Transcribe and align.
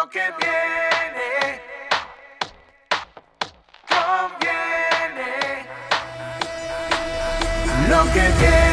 Lo 0.00 0.08
que 0.10 0.20
viene 0.38 1.60
conviene. 3.88 5.66
Lo 7.88 8.04
que 8.12 8.28
viene. 8.38 8.67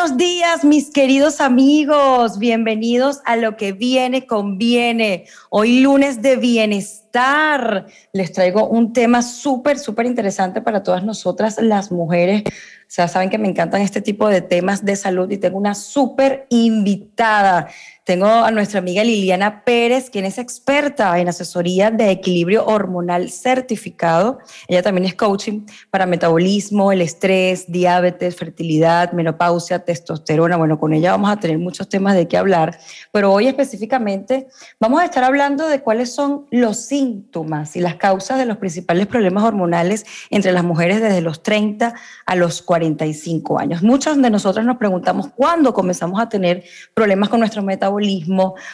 Buenos 0.00 0.16
días, 0.16 0.64
mis 0.64 0.90
queridos 0.90 1.40
amigos. 1.40 2.38
Bienvenidos 2.38 3.20
a 3.24 3.34
lo 3.34 3.56
que 3.56 3.72
viene, 3.72 4.28
conviene. 4.28 5.24
Hoy 5.50 5.80
lunes 5.80 6.22
de 6.22 6.36
bienestar. 6.36 7.86
Les 8.12 8.30
traigo 8.30 8.68
un 8.68 8.92
tema 8.92 9.22
súper, 9.22 9.76
súper 9.76 10.06
interesante 10.06 10.60
para 10.60 10.84
todas 10.84 11.02
nosotras, 11.02 11.60
las 11.60 11.90
mujeres. 11.90 12.44
O 12.46 12.50
sea, 12.86 13.08
saben 13.08 13.28
que 13.28 13.38
me 13.38 13.48
encantan 13.48 13.82
este 13.82 14.00
tipo 14.00 14.28
de 14.28 14.40
temas 14.40 14.84
de 14.84 14.94
salud 14.94 15.28
y 15.32 15.36
tengo 15.36 15.58
una 15.58 15.74
súper 15.74 16.46
invitada. 16.48 17.68
Tengo 18.08 18.26
a 18.26 18.50
nuestra 18.50 18.78
amiga 18.78 19.04
Liliana 19.04 19.64
Pérez, 19.64 20.08
quien 20.08 20.24
es 20.24 20.38
experta 20.38 21.18
en 21.18 21.28
asesoría 21.28 21.90
de 21.90 22.10
equilibrio 22.10 22.64
hormonal 22.64 23.28
certificado. 23.28 24.38
Ella 24.66 24.82
también 24.82 25.04
es 25.04 25.14
coaching 25.14 25.66
para 25.90 26.06
metabolismo, 26.06 26.90
el 26.90 27.02
estrés, 27.02 27.70
diabetes, 27.70 28.34
fertilidad, 28.34 29.12
menopausia, 29.12 29.80
testosterona. 29.80 30.56
Bueno, 30.56 30.80
con 30.80 30.94
ella 30.94 31.10
vamos 31.10 31.30
a 31.30 31.36
tener 31.36 31.58
muchos 31.58 31.90
temas 31.90 32.14
de 32.14 32.26
qué 32.26 32.38
hablar, 32.38 32.78
pero 33.12 33.30
hoy 33.30 33.46
específicamente 33.46 34.46
vamos 34.80 35.02
a 35.02 35.04
estar 35.04 35.22
hablando 35.22 35.68
de 35.68 35.82
cuáles 35.82 36.10
son 36.10 36.46
los 36.50 36.78
síntomas 36.78 37.76
y 37.76 37.80
las 37.80 37.96
causas 37.96 38.38
de 38.38 38.46
los 38.46 38.56
principales 38.56 39.06
problemas 39.06 39.44
hormonales 39.44 40.06
entre 40.30 40.52
las 40.52 40.64
mujeres 40.64 41.02
desde 41.02 41.20
los 41.20 41.42
30 41.42 41.92
a 42.24 42.36
los 42.36 42.62
45 42.62 43.58
años. 43.58 43.82
Muchos 43.82 44.16
de 44.16 44.30
nosotros 44.30 44.64
nos 44.64 44.78
preguntamos 44.78 45.28
cuándo 45.36 45.74
comenzamos 45.74 46.18
a 46.18 46.30
tener 46.30 46.64
problemas 46.94 47.28
con 47.28 47.40
nuestro 47.40 47.62
metabolismo, 47.62 47.97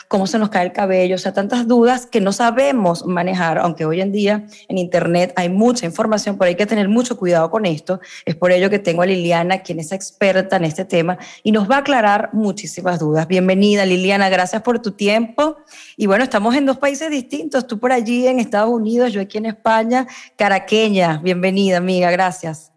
cómo 0.08 0.26
se 0.26 0.38
nos 0.38 0.48
cae 0.50 0.66
el 0.66 0.72
cabello, 0.72 1.16
o 1.16 1.18
sea, 1.18 1.32
tantas 1.32 1.66
dudas 1.66 2.06
que 2.06 2.20
no 2.20 2.32
sabemos 2.32 3.06
manejar, 3.06 3.58
aunque 3.58 3.84
hoy 3.84 4.00
en 4.00 4.12
día 4.12 4.46
en 4.68 4.78
Internet 4.78 5.32
hay 5.36 5.48
mucha 5.48 5.86
información, 5.86 6.36
pero 6.38 6.48
hay 6.48 6.54
que 6.54 6.66
tener 6.66 6.88
mucho 6.88 7.16
cuidado 7.16 7.50
con 7.50 7.66
esto. 7.66 8.00
Es 8.24 8.34
por 8.34 8.52
ello 8.52 8.70
que 8.70 8.78
tengo 8.78 9.02
a 9.02 9.06
Liliana, 9.06 9.62
quien 9.62 9.80
es 9.80 9.92
experta 9.92 10.56
en 10.56 10.64
este 10.64 10.84
tema 10.84 11.18
y 11.42 11.52
nos 11.52 11.70
va 11.70 11.76
a 11.76 11.78
aclarar 11.78 12.30
muchísimas 12.32 12.98
dudas. 12.98 13.26
Bienvenida, 13.26 13.84
Liliana, 13.84 14.28
gracias 14.28 14.62
por 14.62 14.80
tu 14.80 14.92
tiempo. 14.92 15.56
Y 15.96 16.06
bueno, 16.06 16.24
estamos 16.24 16.54
en 16.54 16.66
dos 16.66 16.78
países 16.78 17.10
distintos, 17.10 17.66
tú 17.66 17.78
por 17.78 17.92
allí 17.92 18.26
en 18.26 18.40
Estados 18.40 18.70
Unidos, 18.70 19.12
yo 19.12 19.20
aquí 19.20 19.38
en 19.38 19.46
España, 19.46 20.06
caraqueña. 20.36 21.20
Bienvenida, 21.22 21.78
amiga, 21.78 22.10
gracias. 22.10 22.73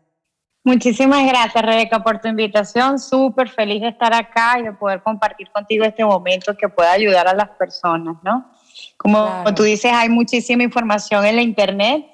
Muchísimas 0.67 1.25
gracias, 1.25 1.63
Rebeca, 1.63 2.03
por 2.03 2.19
tu 2.19 2.27
invitación. 2.27 2.99
Súper 2.99 3.47
feliz 3.47 3.79
de 3.81 3.87
estar 3.87 4.13
acá 4.13 4.59
y 4.59 4.63
de 4.63 4.73
poder 4.73 5.01
compartir 5.01 5.49
contigo 5.49 5.85
este 5.85 6.03
momento 6.03 6.57
que 6.57 6.67
pueda 6.67 6.91
ayudar 6.91 7.25
a 7.25 7.33
las 7.33 7.51
personas, 7.51 8.17
¿no? 8.21 8.51
Como 8.97 9.25
Claro. 9.25 9.55
tú 9.55 9.63
dices, 9.63 9.93
hay 9.93 10.09
muchísima 10.09 10.63
información 10.63 11.25
en 11.25 11.37
la 11.37 11.41
internet, 11.41 12.07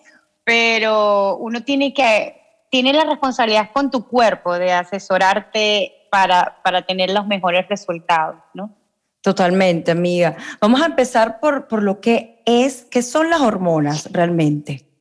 pero 0.44 1.38
uno 1.38 1.64
tiene 1.64 1.96
que, 1.96 2.40
tiene 2.70 2.94
la 2.94 3.06
responsabilidad 3.06 3.72
con 3.74 3.90
tu 3.90 4.08
cuerpo 4.08 4.54
de 4.54 4.72
asesorarte 4.72 5.92
para, 6.12 6.60
para 6.64 6.84
tener 6.84 7.10
los 7.10 7.26
mejores 7.26 7.68
resultados, 7.68 8.36
¿no? 8.54 8.70
Totalmente, 9.22 9.90
amiga. 9.90 10.38
Vamos 10.62 10.80
a 10.80 10.86
empezar 10.86 11.40
por, 11.40 11.68
por 11.68 11.82
lo 11.82 12.00
que 12.00 12.44
es, 12.46 12.84
¿qué 12.84 13.02
son 13.02 13.32
las 13.32 13.42
hormonas 13.42 14.12
realmente? 14.12 14.93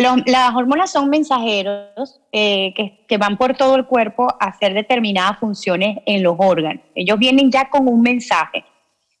Las 0.00 0.54
hormonas 0.54 0.90
son 0.90 1.10
mensajeros 1.10 2.20
eh, 2.32 2.72
que, 2.74 3.04
que 3.06 3.18
van 3.18 3.36
por 3.36 3.56
todo 3.56 3.76
el 3.76 3.84
cuerpo 3.84 4.28
a 4.40 4.46
hacer 4.46 4.72
determinadas 4.72 5.38
funciones 5.38 5.98
en 6.06 6.22
los 6.22 6.36
órganos. 6.38 6.82
Ellos 6.94 7.18
vienen 7.18 7.50
ya 7.50 7.68
con 7.68 7.86
un 7.86 8.00
mensaje. 8.00 8.64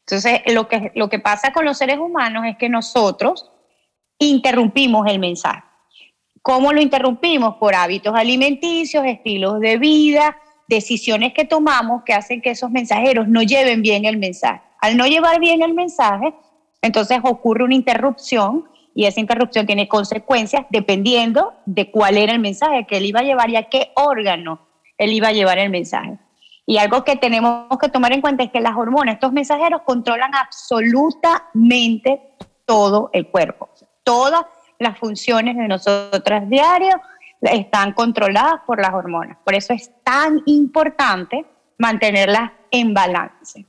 Entonces, 0.00 0.40
lo 0.52 0.68
que, 0.68 0.90
lo 0.94 1.08
que 1.08 1.18
pasa 1.18 1.52
con 1.52 1.64
los 1.64 1.76
seres 1.76 1.98
humanos 1.98 2.44
es 2.46 2.56
que 2.56 2.68
nosotros 2.68 3.50
interrumpimos 4.18 5.06
el 5.06 5.18
mensaje. 5.18 5.62
¿Cómo 6.42 6.72
lo 6.72 6.80
interrumpimos? 6.80 7.56
Por 7.56 7.74
hábitos 7.74 8.14
alimenticios, 8.14 9.04
estilos 9.04 9.60
de 9.60 9.76
vida, 9.76 10.38
decisiones 10.66 11.34
que 11.34 11.44
tomamos 11.44 12.02
que 12.04 12.14
hacen 12.14 12.40
que 12.40 12.50
esos 12.50 12.70
mensajeros 12.70 13.28
no 13.28 13.42
lleven 13.42 13.82
bien 13.82 14.06
el 14.06 14.16
mensaje. 14.16 14.62
Al 14.80 14.96
no 14.96 15.06
llevar 15.06 15.38
bien 15.40 15.62
el 15.62 15.74
mensaje, 15.74 16.32
entonces 16.80 17.18
ocurre 17.22 17.64
una 17.64 17.74
interrupción 17.74 18.69
y 18.94 19.06
esa 19.06 19.20
interrupción 19.20 19.66
tiene 19.66 19.88
consecuencias 19.88 20.66
dependiendo 20.70 21.54
de 21.66 21.90
cuál 21.90 22.16
era 22.16 22.32
el 22.32 22.40
mensaje 22.40 22.86
que 22.86 22.96
él 22.96 23.06
iba 23.06 23.20
a 23.20 23.24
llevar 23.24 23.50
y 23.50 23.56
a 23.56 23.68
qué 23.68 23.92
órgano 23.94 24.66
él 24.98 25.12
iba 25.12 25.28
a 25.28 25.32
llevar 25.32 25.58
el 25.58 25.70
mensaje. 25.70 26.18
Y 26.66 26.78
algo 26.78 27.04
que 27.04 27.16
tenemos 27.16 27.66
que 27.80 27.88
tomar 27.88 28.12
en 28.12 28.20
cuenta 28.20 28.44
es 28.44 28.50
que 28.50 28.60
las 28.60 28.76
hormonas, 28.76 29.14
estos 29.14 29.32
mensajeros 29.32 29.82
controlan 29.84 30.34
absolutamente 30.34 32.20
todo 32.64 33.10
el 33.12 33.28
cuerpo. 33.28 33.70
Todas 34.04 34.44
las 34.78 34.98
funciones 34.98 35.56
de 35.56 35.66
nosotras 35.66 36.48
diarias 36.48 36.96
están 37.40 37.92
controladas 37.92 38.60
por 38.66 38.80
las 38.80 38.92
hormonas. 38.92 39.38
Por 39.44 39.54
eso 39.54 39.72
es 39.72 39.90
tan 40.04 40.42
importante 40.46 41.46
mantenerlas 41.78 42.52
en 42.70 42.94
balance. 42.94 43.66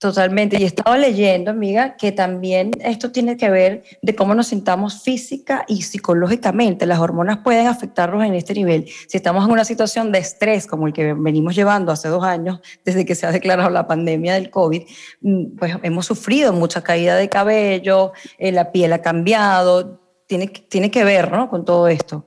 Totalmente. 0.00 0.56
Y 0.58 0.62
he 0.62 0.66
estado 0.66 0.96
leyendo, 0.96 1.50
amiga, 1.50 1.94
que 1.98 2.10
también 2.10 2.70
esto 2.82 3.12
tiene 3.12 3.36
que 3.36 3.50
ver 3.50 3.84
de 4.00 4.14
cómo 4.16 4.34
nos 4.34 4.46
sintamos 4.46 5.02
física 5.02 5.66
y 5.68 5.82
psicológicamente. 5.82 6.86
Las 6.86 7.00
hormonas 7.00 7.40
pueden 7.44 7.66
afectarnos 7.66 8.24
en 8.24 8.32
este 8.34 8.54
nivel. 8.54 8.86
Si 9.08 9.18
estamos 9.18 9.44
en 9.44 9.52
una 9.52 9.66
situación 9.66 10.10
de 10.10 10.20
estrés 10.20 10.66
como 10.66 10.86
el 10.86 10.94
que 10.94 11.12
venimos 11.12 11.54
llevando 11.54 11.92
hace 11.92 12.08
dos 12.08 12.24
años, 12.24 12.60
desde 12.82 13.04
que 13.04 13.14
se 13.14 13.26
ha 13.26 13.30
declarado 13.30 13.68
la 13.68 13.86
pandemia 13.86 14.32
del 14.32 14.48
COVID, 14.48 14.84
mm, 15.20 15.56
pues 15.58 15.76
hemos 15.82 16.06
sufrido 16.06 16.54
mucha 16.54 16.82
caída 16.82 17.14
de 17.16 17.28
cabello, 17.28 18.12
eh, 18.38 18.52
la 18.52 18.72
piel 18.72 18.94
ha 18.94 19.02
cambiado. 19.02 20.00
Tiene, 20.26 20.46
tiene 20.46 20.90
que 20.90 21.04
ver, 21.04 21.30
¿no? 21.30 21.50
Con 21.50 21.66
todo 21.66 21.88
esto. 21.88 22.24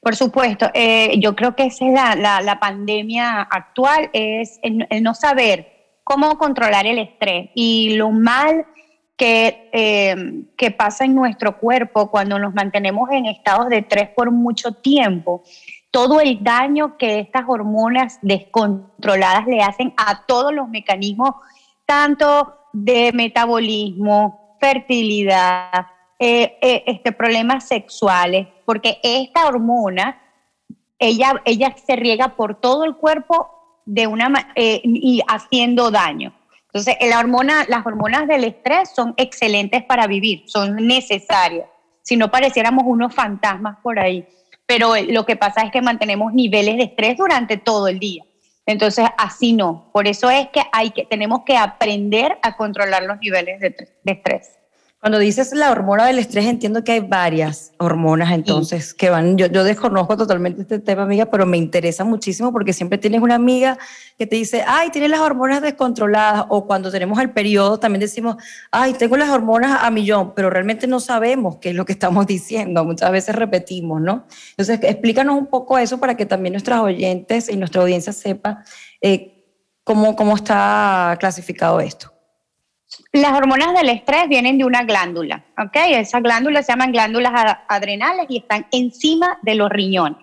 Por 0.00 0.16
supuesto, 0.16 0.72
eh, 0.74 1.20
yo 1.20 1.36
creo 1.36 1.54
que 1.54 1.66
esa 1.66 1.86
es 1.86 1.92
la, 1.92 2.16
la- 2.42 2.58
pandemia 2.58 3.42
actual, 3.42 4.10
es 4.12 4.58
el 4.62 5.02
no 5.04 5.14
saber 5.14 5.77
cómo 6.08 6.38
controlar 6.38 6.86
el 6.86 6.98
estrés 6.98 7.50
y 7.54 7.96
lo 7.96 8.10
mal 8.10 8.64
que, 9.18 9.68
eh, 9.74 10.46
que 10.56 10.70
pasa 10.70 11.04
en 11.04 11.14
nuestro 11.14 11.58
cuerpo 11.58 12.10
cuando 12.10 12.38
nos 12.38 12.54
mantenemos 12.54 13.10
en 13.10 13.26
estados 13.26 13.68
de 13.68 13.78
estrés 13.78 14.08
por 14.16 14.30
mucho 14.30 14.72
tiempo. 14.72 15.42
Todo 15.90 16.22
el 16.22 16.42
daño 16.42 16.96
que 16.96 17.18
estas 17.18 17.42
hormonas 17.46 18.20
descontroladas 18.22 19.46
le 19.46 19.60
hacen 19.60 19.92
a 19.98 20.24
todos 20.24 20.50
los 20.50 20.66
mecanismos, 20.70 21.32
tanto 21.84 22.54
de 22.72 23.12
metabolismo, 23.12 24.56
fertilidad, 24.58 25.88
eh, 26.18 26.56
eh, 26.62 26.84
este, 26.86 27.12
problemas 27.12 27.68
sexuales, 27.68 28.48
porque 28.64 28.98
esta 29.02 29.46
hormona, 29.46 30.22
ella, 30.98 31.42
ella 31.44 31.74
se 31.86 31.96
riega 31.96 32.28
por 32.28 32.54
todo 32.54 32.84
el 32.84 32.96
cuerpo 32.96 33.57
de 33.88 34.06
una, 34.06 34.52
eh, 34.54 34.82
y 34.84 35.22
haciendo 35.26 35.90
daño. 35.90 36.34
Entonces, 36.66 36.96
la 37.08 37.18
hormona, 37.18 37.64
las 37.68 37.86
hormonas 37.86 38.28
del 38.28 38.44
estrés 38.44 38.90
son 38.94 39.14
excelentes 39.16 39.82
para 39.82 40.06
vivir, 40.06 40.42
son 40.46 40.76
necesarias. 40.86 41.66
Si 42.02 42.16
no 42.16 42.30
pareciéramos 42.30 42.84
unos 42.86 43.14
fantasmas 43.14 43.78
por 43.82 43.98
ahí. 43.98 44.26
Pero 44.66 44.92
lo 45.08 45.24
que 45.24 45.36
pasa 45.36 45.62
es 45.62 45.72
que 45.72 45.80
mantenemos 45.80 46.34
niveles 46.34 46.76
de 46.76 46.82
estrés 46.84 47.16
durante 47.16 47.56
todo 47.56 47.88
el 47.88 47.98
día. 47.98 48.24
Entonces, 48.66 49.06
así 49.16 49.54
no. 49.54 49.88
Por 49.94 50.06
eso 50.06 50.28
es 50.28 50.48
que, 50.48 50.60
hay 50.72 50.90
que 50.90 51.06
tenemos 51.06 51.40
que 51.46 51.56
aprender 51.56 52.38
a 52.42 52.58
controlar 52.58 53.04
los 53.04 53.18
niveles 53.20 53.58
de 53.58 53.74
estrés. 54.04 54.57
Cuando 55.00 55.20
dices 55.20 55.52
la 55.52 55.70
hormona 55.70 56.06
del 56.06 56.18
estrés, 56.18 56.46
entiendo 56.46 56.82
que 56.82 56.90
hay 56.90 57.00
varias 57.00 57.70
hormonas 57.78 58.32
entonces 58.32 58.92
que 58.92 59.10
van. 59.10 59.38
Yo, 59.38 59.46
yo 59.46 59.62
desconozco 59.62 60.16
totalmente 60.16 60.62
este 60.62 60.80
tema, 60.80 61.04
amiga, 61.04 61.26
pero 61.26 61.46
me 61.46 61.56
interesa 61.56 62.02
muchísimo 62.02 62.52
porque 62.52 62.72
siempre 62.72 62.98
tienes 62.98 63.22
una 63.22 63.36
amiga 63.36 63.78
que 64.18 64.26
te 64.26 64.34
dice, 64.34 64.64
ay, 64.66 64.90
tienes 64.90 65.10
las 65.10 65.20
hormonas 65.20 65.62
descontroladas. 65.62 66.46
O 66.48 66.66
cuando 66.66 66.90
tenemos 66.90 67.16
el 67.20 67.30
periodo 67.30 67.78
también 67.78 68.00
decimos, 68.00 68.42
ay, 68.72 68.92
tengo 68.94 69.16
las 69.16 69.30
hormonas 69.30 69.84
a 69.84 69.88
millón, 69.92 70.34
pero 70.34 70.50
realmente 70.50 70.88
no 70.88 70.98
sabemos 70.98 71.58
qué 71.58 71.70
es 71.70 71.76
lo 71.76 71.84
que 71.84 71.92
estamos 71.92 72.26
diciendo. 72.26 72.84
Muchas 72.84 73.12
veces 73.12 73.36
repetimos, 73.36 74.00
¿no? 74.00 74.26
Entonces, 74.50 74.80
explícanos 74.82 75.38
un 75.38 75.46
poco 75.46 75.78
eso 75.78 75.98
para 75.98 76.16
que 76.16 76.26
también 76.26 76.54
nuestras 76.54 76.80
oyentes 76.80 77.48
y 77.48 77.56
nuestra 77.56 77.82
audiencia 77.82 78.12
sepa 78.12 78.64
eh, 79.00 79.44
cómo, 79.84 80.16
cómo 80.16 80.34
está 80.34 81.16
clasificado 81.20 81.78
esto. 81.78 82.17
Las 83.12 83.32
hormonas 83.32 83.74
del 83.74 83.90
estrés 83.90 84.28
vienen 84.28 84.58
de 84.58 84.64
una 84.64 84.82
glándula, 84.82 85.44
¿ok? 85.58 85.76
Esas 85.90 86.22
glándulas 86.22 86.66
se 86.66 86.72
llaman 86.72 86.92
glándulas 86.92 87.32
adrenales 87.68 88.26
y 88.28 88.38
están 88.38 88.66
encima 88.70 89.38
de 89.42 89.54
los 89.54 89.70
riñones. 89.70 90.18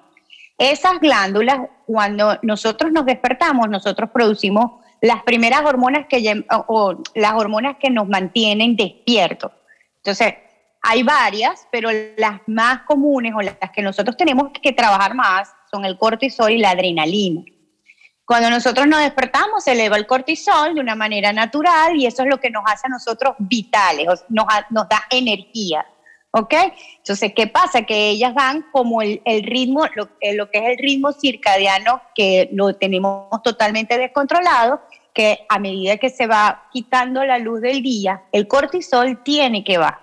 Esas 0.57 0.99
glándulas, 0.99 1.59
cuando 1.85 2.39
nosotros 2.41 2.91
nos 2.91 3.05
despertamos, 3.05 3.69
nosotros 3.69 4.09
producimos 4.11 4.83
las 5.01 5.21
primeras 5.23 5.63
hormonas 5.65 6.07
que 6.07 6.45
o 6.67 6.95
las 7.13 7.33
hormonas 7.33 7.77
que 7.79 7.89
nos 7.89 8.07
mantienen 8.07 8.75
despiertos. 8.75 9.51
Entonces, 9.97 10.33
hay 10.81 11.03
varias, 11.03 11.67
pero 11.71 11.89
las 12.17 12.41
más 12.47 12.81
comunes 12.83 13.33
o 13.35 13.41
las 13.41 13.57
que 13.73 13.81
nosotros 13.81 14.15
tenemos 14.17 14.49
que 14.61 14.71
trabajar 14.71 15.15
más 15.15 15.51
son 15.71 15.83
el 15.83 15.97
cortisol 15.97 16.51
y 16.51 16.59
la 16.59 16.71
adrenalina. 16.71 17.41
Cuando 18.25 18.49
nosotros 18.49 18.87
nos 18.87 19.01
despertamos, 19.01 19.63
se 19.63 19.73
eleva 19.73 19.97
el 19.97 20.07
cortisol 20.07 20.73
de 20.73 20.81
una 20.81 20.95
manera 20.95 21.31
natural 21.31 21.95
y 21.95 22.07
eso 22.07 22.23
es 22.23 22.29
lo 22.29 22.39
que 22.39 22.49
nos 22.49 22.63
hace 22.65 22.87
a 22.87 22.89
nosotros 22.89 23.35
vitales, 23.37 24.07
nos, 24.29 24.45
nos 24.71 24.89
da 24.89 25.03
energía. 25.11 25.85
¿Ok? 26.31 26.53
Entonces, 26.97 27.31
¿qué 27.33 27.47
pasa? 27.47 27.83
Que 27.83 28.09
ellas 28.09 28.33
van 28.33 28.65
como 28.73 29.01
el, 29.01 29.21
el 29.23 29.43
ritmo, 29.43 29.85
lo, 29.95 30.09
eh, 30.19 30.33
lo 30.33 30.49
que 30.51 30.57
es 30.57 30.65
el 30.71 30.77
ritmo 30.79 31.13
circadiano, 31.13 32.01
que 32.13 32.49
lo 32.51 32.75
tenemos 32.75 33.41
totalmente 33.41 33.97
descontrolado, 33.97 34.81
que 35.13 35.45
a 35.47 35.59
medida 35.59 35.95
que 35.95 36.09
se 36.09 36.27
va 36.27 36.67
quitando 36.73 37.23
la 37.23 37.37
luz 37.37 37.61
del 37.61 37.81
día, 37.81 38.23
el 38.33 38.49
cortisol 38.49 39.23
tiene 39.23 39.63
que 39.63 39.77
bajar. 39.77 40.01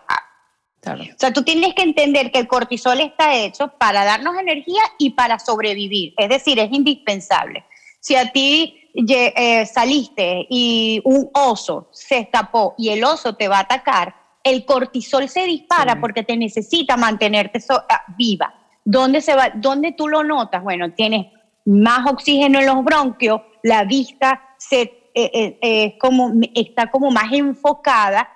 Claro. 0.81 1.03
O 1.03 1.19
sea, 1.19 1.33
tú 1.35 1.43
tienes 1.43 1.75
que 1.75 1.83
entender 1.83 2.33
que 2.33 2.39
el 2.39 2.49
cortisol 2.49 3.01
está 3.01 3.35
hecho 3.35 3.69
para 3.79 4.05
darnos 4.05 4.37
energía 4.39 4.83
y 4.99 5.11
para 5.11 5.39
sobrevivir. 5.39 6.15
Es 6.17 6.31
decir, 6.31 6.59
es 6.59 6.73
indispensable. 6.73 7.67
Si 8.03 8.17
a 8.17 8.33
ti 8.33 8.91
eh, 8.95 9.65
saliste 9.65 10.47
y 10.51 11.01
un 11.05 11.31
oso 11.33 11.89
se 11.93 12.19
escapó 12.19 12.75
y 12.77 12.89
el 12.89 13.05
oso 13.05 13.35
te 13.37 13.47
va 13.47 13.59
a 13.59 13.61
atacar, 13.61 14.15
el 14.43 14.65
cortisol 14.65 15.29
se 15.29 15.45
dispara 15.45 15.93
Sí. 15.95 15.99
porque 16.01 16.25
te 16.25 16.37
necesita 16.37 16.97
mantenerte 16.97 17.61
so- 17.61 17.85
ah, 17.89 18.03
viva. 18.19 18.53
¿Dónde, 18.85 19.21
se 19.21 19.37
va, 19.37 19.51
¿Dónde 19.55 19.93
tú 19.93 20.09
lo 20.09 20.25
notas? 20.25 20.65
Bueno, 20.65 20.93
tienes 20.93 21.27
más 21.65 22.11
oxígeno 22.11 22.59
en 22.59 22.67
los 22.67 22.83
bronquios, 22.83 23.41
la 23.63 23.85
vista 23.85 24.43
se, 24.59 24.81
eh, 24.83 25.31
eh, 25.33 25.59
eh, 25.63 25.99
como, 25.99 26.33
está 26.55 26.91
como 26.91 27.13
más 27.13 27.33
enfocada 27.33 28.29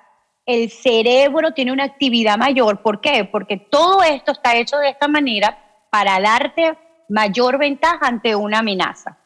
el 0.46 0.70
cerebro 0.70 1.52
tiene 1.54 1.72
una 1.72 1.82
actividad 1.82 2.38
mayor. 2.38 2.80
¿Por 2.80 3.00
qué? 3.00 3.24
Porque 3.24 3.56
todo 3.56 4.04
esto 4.04 4.30
está 4.30 4.54
hecho 4.54 4.76
de 4.78 4.90
esta 4.90 5.08
manera 5.08 5.58
para 5.90 6.20
darte 6.20 6.78
mayor 7.08 7.58
ventaja 7.58 7.98
ante 8.02 8.36
una 8.36 8.60
amenaza. 8.60 9.18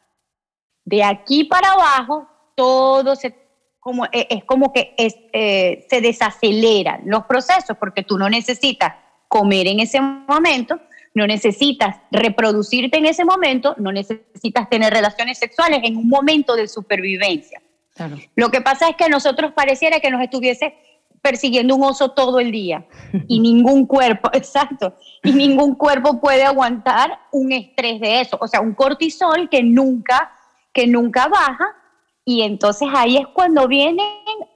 De 0.85 1.03
aquí 1.05 1.45
para 1.45 1.73
abajo, 1.73 2.29
todo 2.55 3.17
se, 3.17 3.35
como, 3.79 4.07
eh, 4.07 4.27
es 4.31 4.45
como 4.45 4.73
que 4.73 4.95
es, 4.97 5.15
eh, 5.33 5.87
se 5.89 6.01
desaceleran 6.01 7.03
los 7.05 7.25
procesos 7.25 7.77
porque 7.79 8.03
tú 8.03 8.19
no 8.19 8.29
necesitas 8.29 8.95
comer 9.29 9.67
en 9.69 9.81
ese 9.81 10.01
momento, 10.01 10.81
no 11.15 11.27
necesitas 11.27 11.97
reproducirte 12.11 12.99
en 12.99 13.07
ese 13.07 13.25
momento, 13.25 13.75
no 13.79 13.93
necesitas 13.93 14.69
tener 14.69 14.93
relaciones 14.93 15.39
sexuales 15.39 15.81
en 15.85 15.97
un 15.97 16.09
momento 16.09 16.57
de 16.57 16.69
supervivencia. 16.69 17.61
Claro. 17.95 18.17
Lo 18.35 18.51
que 18.51 18.61
pasa 18.61 18.89
es 18.89 18.97
que 18.97 19.05
a 19.05 19.09
nosotros 19.09 19.53
pareciera 19.53 20.01
que 20.01 20.11
nos 20.11 20.23
estuviese 20.23 20.75
persiguiendo 21.23 21.77
un 21.77 21.85
oso 21.85 22.13
todo 22.13 22.41
el 22.41 22.51
día 22.51 22.87
y 23.29 23.41
ningún 23.41 23.87
cuerpo, 23.87 24.31
exacto, 24.35 24.95
y 25.23 25.33
ningún 25.33 25.75
cuerpo 25.75 26.21
puede 26.21 26.45
aguantar 26.45 27.19
un 27.33 27.53
estrés 27.53 28.01
de 28.01 28.21
eso, 28.21 28.39
o 28.41 28.49
sea, 28.49 28.61
un 28.61 28.75
cortisol 28.75 29.49
que 29.49 29.63
nunca, 29.63 30.33
que 30.73 30.87
nunca 30.87 31.29
baja 31.29 31.77
y 32.25 32.43
entonces 32.43 32.89
ahí 32.95 33.17
es 33.17 33.27
cuando 33.29 33.67
vienen 33.67 34.07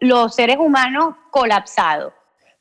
los 0.01 0.35
seres 0.35 0.59
humanos 0.59 1.15
colapsados, 1.31 2.13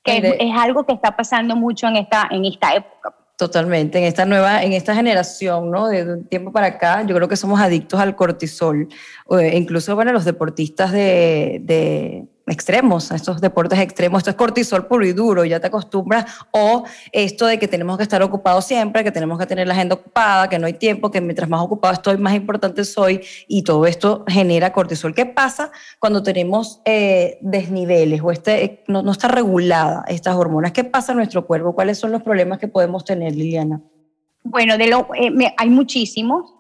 que 0.04 0.18
es, 0.18 0.24
es 0.40 0.52
algo 0.58 0.86
que 0.86 0.94
está 0.94 1.16
pasando 1.16 1.56
mucho 1.56 1.88
en 1.88 1.98
esta, 1.98 2.28
en 2.32 2.46
esta 2.46 2.74
época. 2.74 3.14
Totalmente, 3.38 3.98
en 3.98 4.06
esta 4.06 4.26
nueva, 4.26 4.64
en 4.64 4.74
esta 4.74 4.94
generación, 4.94 5.72
¿no? 5.72 5.88
De 5.88 6.04
un 6.04 6.26
tiempo 6.28 6.52
para 6.52 6.68
acá, 6.68 7.04
yo 7.04 7.16
creo 7.16 7.28
que 7.28 7.36
somos 7.36 7.60
adictos 7.60 8.00
al 8.00 8.16
cortisol. 8.16 8.88
Eh, 9.32 9.58
incluso, 9.58 9.96
bueno, 9.96 10.14
los 10.14 10.24
deportistas 10.24 10.92
de, 10.92 11.60
de 11.62 12.28
extremos, 12.48 13.12
a 13.12 13.16
estos 13.16 13.40
deportes 13.40 13.80
extremos, 13.80 14.20
esto 14.20 14.30
es 14.30 14.36
cortisol 14.36 14.86
puro 14.88 15.06
y 15.06 15.14
duro, 15.14 15.46
ya 15.46 15.60
te 15.60 15.68
acostumbras. 15.68 16.26
O 16.52 16.84
esto 17.12 17.46
de 17.46 17.58
que 17.58 17.68
tenemos 17.68 17.98
que 17.98 18.04
estar 18.04 18.22
ocupados 18.22 18.66
siempre, 18.66 19.04
que 19.04 19.12
tenemos 19.12 19.40
que 19.40 19.46
tener 19.46 19.68
la 19.68 19.74
agenda 19.74 19.96
ocupada, 19.96 20.50
que 20.50 20.60
no 20.60 20.68
hay 20.68 20.74
tiempo, 20.74 21.10
que 21.10 21.22
mientras 21.22 21.50
más 21.50 21.62
ocupado 21.62 21.94
estoy, 21.94 22.18
más 22.18 22.36
importante 22.36 22.84
soy. 22.84 23.22
Y 23.48 23.64
todo 23.64 23.86
esto 23.86 24.26
genera 24.28 24.74
cortisol. 24.74 25.14
¿Qué 25.14 25.26
pasa 25.26 25.72
cuando 26.00 26.22
tenemos 26.24 26.82
eh, 26.86 27.38
desniveles 27.42 28.22
o 28.22 28.32
este, 28.32 28.84
no, 28.88 29.02
no 29.02 29.12
está 29.12 29.28
regulada 29.28 30.04
estas 30.08 30.36
hormonas? 30.36 30.74
¿Qué 30.74 30.84
pasa 30.84 31.14
en 31.14 31.20
nuestro 31.20 31.46
cuerpo? 31.46 31.74
¿Cuáles 31.74 31.98
son 31.98 32.12
los 32.12 32.24
problemas 32.24 32.60
que 32.60 32.68
podemos 32.68 33.06
tener, 33.06 33.34
Liliana? 33.34 33.82
Bueno, 34.44 34.78
de 34.78 34.88
lo, 34.88 35.08
eh, 35.16 35.54
hay 35.58 35.70
muchísimos, 35.70 36.54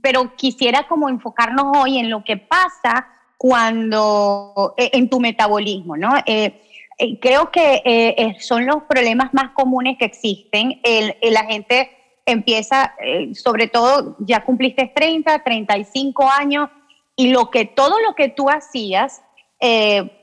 pero 0.00 0.36
quisiera 0.36 0.86
como 0.88 1.08
enfocarnos 1.08 1.76
hoy 1.76 1.98
en 1.98 2.10
lo 2.10 2.22
que 2.22 2.36
pasa 2.36 3.08
cuando, 3.38 4.74
eh, 4.76 4.90
en 4.94 5.08
tu 5.08 5.20
metabolismo, 5.20 5.96
¿no? 5.96 6.14
Eh, 6.26 6.60
eh, 6.98 7.18
creo 7.20 7.50
que 7.50 7.82
eh, 7.84 8.36
son 8.40 8.66
los 8.66 8.84
problemas 8.88 9.32
más 9.34 9.50
comunes 9.54 9.96
que 9.98 10.04
existen. 10.04 10.80
El, 10.82 11.16
el- 11.20 11.34
la 11.34 11.44
gente 11.44 11.90
empieza, 12.26 12.94
sobre 13.34 13.66
todo, 13.68 14.16
ya 14.20 14.44
cumpliste 14.44 14.90
30, 14.94 15.42
35 15.44 16.30
años, 16.30 16.70
y 17.16 17.28
lo 17.28 17.50
que, 17.50 17.64
todo 17.66 18.00
lo 18.00 18.14
que 18.14 18.28
tú 18.28 18.48
hacías 18.48 19.22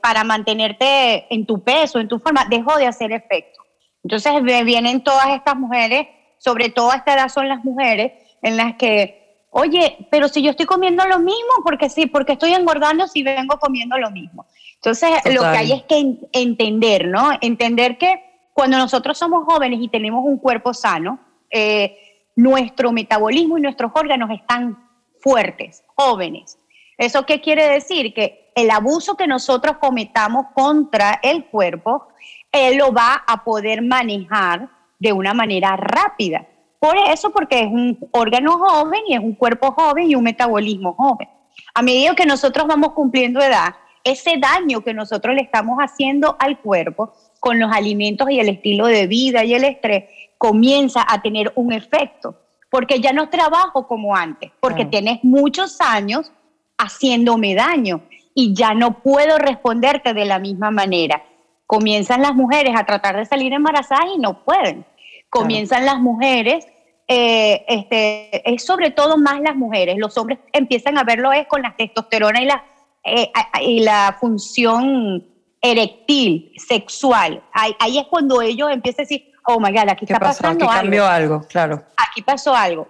para 0.02 0.24
mantenerte 0.24 1.32
en 1.34 1.46
tu 1.46 1.62
peso, 1.62 1.98
en 2.00 2.08
tu 2.08 2.18
forma, 2.18 2.44
dejó 2.50 2.76
de 2.76 2.86
hacer 2.86 3.12
efecto. 3.12 3.60
Entonces 4.04 4.32
vienen 4.64 5.02
todas 5.04 5.28
estas 5.30 5.56
mujeres, 5.56 6.06
sobre 6.38 6.68
todo 6.70 6.90
a 6.90 6.96
esta 6.96 7.14
edad 7.14 7.28
son 7.28 7.48
las 7.48 7.64
mujeres, 7.64 8.12
en 8.42 8.56
las 8.56 8.74
que, 8.74 9.21
oye, 9.52 10.08
pero 10.10 10.28
si 10.28 10.42
yo 10.42 10.50
estoy 10.50 10.66
comiendo 10.66 11.04
lo 11.06 11.18
mismo, 11.18 11.50
porque 11.64 11.88
sí, 11.88 12.06
porque 12.06 12.32
estoy 12.32 12.52
engordando 12.54 13.06
si 13.06 13.22
vengo 13.22 13.58
comiendo 13.58 13.96
lo 13.98 14.10
mismo. 14.10 14.46
Entonces 14.74 15.10
lo 15.32 15.42
que 15.42 15.46
hay 15.58 15.72
es 15.72 15.82
que 15.84 15.98
en- 15.98 16.18
entender, 16.32 17.06
¿no? 17.06 17.30
Entender 17.40 17.96
que 17.98 18.20
cuando 18.52 18.76
nosotros 18.78 19.16
somos 19.16 19.44
jóvenes 19.44 19.78
y 19.80 19.88
tenemos 19.88 20.24
un 20.24 20.38
cuerpo 20.38 20.74
sano, 20.74 21.20
eh, 21.50 21.96
nuestro 22.34 22.92
metabolismo 22.92 23.58
y 23.58 23.60
nuestros 23.62 23.92
órganos 23.94 24.30
están 24.30 24.78
fuertes, 25.20 25.84
jóvenes. 25.94 26.58
¿Eso 26.98 27.24
qué 27.26 27.40
quiere 27.40 27.68
decir? 27.68 28.12
Que 28.14 28.50
el 28.54 28.70
abuso 28.70 29.16
que 29.16 29.26
nosotros 29.26 29.76
cometamos 29.78 30.46
contra 30.54 31.20
el 31.22 31.44
cuerpo, 31.46 32.08
él 32.50 32.76
lo 32.78 32.92
va 32.92 33.22
a 33.26 33.44
poder 33.44 33.82
manejar 33.82 34.68
de 34.98 35.12
una 35.12 35.32
manera 35.34 35.76
rápida. 35.76 36.46
Por 36.82 36.96
eso, 36.96 37.30
porque 37.30 37.60
es 37.60 37.66
un 37.68 37.96
órgano 38.10 38.58
joven 38.58 39.02
y 39.06 39.14
es 39.14 39.20
un 39.20 39.36
cuerpo 39.36 39.70
joven 39.70 40.10
y 40.10 40.16
un 40.16 40.24
metabolismo 40.24 40.94
joven. 40.94 41.28
A 41.74 41.80
medida 41.80 42.16
que 42.16 42.26
nosotros 42.26 42.66
vamos 42.66 42.90
cumpliendo 42.90 43.40
edad, 43.40 43.76
ese 44.02 44.36
daño 44.38 44.80
que 44.80 44.92
nosotros 44.92 45.36
le 45.36 45.42
estamos 45.42 45.78
haciendo 45.78 46.34
al 46.40 46.58
cuerpo 46.58 47.12
con 47.38 47.60
los 47.60 47.70
alimentos 47.70 48.28
y 48.32 48.40
el 48.40 48.48
estilo 48.48 48.86
de 48.86 49.06
vida 49.06 49.44
y 49.44 49.54
el 49.54 49.62
estrés 49.62 50.06
comienza 50.38 51.06
a 51.08 51.22
tener 51.22 51.52
un 51.54 51.72
efecto, 51.72 52.34
porque 52.68 52.98
ya 52.98 53.12
no 53.12 53.28
trabajo 53.28 53.86
como 53.86 54.16
antes, 54.16 54.50
porque 54.58 54.88
Claro. 54.88 54.90
tienes 54.90 55.18
muchos 55.22 55.80
años 55.80 56.32
haciéndome 56.78 57.54
daño 57.54 58.02
y 58.34 58.54
ya 58.54 58.74
no 58.74 59.02
puedo 59.04 59.38
responderte 59.38 60.14
de 60.14 60.24
la 60.24 60.40
misma 60.40 60.72
manera. 60.72 61.22
Comienzan 61.68 62.22
las 62.22 62.34
mujeres 62.34 62.74
a 62.76 62.86
tratar 62.86 63.16
de 63.18 63.24
salir 63.24 63.52
embarazadas 63.52 64.06
y 64.16 64.18
no 64.18 64.42
pueden. 64.42 64.84
Comienzan 65.30 65.86
las 65.86 65.98
mujeres, 66.00 66.66
eh, 67.08 67.64
este, 67.68 68.50
es 68.54 68.64
sobre 68.64 68.90
todo 68.90 69.16
más 69.18 69.40
las 69.40 69.56
mujeres. 69.56 69.96
Los 69.98 70.16
hombres 70.18 70.38
empiezan 70.52 70.98
a 70.98 71.04
verlo 71.04 71.32
es 71.32 71.46
con 71.46 71.62
la 71.62 71.74
testosterona 71.76 72.40
y 72.42 72.46
la, 72.46 72.64
eh, 73.04 73.30
y 73.60 73.80
la 73.80 74.16
función 74.20 75.24
erectil, 75.60 76.52
sexual. 76.56 77.42
Ahí, 77.52 77.74
ahí 77.78 77.98
es 77.98 78.06
cuando 78.06 78.42
ellos 78.42 78.70
empiezan 78.70 79.02
a 79.02 79.04
decir, 79.08 79.32
oh 79.46 79.60
my 79.60 79.70
God, 79.70 79.88
aquí 79.90 80.06
¿Qué 80.06 80.12
está 80.12 80.20
pasó? 80.26 80.46
Aquí 80.46 80.58
pasando 80.58 80.64
algo 80.70 80.80
cambió 80.82 81.06
algo, 81.06 81.40
claro. 81.48 81.82
aquí 81.96 82.22
pasó 82.22 82.54
algo. 82.54 82.88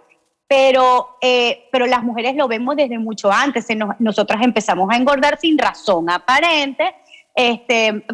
Pero, 0.49 1.17
eh, 1.23 1.69
pero 1.73 1.87
las 1.87 2.03
mujeres 2.03 2.35
lo 2.37 2.47
vemos 2.47 2.77
desde 2.77 2.99
mucho 2.99 3.33
antes. 3.33 3.67
Nos- 3.75 3.99
nosotras 3.99 4.43
empezamos 4.43 4.91
a 4.91 4.97
engordar 4.97 5.39
sin 5.41 5.57
razón 5.57 6.11
aparente. 6.11 6.95
Este, 7.35 8.05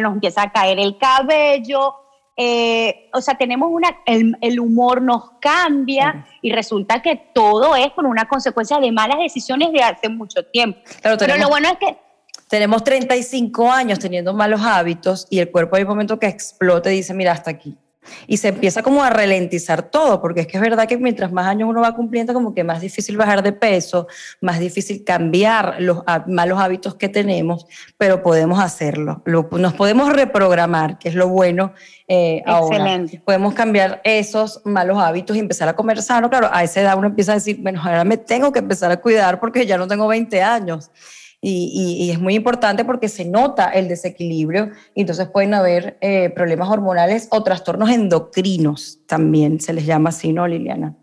nos 0.00 0.14
empieza 0.14 0.42
a 0.42 0.50
caer 0.52 0.80
el 0.80 0.98
cabello. 0.98 1.94
Eh, 2.36 3.10
o 3.12 3.20
sea, 3.20 3.36
tenemos 3.36 3.68
una, 3.70 3.88
el, 4.06 4.36
el 4.40 4.58
humor 4.58 5.00
nos 5.00 5.32
cambia 5.40 6.26
y 6.42 6.50
resulta 6.52 7.00
que 7.00 7.30
todo 7.32 7.76
es 7.76 7.90
por 7.90 8.06
una 8.06 8.26
consecuencia 8.26 8.78
de 8.80 8.90
malas 8.90 9.18
decisiones 9.18 9.72
de 9.72 9.82
hace 9.82 10.08
mucho 10.08 10.44
tiempo. 10.44 10.80
Claro, 11.00 11.16
Pero 11.18 11.36
lo 11.36 11.48
bueno 11.48 11.68
es 11.68 11.78
que 11.78 11.96
tenemos 12.48 12.84
35 12.84 13.70
años 13.70 13.98
teniendo 13.98 14.34
malos 14.34 14.60
hábitos 14.62 15.26
y 15.30 15.38
el 15.38 15.50
cuerpo 15.50 15.76
hay 15.76 15.82
un 15.82 15.88
momento 15.88 16.18
que 16.18 16.26
explota 16.26 16.92
y 16.92 16.96
dice, 16.96 17.14
mira, 17.14 17.32
hasta 17.32 17.50
aquí. 17.50 17.76
Y 18.26 18.36
se 18.36 18.48
empieza 18.48 18.82
como 18.82 19.02
a 19.02 19.10
ralentizar 19.10 19.82
todo, 19.90 20.20
porque 20.20 20.40
es 20.42 20.46
que 20.46 20.56
es 20.56 20.60
verdad 20.62 20.86
que 20.86 20.96
mientras 20.98 21.32
más 21.32 21.46
años 21.46 21.68
uno 21.68 21.80
va 21.80 21.94
cumpliendo, 21.94 22.32
como 22.34 22.54
que 22.54 22.64
más 22.64 22.80
difícil 22.80 23.16
bajar 23.16 23.42
de 23.42 23.52
peso, 23.52 24.06
más 24.40 24.58
difícil 24.58 25.04
cambiar 25.04 25.76
los 25.80 26.02
malos 26.26 26.58
hábitos 26.60 26.94
que 26.94 27.08
tenemos, 27.08 27.66
pero 27.98 28.22
podemos 28.22 28.60
hacerlo. 28.60 29.22
Lo- 29.24 29.48
nos 29.52 29.74
podemos 29.74 30.12
reprogramar, 30.12 30.98
que 30.98 31.08
es 31.08 31.14
lo 31.14 31.28
bueno 31.28 31.72
eh, 32.08 32.42
ahora. 32.46 32.76
Excelente. 32.76 33.22
Podemos 33.24 33.54
cambiar 33.54 34.00
esos 34.04 34.60
malos 34.64 34.98
hábitos 34.98 35.36
y 35.36 35.40
empezar 35.40 35.68
a 35.68 35.74
comer 35.76 36.02
sano. 36.02 36.28
Claro, 36.28 36.50
a 36.52 36.62
esa 36.62 36.80
edad 36.82 36.98
uno 36.98 37.06
empieza 37.06 37.32
a 37.32 37.36
decir, 37.36 37.58
bueno, 37.62 37.80
ahora 37.82 38.04
me 38.04 38.16
tengo 38.18 38.52
que 38.52 38.58
empezar 38.58 38.90
a 38.90 38.98
cuidar 38.98 39.40
porque 39.40 39.64
ya 39.66 39.78
no 39.78 39.86
tengo 39.88 40.06
20 40.06 40.42
años. 40.42 40.90
Y, 41.46 41.70
y- 42.00 42.04
y 42.04 42.10
es 42.10 42.18
muy 42.18 42.34
importante 42.34 42.84
porque 42.86 43.08
se 43.08 43.24
nota 43.26 43.68
el 43.68 43.86
desequilibrio 43.88 44.70
y 44.94 45.02
entonces 45.02 45.28
pueden 45.28 45.52
haber 45.52 45.98
eh, 46.00 46.30
problemas 46.30 46.70
hormonales 46.70 47.28
o 47.30 47.42
trastornos 47.42 47.90
endocrinos 47.90 49.00
también, 49.06 49.60
se 49.60 49.72
les 49.74 49.84
llama 49.84 50.08
así, 50.08 50.32
¿no, 50.32 50.46
Liliana? 50.48 50.94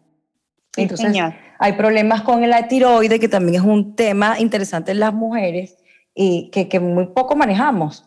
Entonces, 0.77 1.07
señor. 1.11 1.33
hay 1.59 1.73
problemas 1.73 2.21
con 2.23 2.49
la 2.49 2.67
tiroide, 2.67 3.19
que 3.19 3.27
también 3.27 3.61
es 3.61 3.67
un 3.67 3.95
tema 3.95 4.39
interesante 4.39 4.91
en 4.93 4.99
las 5.01 5.13
mujeres 5.13 5.77
y 6.15 6.49
que, 6.49 6.67
que 6.67 6.79
muy 6.79 7.07
poco 7.07 7.35
manejamos. 7.35 8.05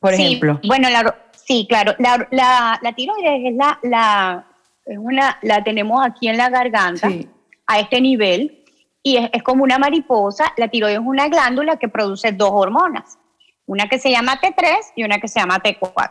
Por 0.00 0.14
Sí, 0.14 0.22
ejemplo. 0.22 0.60
Bueno, 0.66 0.90
la, 0.90 1.14
sí, 1.46 1.66
claro. 1.68 1.94
La, 1.98 2.26
la, 2.30 2.78
la 2.82 2.92
tiroides 2.94 3.40
es 3.52 3.54
la, 3.56 3.78
la, 3.82 4.46
es 4.86 4.98
una, 4.98 5.38
la 5.42 5.62
tenemos 5.62 6.04
aquí 6.04 6.28
en 6.28 6.36
la 6.36 6.48
garganta, 6.50 7.08
Sí. 7.08 7.28
a 7.66 7.80
este 7.80 8.00
nivel, 8.00 8.59
y 9.02 9.16
es, 9.16 9.30
es 9.32 9.42
como 9.42 9.64
una 9.64 9.78
mariposa. 9.78 10.52
La 10.56 10.68
tiroides 10.68 11.00
es 11.00 11.06
una 11.06 11.28
glándula 11.28 11.76
que 11.76 11.88
produce 11.88 12.32
dos 12.32 12.50
hormonas, 12.52 13.18
una 13.66 13.88
que 13.88 13.98
se 13.98 14.10
llama 14.10 14.40
T3 14.40 14.78
y 14.96 15.04
una 15.04 15.18
que 15.18 15.28
se 15.28 15.40
llama 15.40 15.62
T4. 15.62 16.10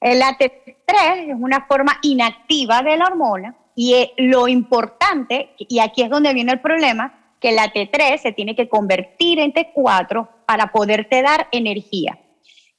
Eh, 0.00 0.14
La 0.16 0.36
T3 0.38 1.30
es 1.30 1.36
una 1.38 1.66
forma 1.66 1.98
inactiva 2.02 2.82
de 2.82 2.96
la 2.96 3.06
hormona 3.06 3.56
y 3.74 4.10
lo 4.16 4.48
importante, 4.48 5.54
y 5.56 5.78
aquí 5.78 6.02
es 6.02 6.10
donde 6.10 6.34
viene 6.34 6.52
el 6.52 6.60
problema, 6.60 7.14
que 7.40 7.52
la 7.52 7.72
T3 7.72 8.18
se 8.18 8.32
tiene 8.32 8.56
que 8.56 8.68
convertir 8.68 9.38
en 9.38 9.52
T4 9.52 10.28
para 10.46 10.72
poderte 10.72 11.22
dar 11.22 11.46
energía. 11.52 12.18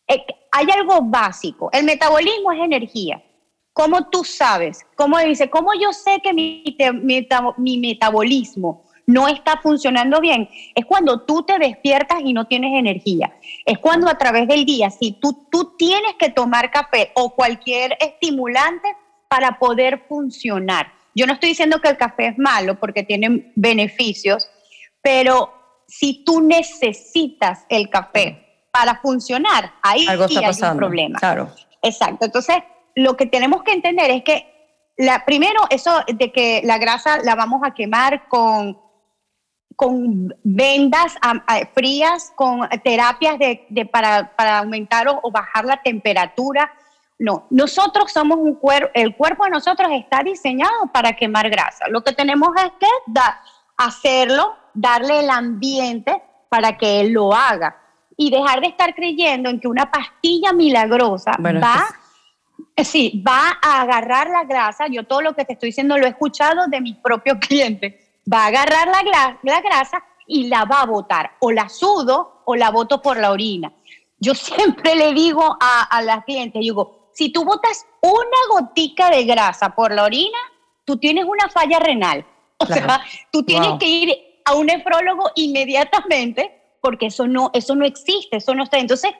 Eh, 0.07 0.25
hay 0.51 0.67
algo 0.71 1.01
básico, 1.03 1.69
el 1.71 1.85
metabolismo 1.85 2.51
es 2.51 2.59
energía. 2.59 3.23
¿Cómo 3.71 4.09
tú 4.09 4.25
sabes? 4.25 4.85
¿Cómo 4.95 5.17
dice? 5.19 5.49
¿Cómo 5.49 5.73
yo 5.79 5.93
sé 5.93 6.19
que 6.21 6.33
mi 6.33 7.77
metabolismo 7.79 8.88
no 9.09 9.27
está 9.27 9.57
funcionando 9.57 10.21
bien? 10.21 10.47
Es 10.75 10.85
cuando 10.85 11.21
tú 11.21 11.41
te 11.43 11.57
despiertas 11.57 12.19
y 12.23 12.31
no 12.31 12.45
tienes 12.45 12.77
energía. 12.77 13.33
Es 13.65 13.79
cuando 13.79 14.07
a 14.07 14.19
través 14.19 14.47
del 14.47 14.65
día, 14.65 14.91
si 14.91 15.13
tú, 15.13 15.47
tú 15.49 15.75
tienes 15.77 16.13
que 16.19 16.29
tomar 16.29 16.69
café 16.69 17.11
o 17.15 17.33
cualquier 17.33 17.97
estimulante 17.99 18.95
para 19.27 19.57
poder 19.57 20.05
funcionar. 20.07 20.93
Yo 21.15 21.25
no 21.25 21.33
estoy 21.33 21.49
diciendo 21.49 21.81
que 21.81 21.89
el 21.89 21.97
café 21.97 22.27
es 22.27 22.37
malo 22.37 22.79
porque 22.79 23.01
tiene 23.01 23.51
beneficios, 23.55 24.47
pero 25.01 25.53
si 25.87 26.23
tú 26.23 26.41
necesitas 26.41 27.65
el 27.67 27.89
café 27.89 28.67
para 28.71 29.01
funcionar, 29.01 29.73
ahí 29.81 30.05
Algo 30.07 30.27
sí 30.27 30.35
está 30.35 30.67
hay 30.67 30.71
un 30.71 30.77
problema. 30.77 31.17
Claro. 31.17 31.49
Exacto. 31.81 32.25
Entonces, 32.25 32.57
lo 32.93 33.17
que 33.17 33.25
tenemos 33.25 33.63
que 33.63 33.71
entender 33.71 34.11
es 34.11 34.23
que, 34.23 34.45
la, 34.97 35.25
primero, 35.25 35.61
eso 35.71 36.03
de 36.07 36.31
que 36.31 36.61
la 36.63 36.77
grasa 36.77 37.23
la 37.23 37.33
vamos 37.33 37.61
a 37.63 37.73
quemar 37.73 38.27
con, 38.27 38.77
con 39.79 40.35
vendas 40.43 41.15
a- 41.21 41.41
frías, 41.73 42.33
con 42.35 42.67
terapias 42.83 43.39
de, 43.39 43.65
de 43.69 43.85
para, 43.85 44.35
para 44.35 44.59
aumentar 44.59 45.07
o, 45.07 45.21
o 45.23 45.31
bajar 45.31 45.63
la 45.63 45.81
temperatura. 45.81 46.69
No, 47.17 47.47
nosotros 47.49 48.11
somos 48.11 48.39
un 48.39 48.55
cuerpo, 48.55 48.89
el 48.93 49.15
cuerpo 49.15 49.45
de 49.45 49.51
nosotros 49.51 49.89
está 49.93 50.21
diseñado 50.21 50.87
para 50.91 51.13
quemar 51.13 51.49
grasa. 51.49 51.87
Lo 51.87 52.03
que 52.03 52.11
tenemos 52.11 52.49
es 52.57 52.71
que 52.77 52.87
da- 53.07 53.39
hacerlo, 53.77 54.53
darle 54.73 55.21
el 55.21 55.29
ambiente 55.29 56.21
para 56.49 56.77
que 56.77 56.99
él 56.99 57.13
lo 57.13 57.33
haga 57.33 57.77
y 58.17 58.29
dejar 58.31 58.59
de 58.59 58.67
estar 58.67 58.93
creyendo 58.93 59.49
en 59.49 59.61
que 59.61 59.69
una 59.69 59.89
pastilla 59.89 60.51
milagrosa 60.51 61.37
Bueno, 61.39 61.61
va 61.61 61.85
Sí, 62.83 63.23
va 63.25 63.57
a 63.61 63.81
agarrar 63.81 64.29
la 64.29 64.43
grasa. 64.43 64.87
Yo 64.87 65.05
todo 65.05 65.21
lo 65.21 65.33
que 65.35 65.45
te 65.45 65.53
estoy 65.53 65.69
diciendo 65.69 65.97
lo 65.97 66.05
he 66.05 66.09
escuchado 66.09 66.67
de 66.67 66.81
mis 66.81 66.97
propios 66.97 67.37
clientes. 67.47 68.08
Va 68.31 68.43
a 68.43 68.47
agarrar 68.47 68.87
la, 68.87 69.01
gra- 69.01 69.39
la 69.43 69.61
grasa 69.61 70.03
y 70.27 70.47
la 70.47 70.65
va 70.65 70.81
a 70.81 70.85
botar. 70.85 71.31
O 71.39 71.51
la 71.51 71.67
sudo 71.69 72.41
o 72.45 72.55
la 72.55 72.69
boto 72.71 73.01
por 73.01 73.17
la 73.17 73.31
orina. 73.31 73.71
Yo 74.19 74.33
siempre 74.35 74.95
le 74.95 75.13
digo 75.13 75.57
a, 75.59 75.83
a 75.83 76.01
las 76.01 76.23
clientes, 76.25 76.59
digo, 76.59 77.09
si 77.13 77.29
tú 77.31 77.43
botas 77.43 77.85
una 78.01 78.37
gotica 78.59 79.09
de 79.09 79.25
grasa 79.25 79.75
por 79.75 79.93
la 79.93 80.03
orina, 80.03 80.37
tú 80.85 80.97
tienes 80.97 81.25
una 81.25 81.49
falla 81.49 81.79
renal. 81.79 82.25
O 82.57 82.65
Claro. 82.65 82.81
sea, 82.87 83.01
tú 83.31 83.43
tienes 83.43 83.69
Wow. 83.69 83.79
que 83.79 83.85
ir 83.87 84.17
a 84.45 84.53
un 84.55 84.65
nefrólogo 84.67 85.31
inmediatamente 85.35 86.55
porque 86.81 87.07
eso 87.07 87.27
no, 87.27 87.51
eso 87.53 87.75
no 87.75 87.85
existe, 87.85 88.37
eso 88.37 88.53
no 88.55 88.63
está. 88.63 88.77
Entonces, 88.77 89.11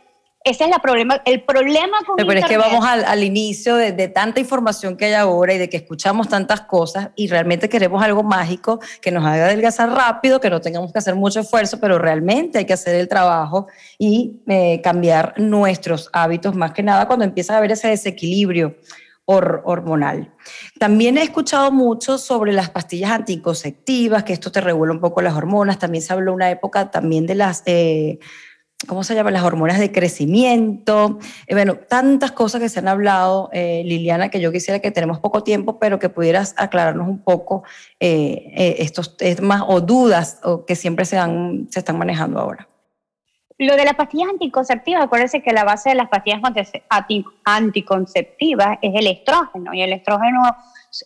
ese 0.43 0.63
es 0.63 0.69
la 0.69 0.79
problema, 0.79 1.21
el 1.25 1.43
problema 1.43 1.97
con 2.05 2.15
Pero 2.15 2.31
es 2.31 2.45
que 2.45 2.57
vamos 2.57 2.85
al, 2.85 3.03
al 3.03 3.23
inicio 3.23 3.75
de, 3.75 3.91
de 3.91 4.07
tanta 4.07 4.39
información 4.39 4.95
que 4.95 5.05
hay 5.05 5.13
ahora 5.13 5.53
y 5.53 5.57
de 5.57 5.69
que 5.69 5.75
escuchamos 5.77 6.29
tantas 6.29 6.61
cosas 6.61 7.09
y 7.15 7.27
realmente 7.27 7.67
queremos 7.67 8.01
algo 8.01 8.23
mágico 8.23 8.79
que 9.01 9.11
nos 9.11 9.25
haga 9.25 9.45
adelgazar 9.45 9.89
rápido, 9.89 10.39
que 10.39 10.49
no 10.49 10.61
tengamos 10.61 10.93
que 10.93 10.99
hacer 10.99 11.15
mucho 11.15 11.41
esfuerzo, 11.41 11.79
pero 11.81 11.99
realmente 11.99 12.57
hay 12.57 12.65
que 12.65 12.73
hacer 12.73 12.95
el 12.95 13.09
trabajo 13.09 13.67
y 13.97 14.39
eh, 14.47 14.79
cambiar 14.81 15.33
nuestros 15.37 16.09
hábitos, 16.13 16.55
más 16.55 16.71
que 16.71 16.83
nada 16.83 17.05
cuando 17.05 17.25
empieza 17.25 17.55
a 17.55 17.57
haber 17.57 17.73
ese 17.73 17.89
desequilibrio 17.89 18.77
hor- 19.25 19.61
hormonal. 19.65 20.33
También 20.79 21.17
he 21.17 21.21
escuchado 21.23 21.71
mucho 21.71 22.17
sobre 22.17 22.53
las 22.53 22.69
pastillas 22.69 23.11
anticonceptivas, 23.11 24.23
que 24.23 24.33
esto 24.33 24.51
te 24.51 24.61
regula 24.61 24.93
un 24.93 25.01
poco 25.01 25.21
las 25.21 25.35
hormonas. 25.35 25.77
También 25.79 26.01
se 26.01 26.13
habló 26.13 26.33
una 26.33 26.49
época 26.49 26.89
también 26.89 27.27
de 27.27 27.35
las... 27.35 27.61
eh, 27.65 28.19
¿cómo 28.87 29.03
se 29.03 29.13
llaman? 29.15 29.33
Las 29.33 29.43
hormonas 29.43 29.79
de 29.79 29.91
crecimiento. 29.91 31.19
Eh, 31.47 31.53
bueno, 31.53 31.75
tantas 31.75 32.31
cosas 32.31 32.61
que 32.61 32.69
se 32.69 32.79
han 32.79 32.87
hablado, 32.87 33.49
eh, 33.51 33.83
Liliana, 33.85 34.29
que 34.29 34.39
yo 34.39 34.51
quisiera 34.51 34.79
que 34.79 34.91
tenemos 34.91 35.19
poco 35.19 35.43
tiempo, 35.43 35.79
pero 35.79 35.99
que 35.99 36.09
pudieras 36.09 36.53
aclararnos 36.57 37.07
un 37.07 37.23
poco 37.23 37.63
eh, 37.99 38.51
eh, 38.55 38.75
estos 38.79 39.17
temas 39.17 39.63
o 39.67 39.81
dudas 39.81 40.39
o 40.43 40.65
que 40.65 40.75
siempre 40.75 41.05
se, 41.05 41.17
han, 41.17 41.67
se 41.69 41.79
están 41.79 41.97
manejando 41.97 42.39
ahora. 42.39 42.67
Lo 43.61 43.75
de 43.75 43.83
las 43.83 43.95
pastillas 43.95 44.29
anticonceptivas, 44.29 45.03
acuérdense 45.03 45.41
que 45.43 45.51
la 45.51 45.65
base 45.65 45.89
de 45.89 45.95
las 45.95 46.07
pastillas 46.07 46.39
conce- 46.41 46.83
anti- 46.89 47.25
anticonceptivas 47.43 48.77
es 48.81 48.95
el 48.95 49.05
estrógeno 49.07 49.73
y 49.73 49.81
el 49.81 49.91
estrógeno 49.91 50.41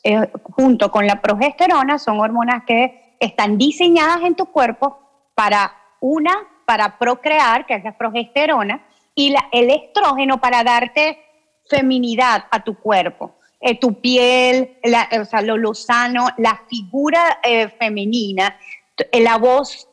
eh, 0.03 0.29
junto 0.43 0.91
con 0.91 1.07
la 1.07 1.19
progesterona 1.19 1.97
son 1.97 2.19
hormonas 2.19 2.63
que 2.67 3.15
están 3.19 3.57
diseñadas 3.57 4.21
en 4.21 4.35
tu 4.35 4.45
cuerpo 4.45 4.99
para 5.33 5.71
una, 5.99 6.31
para 6.65 6.97
procrear, 6.97 7.65
que 7.65 7.75
es 7.75 7.83
la 7.83 7.97
progesterona, 7.97 8.85
y 9.15 9.35
el 9.51 9.69
estrógeno 9.69 10.39
para 10.39 10.63
darte 10.63 11.19
feminidad 11.69 12.45
a 12.51 12.63
tu 12.63 12.75
cuerpo. 12.75 13.35
Eh, 13.65 13.79
tu 13.79 14.01
piel, 14.01 14.77
o 15.21 15.23
sea, 15.23 15.41
lo, 15.41 15.55
lo 15.55 15.73
sano, 15.73 16.27
la 16.37 16.63
figura 16.69 17.39
eh, 17.41 17.69
femenina, 17.69 18.57
eh, 18.97 19.21
la 19.21 19.37
voz 19.37 19.87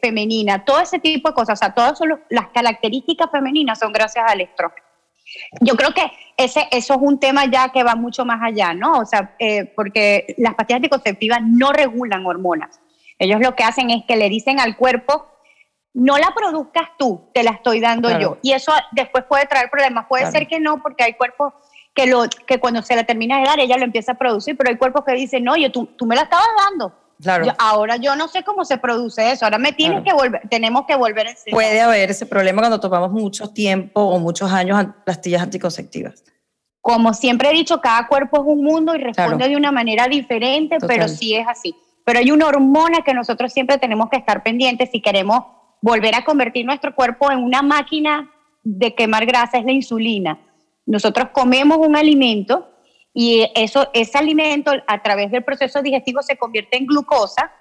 femenina, 0.00 0.64
todo 0.64 0.80
ese 0.80 1.00
tipo 1.00 1.30
de 1.30 1.34
cosas, 1.34 1.58
o 1.58 1.60
sea, 1.60 1.74
todas 1.74 1.98
las 2.28 2.48
características 2.50 3.28
femeninas 3.32 3.80
son 3.80 3.92
gracias 3.92 4.24
al 4.28 4.40
estrógeno. 4.40 4.86
Yo 5.60 5.74
creo 5.74 5.92
que 5.92 6.08
ese, 6.36 6.68
eso 6.70 6.94
es 6.94 7.00
un 7.02 7.18
tema 7.18 7.46
ya 7.46 7.70
que 7.70 7.82
va 7.82 7.96
mucho 7.96 8.24
más 8.24 8.40
allá, 8.42 8.74
¿no? 8.74 8.92
O 8.98 9.04
sea, 9.04 9.36
porque 9.74 10.34
las 10.38 10.54
pastillas 10.54 10.78
anticonceptivas 10.78 11.40
no 11.42 11.72
regulan 11.72 12.24
hormonas. 12.26 12.80
Ellos 13.18 13.40
lo 13.40 13.56
que 13.56 13.64
hacen 13.64 13.90
es 13.90 14.04
que 14.06 14.16
le 14.16 14.28
dicen 14.28 14.60
al 14.60 14.76
cuerpo, 14.76 15.26
no 15.94 16.18
la 16.18 16.32
produzcas 16.34 16.90
tú, 16.98 17.28
te 17.34 17.42
la 17.42 17.50
estoy 17.52 17.80
dando 17.80 18.08
Claro. 18.08 18.22
yo. 18.22 18.38
Y 18.42 18.52
eso 18.52 18.72
después 18.92 19.24
puede 19.24 19.46
traer 19.46 19.70
problemas. 19.70 20.06
Puede 20.08 20.22
Claro. 20.24 20.38
ser 20.38 20.46
que 20.48 20.60
no, 20.60 20.80
porque 20.82 21.04
hay 21.04 21.14
cuerpos 21.14 21.52
que, 21.94 22.06
lo, 22.06 22.24
que 22.46 22.60
cuando 22.60 22.82
se 22.82 22.94
la 22.94 23.04
termina 23.04 23.38
de 23.40 23.44
dar, 23.46 23.58
ella 23.60 23.76
lo 23.76 23.84
empieza 23.84 24.12
a 24.12 24.14
producir, 24.18 24.56
pero 24.56 24.70
hay 24.70 24.76
cuerpos 24.76 25.04
que 25.04 25.12
dicen, 25.14 25.42
no, 25.42 25.56
yo, 25.56 25.72
tú, 25.72 25.86
tú 25.86 26.06
me 26.06 26.14
la 26.14 26.22
estabas 26.22 26.46
dando. 26.70 26.94
Claro. 27.20 27.44
Yo- 27.44 27.52
ahora 27.58 27.96
yo 27.96 28.14
no 28.16 28.28
sé 28.28 28.44
cómo 28.44 28.64
se 28.64 28.78
produce 28.78 29.30
eso, 29.32 29.44
ahora 29.44 29.58
me 29.58 29.72
tienes 29.72 30.02
Claro. 30.02 30.16
que 30.18 30.22
volver, 30.24 30.48
tenemos 30.48 30.86
que 30.86 30.94
volver 30.96 31.26
a 31.26 31.30
enseñar. 31.30 31.54
Puede 31.54 31.80
haber 31.80 32.10
ese 32.10 32.24
problema 32.24 32.62
cuando 32.62 32.80
tomamos 32.80 33.10
mucho 33.10 33.48
tiempo 33.52 34.00
o 34.00 34.18
muchos 34.18 34.50
años 34.52 34.82
pastillas 35.04 35.42
anticonceptivas. 35.42 36.24
Como 36.80 37.12
siempre 37.12 37.50
he 37.50 37.52
dicho, 37.52 37.80
cada 37.82 38.06
cuerpo 38.06 38.38
es 38.38 38.44
un 38.46 38.64
mundo 38.64 38.94
y 38.94 38.98
responde 38.98 39.48
de 39.48 39.56
una 39.56 39.70
manera 39.70 40.06
diferente, 40.08 40.76
Total. 40.78 40.88
pero 40.96 41.08
sí 41.08 41.34
es 41.34 41.46
así. 41.46 41.74
Pero 42.06 42.20
hay 42.20 42.30
una 42.30 42.46
hormona 42.46 43.02
que 43.04 43.12
nosotros 43.12 43.52
siempre 43.52 43.76
tenemos 43.76 44.08
que 44.08 44.16
estar 44.16 44.42
pendientes 44.42 44.88
si 44.90 45.02
queremos 45.02 45.44
volver 45.80 46.14
a 46.14 46.24
convertir 46.24 46.66
nuestro 46.66 46.94
cuerpo 46.94 47.30
en 47.30 47.38
una 47.38 47.62
máquina 47.62 48.30
de 48.62 48.94
quemar 48.94 49.26
grasa, 49.26 49.58
es 49.58 49.64
la 49.64 49.72
insulina. 49.72 50.38
Nosotros 50.86 51.28
comemos 51.32 51.78
un 51.78 51.96
alimento 51.96 52.68
y 53.14 53.46
eso, 53.54 53.88
ese 53.92 54.18
alimento 54.18 54.72
a 54.86 55.02
través 55.02 55.30
del 55.30 55.44
proceso 55.44 55.82
digestivo 55.82 56.22
se 56.22 56.36
convierte 56.36 56.76
en 56.76 56.86
glucosa 56.86 57.52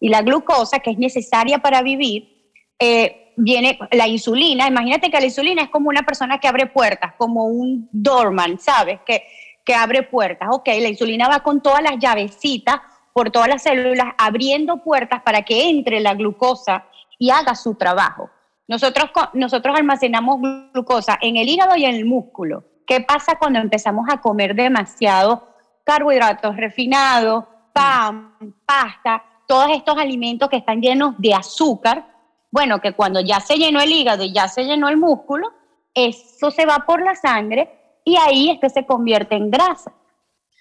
y 0.00 0.08
la 0.08 0.22
glucosa 0.22 0.80
que 0.80 0.90
es 0.90 0.98
necesaria 0.98 1.58
para 1.58 1.82
vivir 1.82 2.52
eh, 2.78 3.32
viene 3.36 3.78
la 3.90 4.06
insulina. 4.06 4.68
Imagínate 4.68 5.10
que 5.10 5.18
la 5.18 5.26
insulina 5.26 5.62
es 5.62 5.70
como 5.70 5.88
una 5.88 6.02
persona 6.02 6.38
que 6.38 6.48
abre 6.48 6.66
puertas, 6.66 7.14
como 7.16 7.46
un 7.46 7.88
doorman, 7.92 8.58
¿sabes? 8.58 9.00
Que, 9.06 9.24
que 9.64 9.74
abre 9.74 10.02
puertas. 10.02 10.48
Ok, 10.52 10.66
la 10.66 10.88
insulina 10.88 11.28
va 11.28 11.40
con 11.40 11.62
todas 11.62 11.82
las 11.82 11.98
llavecitas 11.98 12.80
por 13.12 13.30
todas 13.30 13.48
las 13.48 13.62
células, 13.62 14.08
abriendo 14.18 14.78
puertas 14.78 15.22
para 15.22 15.42
que 15.42 15.68
entre 15.68 16.00
la 16.00 16.14
glucosa 16.14 16.86
y 17.18 17.30
haga 17.30 17.54
su 17.54 17.74
trabajo. 17.74 18.30
Nosotros, 18.66 19.10
nosotros 19.34 19.76
almacenamos 19.76 20.40
glucosa 20.72 21.18
en 21.20 21.36
el 21.36 21.48
hígado 21.48 21.76
y 21.76 21.84
en 21.84 21.94
el 21.94 22.04
músculo. 22.04 22.64
¿Qué 22.86 23.00
pasa 23.00 23.38
cuando 23.38 23.58
empezamos 23.58 24.06
a 24.10 24.20
comer 24.20 24.54
demasiado 24.54 25.48
carbohidratos 25.84 26.56
refinados, 26.56 27.44
pan, 27.72 28.34
pasta? 28.64 29.22
todos 29.46 29.68
estos 29.70 29.96
alimentos 29.98 30.48
que 30.48 30.56
están 30.56 30.80
llenos 30.80 31.14
de 31.18 31.34
azúcar, 31.34 32.06
bueno, 32.50 32.80
que 32.80 32.92
cuando 32.92 33.20
ya 33.20 33.40
se 33.40 33.56
llenó 33.56 33.80
el 33.80 33.92
hígado 33.92 34.24
y 34.24 34.32
ya 34.32 34.48
se 34.48 34.64
llenó 34.64 34.88
el 34.88 34.96
músculo, 34.96 35.52
eso 35.92 36.50
se 36.50 36.66
va 36.66 36.84
por 36.86 37.02
la 37.02 37.14
sangre 37.14 38.00
y 38.04 38.16
ahí 38.16 38.50
es 38.50 38.60
que 38.60 38.70
se 38.70 38.86
convierte 38.86 39.34
en 39.34 39.50
grasa. 39.50 39.92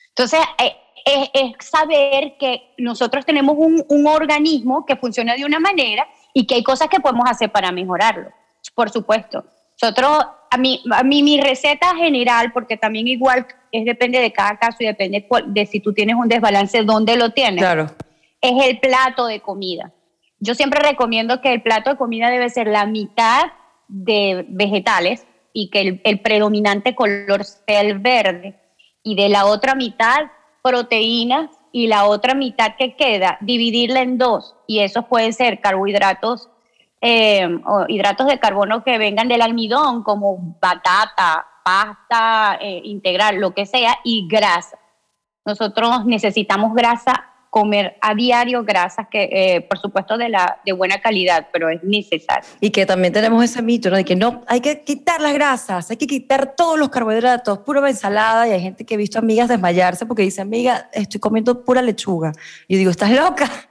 Entonces, 0.10 0.40
eh, 0.58 0.76
es, 1.06 1.54
saber 1.66 2.38
que 2.38 2.74
nosotros 2.78 3.26
tenemos 3.26 3.56
un 3.58 4.08
organismo 4.08 4.86
que 4.86 4.96
funciona 4.96 5.36
de 5.36 5.46
una 5.46 5.60
manera 5.60 6.08
y 6.34 6.46
que 6.48 6.56
hay 6.56 6.64
cosas 6.64 6.88
que 6.90 7.00
podemos 7.00 7.30
hacer 7.30 7.52
para 7.52 7.72
mejorarlo, 7.72 8.30
por 8.76 8.90
supuesto. 8.90 9.46
Nosotros, 9.82 10.26
a 10.50 10.58
mí, 10.58 10.84
a 10.92 11.04
mí 11.04 11.24
mi 11.24 11.40
receta 11.42 11.96
general, 11.96 12.52
porque 12.54 12.78
también 12.78 13.08
igual 13.08 13.46
es 13.72 13.86
depende 13.86 14.20
de 14.20 14.32
cada 14.32 14.58
caso 14.58 14.78
y 14.82 14.86
depende 14.86 15.28
cuál- 15.28 15.54
de 15.54 15.66
si 15.66 15.80
tú 15.80 15.94
tienes 15.94 16.16
un 16.16 16.28
desbalance, 16.28 16.84
dónde 16.84 17.16
lo 17.18 17.32
tienes, 17.32 17.60
Claro. 17.60 17.88
es 18.42 18.66
el 18.66 18.80
plato 18.80 19.26
de 19.26 19.40
comida. 19.42 19.92
Yo 20.40 20.56
siempre 20.56 20.80
recomiendo 20.82 21.42
que 21.42 21.54
el 21.54 21.62
plato 21.62 21.90
de 21.92 21.98
comida 21.98 22.30
debe 22.30 22.50
ser 22.50 22.68
la 22.68 22.86
mitad 22.86 23.46
de 23.88 24.46
vegetales 24.50 25.26
y 25.54 25.70
que 25.70 25.82
el, 25.82 26.02
el 26.04 26.20
predominante 26.20 26.96
color 26.96 27.44
sea 27.46 27.82
el 27.82 28.00
verde 28.00 28.60
y 29.04 29.16
de 29.16 29.30
la 29.30 29.46
otra 29.46 29.76
mitad 29.76 30.18
proteínas 30.62 31.50
y 31.76 31.88
la 31.88 32.06
otra 32.06 32.36
mitad 32.36 32.76
que 32.78 32.96
queda 32.96 33.38
dividirla 33.42 34.02
en 34.02 34.20
dos 34.20 34.56
y 34.68 34.80
esos 34.80 35.06
pueden 35.06 35.34
ser 35.34 35.60
carbohidratos 35.60 36.50
eh, 37.02 37.60
o 37.66 37.86
hidratos 37.90 38.28
de 38.28 38.40
carbono 38.40 38.84
que 38.84 39.00
vengan 39.00 39.28
del 39.28 39.42
almidón 39.42 40.04
como 40.04 40.56
batata, 40.62 41.46
pasta 41.66 42.60
eh, 42.62 42.80
integral, 42.86 43.38
lo 43.42 43.56
que 43.56 43.66
sea 43.66 43.98
y 44.04 44.28
grasa. 44.30 44.78
Nosotros 45.46 46.06
necesitamos 46.06 46.76
grasa, 46.76 47.33
comer 47.54 47.98
a 48.02 48.16
diario 48.16 48.64
grasas 48.64 49.06
que, 49.12 49.30
eh, 49.32 49.62
por 49.62 49.78
supuesto, 49.78 50.18
de, 50.18 50.28
la, 50.28 50.58
de 50.66 50.72
buena 50.72 51.00
calidad, 51.00 51.50
pero 51.54 51.70
es 51.70 51.84
necesario. 51.84 52.50
Y 52.60 52.72
que 52.72 52.88
también 52.88 53.14
tenemos 53.14 53.44
ese 53.44 53.62
mito, 53.62 53.92
¿no? 53.92 53.96
De 53.96 54.04
que 54.04 54.16
no, 54.16 54.42
hay 54.48 54.60
que 54.60 54.82
quitar 54.82 55.22
las 55.22 55.36
grasas, 55.36 55.92
hay 55.92 55.98
que 55.98 56.08
quitar 56.08 56.56
todos 56.56 56.80
los 56.80 56.90
carbohidratos, 56.90 57.60
pura 57.60 57.88
ensalada. 57.88 58.48
Y 58.48 58.54
hay 58.54 58.60
gente 58.62 58.86
que 58.86 58.96
he 58.96 58.98
visto 58.98 59.20
amigas 59.20 59.50
desmayarse 59.50 60.08
porque 60.08 60.24
dice, 60.24 60.42
amiga, 60.42 60.90
estoy 60.94 61.20
comiendo 61.20 61.64
pura 61.64 61.84
lechuga. 61.84 62.32
Y 62.68 62.74
yo 62.74 62.80
digo, 62.80 62.90
¿estás 62.90 63.12
loca? 63.12 63.48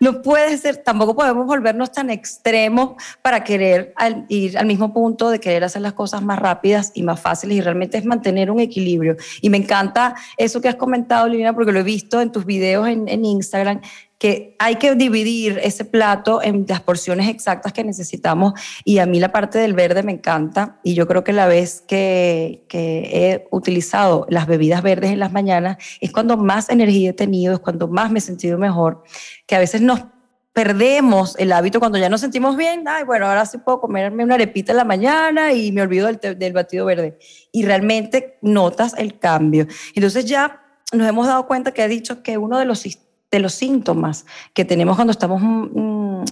No 0.00 0.20
puede 0.22 0.56
ser, 0.56 0.78
tampoco 0.78 1.14
podemos 1.14 1.46
volvernos 1.46 1.92
tan 1.92 2.10
extremos 2.10 2.94
para 3.20 3.44
querer 3.44 3.92
al- 3.96 4.24
ir 4.28 4.58
al 4.58 4.66
mismo 4.66 4.92
punto 4.92 5.30
de 5.30 5.38
querer 5.38 5.62
hacer 5.62 5.82
las 5.82 5.92
cosas 5.92 6.22
más 6.22 6.38
rápidas 6.40 6.90
y 6.94 7.02
más 7.02 7.20
fáciles. 7.20 7.58
Y 7.58 7.60
realmente 7.60 7.98
es 7.98 8.04
mantener 8.04 8.50
un 8.50 8.58
equilibrio. 8.58 9.16
Y 9.42 9.50
me 9.50 9.58
encanta 9.58 10.14
eso 10.38 10.60
que 10.60 10.68
has 10.68 10.74
comentado, 10.76 11.28
Liliana, 11.28 11.52
porque 11.54 11.70
lo 11.70 11.80
he 11.80 11.84
visto 11.84 12.20
en 12.20 12.32
tus 12.32 12.46
videos 12.46 12.88
en, 12.88 13.06
en 13.06 13.24
Instagram, 13.32 13.80
que 14.18 14.54
hay 14.60 14.76
que 14.76 14.94
dividir 14.94 15.58
ese 15.64 15.84
plato 15.84 16.40
en 16.42 16.64
las 16.68 16.80
porciones 16.80 17.28
exactas 17.28 17.72
que 17.72 17.82
necesitamos 17.82 18.52
y 18.84 18.98
a 18.98 19.06
mí 19.06 19.18
la 19.18 19.32
parte 19.32 19.58
del 19.58 19.74
verde 19.74 20.04
me 20.04 20.12
encanta 20.12 20.78
y 20.84 20.94
yo 20.94 21.08
creo 21.08 21.24
que 21.24 21.32
la 21.32 21.46
vez 21.46 21.80
que, 21.80 22.64
que 22.68 23.10
he 23.12 23.48
utilizado 23.50 24.26
las 24.28 24.46
bebidas 24.46 24.82
verdes 24.82 25.10
en 25.10 25.18
las 25.18 25.32
mañanas 25.32 25.78
es 26.00 26.12
cuando 26.12 26.36
más 26.36 26.70
energía 26.70 27.10
he 27.10 27.14
tenido, 27.14 27.54
es 27.54 27.58
cuando 27.58 27.88
más 27.88 28.12
me 28.12 28.20
he 28.20 28.22
sentido 28.22 28.58
mejor, 28.58 29.02
que 29.46 29.56
a 29.56 29.58
veces 29.58 29.80
nos 29.80 30.04
perdemos 30.52 31.34
el 31.38 31.52
hábito 31.52 31.80
cuando 31.80 31.98
ya 31.98 32.08
nos 32.08 32.20
sentimos 32.20 32.56
bien, 32.56 32.84
ay, 32.86 33.04
bueno, 33.04 33.26
ahora 33.26 33.46
sí 33.46 33.58
puedo 33.58 33.80
comerme 33.80 34.22
una 34.22 34.34
arepita 34.34 34.72
en 34.72 34.78
la 34.78 34.84
mañana 34.84 35.52
y 35.52 35.72
me 35.72 35.82
olvido 35.82 36.06
del, 36.06 36.38
del 36.38 36.52
batido 36.52 36.84
verde. 36.84 37.18
Y 37.50 37.64
realmente 37.64 38.38
notas 38.42 38.94
el 38.98 39.18
cambio. 39.18 39.66
Entonces 39.94 40.26
ya 40.26 40.62
nos 40.92 41.08
hemos 41.08 41.26
dado 41.26 41.46
cuenta 41.46 41.72
que 41.72 41.82
ha 41.82 41.88
dicho 41.88 42.22
que 42.22 42.36
uno 42.36 42.58
de 42.58 42.66
los, 42.66 42.84
de 43.32 43.40
los 43.40 43.54
síntomas 43.54 44.26
que 44.52 44.64
tenemos 44.66 44.94
cuando 44.94 45.10
estamos, 45.10 45.40
mm, 45.42 46.24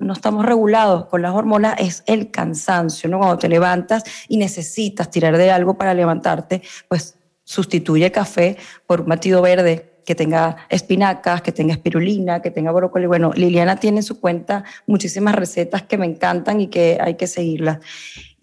no 0.00 0.12
estamos 0.12 0.44
regulados 0.44 1.04
con 1.06 1.20
las 1.20 1.34
hormonas 1.34 1.76
es 1.78 2.02
el 2.06 2.30
cansancio, 2.30 3.08
¿no? 3.10 3.18
Cuando 3.18 3.38
te 3.38 3.48
levantas 3.48 4.02
y 4.28 4.38
necesitas 4.38 5.10
tirar 5.10 5.36
de 5.36 5.50
algo 5.50 5.74
para 5.74 5.92
levantarte, 5.92 6.62
pues 6.88 7.18
sustituye 7.44 8.10
café 8.10 8.56
por 8.86 9.02
un 9.02 9.08
batido 9.08 9.42
verde 9.42 10.00
que 10.06 10.14
tenga 10.14 10.56
espinacas, 10.70 11.42
que 11.42 11.52
tenga 11.52 11.74
espirulina, 11.74 12.40
que 12.40 12.50
tenga 12.50 12.72
brócoli. 12.72 13.06
Bueno, 13.06 13.32
Liliana 13.34 13.76
tiene 13.76 13.98
en 13.98 14.02
su 14.02 14.18
cuenta 14.18 14.64
muchísimas 14.86 15.34
recetas 15.34 15.82
que 15.82 15.98
me 15.98 16.06
encantan 16.06 16.60
y 16.60 16.68
que 16.68 16.98
hay 17.00 17.14
que 17.14 17.26
seguirlas. 17.26 17.78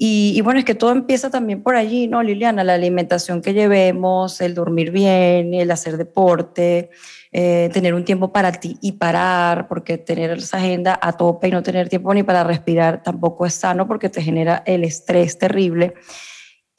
Y, 0.02 0.40
bueno, 0.44 0.60
es 0.60 0.66
que 0.66 0.76
todo 0.76 0.94
empieza 0.94 1.30
también 1.30 1.62
por 1.62 1.76
allí, 1.76 2.08
¿no, 2.08 2.24
Liliana? 2.24 2.64
La 2.64 2.76
alimentación 2.76 3.42
que 3.42 3.54
llevemos, 3.54 4.40
el 4.40 4.56
dormir 4.56 4.92
bien, 4.92 5.54
el 5.54 5.70
hacer 5.72 5.98
deporte, 5.98 6.90
eh, 7.34 7.70
tener 7.74 7.94
un 7.94 8.06
tiempo 8.06 8.32
para 8.32 8.54
ti 8.54 8.78
y 8.82 8.94
parar, 8.94 9.68
porque 9.68 9.98
tener 9.98 10.32
esa 10.32 10.56
agenda 10.56 10.98
a 11.02 11.12
tope 11.12 11.50
y 11.50 11.52
no 11.52 11.64
tener 11.64 11.90
tiempo 11.90 12.14
ni 12.14 12.24
para 12.24 12.46
respirar 12.46 13.04
tampoco 13.04 13.46
es 13.46 13.56
sano 13.56 13.90
porque 13.90 14.08
te 14.08 14.22
genera 14.22 14.64
el 14.66 14.86
estrés 14.86 15.38
terrible. 15.38 15.96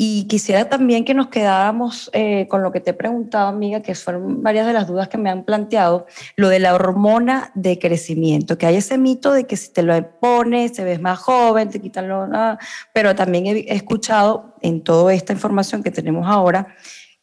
Y 0.03 0.25
quisiera 0.29 0.67
también 0.67 1.05
que 1.05 1.13
nos 1.13 1.29
quedáramos 1.29 2.09
eh, 2.15 2.49
con 2.49 2.63
lo 2.63 2.73
que 2.73 2.81
te 2.81 2.93
he 2.93 2.95
preguntado, 2.95 3.49
amiga, 3.49 3.83
que 3.83 3.95
fueron 3.95 4.43
varias 4.43 4.67
de 4.67 4.73
las 4.73 4.87
dudas 4.87 5.09
que 5.09 5.19
me 5.19 5.29
han 5.29 5.45
planteado, 5.45 6.07
lo 6.37 6.49
de 6.49 6.59
la 6.59 6.75
hormona 6.75 7.53
de 7.55 7.79
crecimiento, 7.79 8.57
que 8.57 8.65
hay 8.65 8.77
ese 8.77 8.97
mito 8.97 9.31
de 9.31 9.45
que 9.45 9.59
si 9.59 9.71
te 9.75 9.83
lo 9.83 10.19
pones, 10.19 10.73
te 10.73 10.85
ves 10.85 11.03
más 11.03 11.19
joven, 11.19 11.69
te 11.69 11.83
quitan 11.83 12.09
lo... 12.09 12.27
ah, 12.33 12.59
pero 12.95 13.15
también 13.15 13.45
he, 13.45 13.75
escuchado 13.75 14.55
en 14.63 14.83
toda 14.83 15.13
esta 15.13 15.35
información 15.35 15.83
que 15.83 15.91
tenemos 15.91 16.27
ahora 16.27 16.75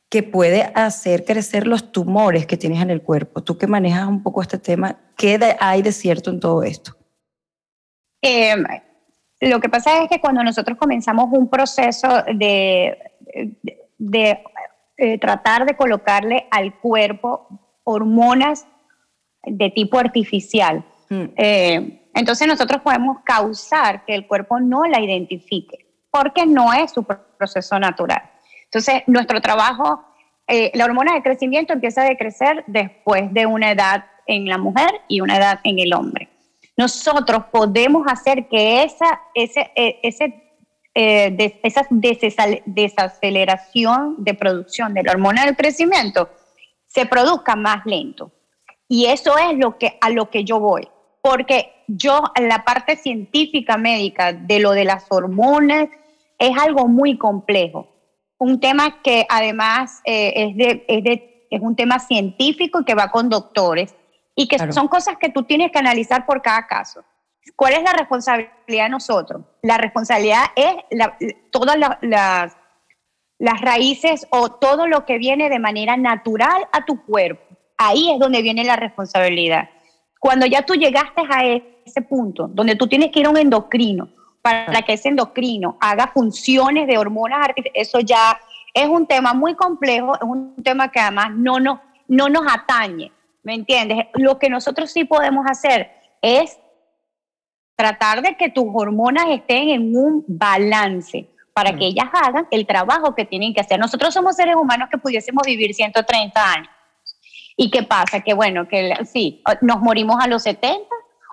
que 0.08 0.22
puede 0.22 0.72
hacer 0.76 1.26
crecer 1.26 1.66
los 1.66 1.92
tumores 1.92 2.46
que 2.46 2.58
tienes 2.58 2.80
en 2.84 2.92
el 2.92 3.02
cuerpo. 3.02 3.42
Tú 3.42 3.58
que 3.58 3.66
manejas 3.66 4.08
un 4.08 4.22
poco 4.22 4.44
este 4.44 4.60
tema, 4.60 5.00
¿qué 5.18 5.40
hay 5.60 5.82
de 5.82 5.92
cierto 5.92 6.30
en 6.30 6.40
todo 6.40 6.62
esto? 6.62 6.96
Eh, 8.22 8.54
lo 9.40 9.60
que 9.60 9.70
pasa 9.70 10.02
es 10.04 10.10
que 10.10 10.20
cuando 10.20 10.44
nosotros 10.44 10.78
comenzamos 10.78 11.28
un 11.32 11.50
proceso 11.50 12.08
de, 12.34 12.98
de, 13.62 13.78
de, 13.98 14.44
eh, 14.98 15.18
tratar 15.20 15.66
de 15.66 15.76
colocarle 15.76 16.48
al 16.52 16.80
cuerpo 16.80 17.48
hormonas 17.84 18.68
de 19.44 19.70
tipo 19.70 19.98
artificial, 20.00 20.84
Mm. 21.10 21.24
eh, 21.38 22.10
entonces 22.16 22.46
nosotros 22.48 22.82
podemos 22.82 23.20
causar 23.24 24.04
que 24.04 24.14
el 24.14 24.28
cuerpo 24.28 24.60
no 24.60 24.84
la 24.86 25.00
identifique, 25.00 25.86
porque 26.12 26.46
no 26.46 26.74
es 26.74 26.92
su 26.92 27.04
pro- 27.06 27.26
proceso 27.38 27.80
natural. 27.80 28.22
Entonces, 28.66 29.04
nuestro 29.08 29.40
trabajo, 29.40 30.04
eh, 30.48 30.70
la 30.74 30.84
hormona 30.84 31.14
de 31.14 31.22
crecimiento 31.24 31.72
empieza 31.72 32.02
a 32.02 32.10
decrecer 32.10 32.66
después 32.68 33.32
de 33.34 33.46
una 33.46 33.72
edad 33.72 34.04
en 34.26 34.48
la 34.50 34.58
mujer 34.58 34.90
y 35.08 35.22
una 35.22 35.38
edad 35.38 35.60
en 35.64 35.80
el 35.80 35.94
hombre. 35.94 36.28
Nosotros 36.78 37.46
podemos 37.52 38.06
hacer 38.08 38.48
que 38.48 38.84
esa, 38.84 39.22
ese, 39.34 39.72
eh, 39.76 40.00
ese, 40.04 40.44
eh, 40.94 41.32
de- 41.32 41.60
esa 41.64 41.88
desaceleración 42.66 44.16
de 44.20 44.34
producción 44.34 44.94
de 44.94 45.04
la 45.04 45.12
hormona 45.12 45.46
del 45.46 45.56
crecimiento 45.56 46.30
se 46.86 47.06
produzca 47.06 47.56
más 47.56 47.86
lento. 47.86 48.32
Y 48.88 49.06
eso 49.08 49.38
es 49.38 49.58
lo 49.58 49.78
que, 49.78 49.98
a 50.00 50.10
lo 50.10 50.30
que 50.30 50.44
yo 50.44 50.60
voy. 50.60 50.88
Porque 51.22 51.74
yo, 51.88 52.22
en 52.36 52.48
la 52.48 52.64
parte 52.64 52.96
científica 52.96 53.78
médica 53.78 54.32
de 54.34 54.60
lo 54.60 54.72
de 54.72 54.86
las 54.86 55.06
hormonas, 55.10 55.90
es 56.40 56.58
algo 56.58 56.88
muy 56.88 57.18
complejo. 57.18 57.88
Un 58.38 58.60
tema 58.60 59.02
que 59.02 59.26
además 59.30 60.02
eh, 60.06 60.32
es, 60.36 60.56
de, 60.56 60.86
es, 60.88 61.04
de, 61.04 61.48
es 61.50 61.60
un 61.62 61.76
tema 61.76 62.00
científico 62.00 62.86
que 62.86 62.94
va 62.96 63.10
con 63.10 63.30
doctores 63.30 63.96
y 64.40 64.48
que 64.48 64.56
Claro. 64.58 64.72
son 64.72 64.88
cosas 64.88 65.18
que 65.18 65.30
tú 65.30 65.44
tienes 65.44 65.72
que 65.72 65.80
analizar 65.80 66.26
por 66.26 66.42
cada 66.42 66.68
caso. 66.68 67.04
¿Cuál 67.56 67.74
es 67.74 67.84
la 67.84 67.94
responsabilidad 67.94 68.84
de 68.86 68.90
nosotros? 68.90 69.42
La 69.64 69.78
responsabilidad 69.78 70.44
es 70.56 70.76
la- 70.92 71.18
todas 71.52 71.78
la- 71.78 71.98
las, 72.02 72.56
las 73.40 73.62
raíces 73.62 74.28
o 74.30 74.50
todo 74.52 74.86
lo 74.88 75.06
que 75.06 75.18
viene 75.18 75.50
de 75.50 75.60
manera 75.60 75.98
natural 75.98 76.68
a 76.72 76.86
tu 76.86 77.04
cuerpo. 77.04 77.44
Ahí 77.78 78.12
es 78.12 78.20
donde 78.20 78.42
viene 78.44 78.64
la 78.64 78.76
responsabilidad. 78.76 79.70
Cuando 80.20 80.46
ya 80.46 80.62
tú 80.64 80.74
llegaste 80.76 81.22
a 81.30 81.46
ese 81.86 82.02
punto, 82.02 82.48
donde 82.48 82.76
tú 82.76 82.88
tienes 82.88 83.12
que 83.12 83.22
ir 83.22 83.26
a 83.26 83.30
un 83.30 83.38
endocrino 83.38 84.10
para 84.42 84.82
que 84.84 84.94
ese 84.94 85.10
endocrino 85.10 85.78
haga 85.82 86.08
funciones 86.08 86.88
de 86.88 86.98
hormonas 86.98 87.40
artificiales, 87.48 87.88
eso 87.88 88.00
ya 88.02 88.40
es 88.74 88.88
un 88.88 89.08
tema 89.08 89.34
muy 89.34 89.56
complejo, 89.56 90.16
es 90.16 90.22
un 90.22 90.56
tema 90.64 90.92
que 90.92 91.00
además 91.00 91.32
no 91.34 91.60
nos, 91.60 91.80
no 92.08 92.30
nos 92.30 92.44
atañe, 92.52 93.12
¿me 93.48 93.54
entiendes? 93.54 94.08
Lo 94.16 94.40
que 94.40 94.50
nosotros 94.50 94.92
sí 94.92 95.06
podemos 95.06 95.46
hacer 95.50 95.90
es 96.22 96.60
tratar 97.78 98.22
de 98.22 98.36
que 98.36 98.50
tus 98.50 98.66
hormonas 98.74 99.28
estén 99.30 99.70
en 99.70 99.96
un 99.96 100.26
balance 100.28 101.30
para 101.54 101.72
que 101.72 101.86
ellas 101.86 102.08
hagan 102.12 102.46
el 102.52 102.68
trabajo 102.68 103.16
que 103.16 103.24
tienen 103.24 103.54
que 103.54 103.62
hacer. 103.62 103.80
Nosotros 103.80 104.14
somos 104.14 104.36
seres 104.36 104.58
humanos 104.58 104.90
que 104.92 104.98
pudiésemos 104.98 105.44
vivir 105.46 105.74
130 105.74 106.52
años. 106.54 106.68
¿Y 107.56 107.72
qué 107.72 107.84
pasa? 107.84 108.20
Que 108.20 108.34
bueno, 108.34 108.68
que 108.68 108.94
sí, 109.06 109.42
nos 109.62 109.80
morimos 109.80 110.18
a 110.22 110.28
los 110.28 110.44
70 110.44 110.84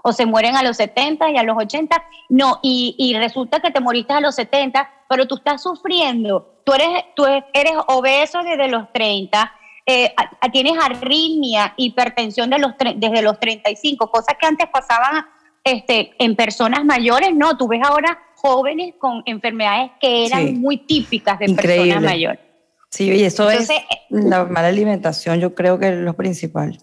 o 0.05 0.13
se 0.13 0.25
mueren 0.25 0.55
a 0.55 0.63
los 0.63 0.77
70 0.77 1.31
y 1.31 1.37
a 1.37 1.43
los 1.43 1.57
80. 1.59 2.01
No, 2.29 2.61
y, 2.63 2.95
y 2.97 3.19
resulta 3.19 3.59
que 3.59 3.73
te 3.73 3.81
moriste 3.81 4.13
a 4.13 4.21
los 4.21 4.37
70, 4.37 4.89
pero 5.09 5.27
tú 5.27 5.35
estás 5.35 5.65
sufriendo. 5.65 6.61
Tú 6.65 6.75
eres, 6.75 7.07
tú 7.17 7.27
eres 7.27 7.73
obeso 7.89 8.41
desde 8.45 8.69
los 8.69 8.93
30, 8.93 9.53
eh, 9.87 10.13
tienes 10.53 10.75
arritmia, 10.83 11.75
hipertensión 11.77 12.51
de 12.51 12.59
los 12.59 12.73
desde 12.97 13.23
los 13.23 13.39
35, 13.39 14.11
cosas 14.11 14.37
que 14.41 14.47
antes 14.47 14.67
pasaban 14.73 15.25
este, 15.63 16.13
en 16.19 16.37
personas 16.37 16.85
mayores, 16.85 17.35
no, 17.35 17.57
tú 17.57 17.69
ves 17.69 17.81
ahora 17.83 18.19
jóvenes 18.37 18.95
con 18.99 19.23
enfermedades 19.27 19.93
que 20.01 20.27
eran 20.27 20.47
Sí. 20.49 20.53
muy 20.55 20.77
típicas 20.79 21.39
de 21.39 21.47
Increíble. 21.47 21.85
personas 21.87 22.11
mayores. 22.13 22.41
Sí, 22.91 23.11
y 23.11 23.25
eso 23.25 23.51
Entonces, 23.51 23.79
es 24.11 24.25
la 24.25 24.45
mala 24.45 24.69
alimentación, 24.69 25.41
yo 25.41 25.55
creo 25.55 25.79
que 25.79 25.89
es 25.89 25.95
lo 25.97 26.15
principal. 26.15 26.79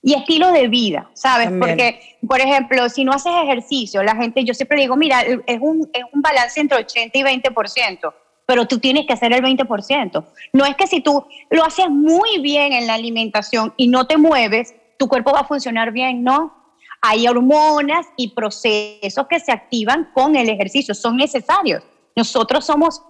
y 0.00 0.14
estilo 0.14 0.52
de 0.52 0.68
vida, 0.68 1.10
¿sabes? 1.12 1.46
También. 1.46 1.60
Porque, 1.76 2.00
por 2.26 2.40
ejemplo, 2.40 2.88
si 2.88 3.04
no 3.04 3.12
haces 3.12 3.32
ejercicio, 3.42 4.02
la 4.02 4.14
gente, 4.16 4.44
yo 4.44 4.54
siempre 4.54 4.80
digo, 4.80 4.96
mira, 4.96 5.20
es 5.22 5.58
un, 5.60 5.88
es 5.92 6.04
un 6.12 6.22
balance 6.22 6.60
entre 6.60 6.78
80 6.78 7.18
y 7.18 7.22
20%, 7.22 8.14
pero 8.48 8.66
tú 8.66 8.78
tienes 8.78 9.06
que 9.06 9.12
hacer 9.12 9.30
el 9.34 9.42
20%. 9.42 10.24
No 10.54 10.64
es 10.64 10.74
que 10.74 10.86
si 10.86 11.02
tú 11.02 11.22
lo 11.50 11.64
haces 11.66 11.90
muy 11.90 12.38
bien 12.40 12.72
en 12.72 12.86
la 12.86 12.94
alimentación 12.94 13.74
y 13.76 13.88
no 13.88 14.06
te 14.06 14.16
mueves, 14.16 14.74
tu 14.98 15.06
cuerpo 15.06 15.32
va 15.32 15.40
a 15.40 15.44
funcionar 15.44 15.92
bien, 15.92 16.24
no. 16.24 16.72
Hay 17.02 17.28
hormonas 17.28 18.06
y 18.16 18.28
procesos 18.28 19.26
que 19.28 19.38
se 19.38 19.52
activan 19.52 20.08
con 20.14 20.34
el 20.34 20.48
ejercicio, 20.48 20.94
son 20.94 21.18
necesarios. 21.18 21.82
Nosotros 22.16 22.64
somos 22.64 23.02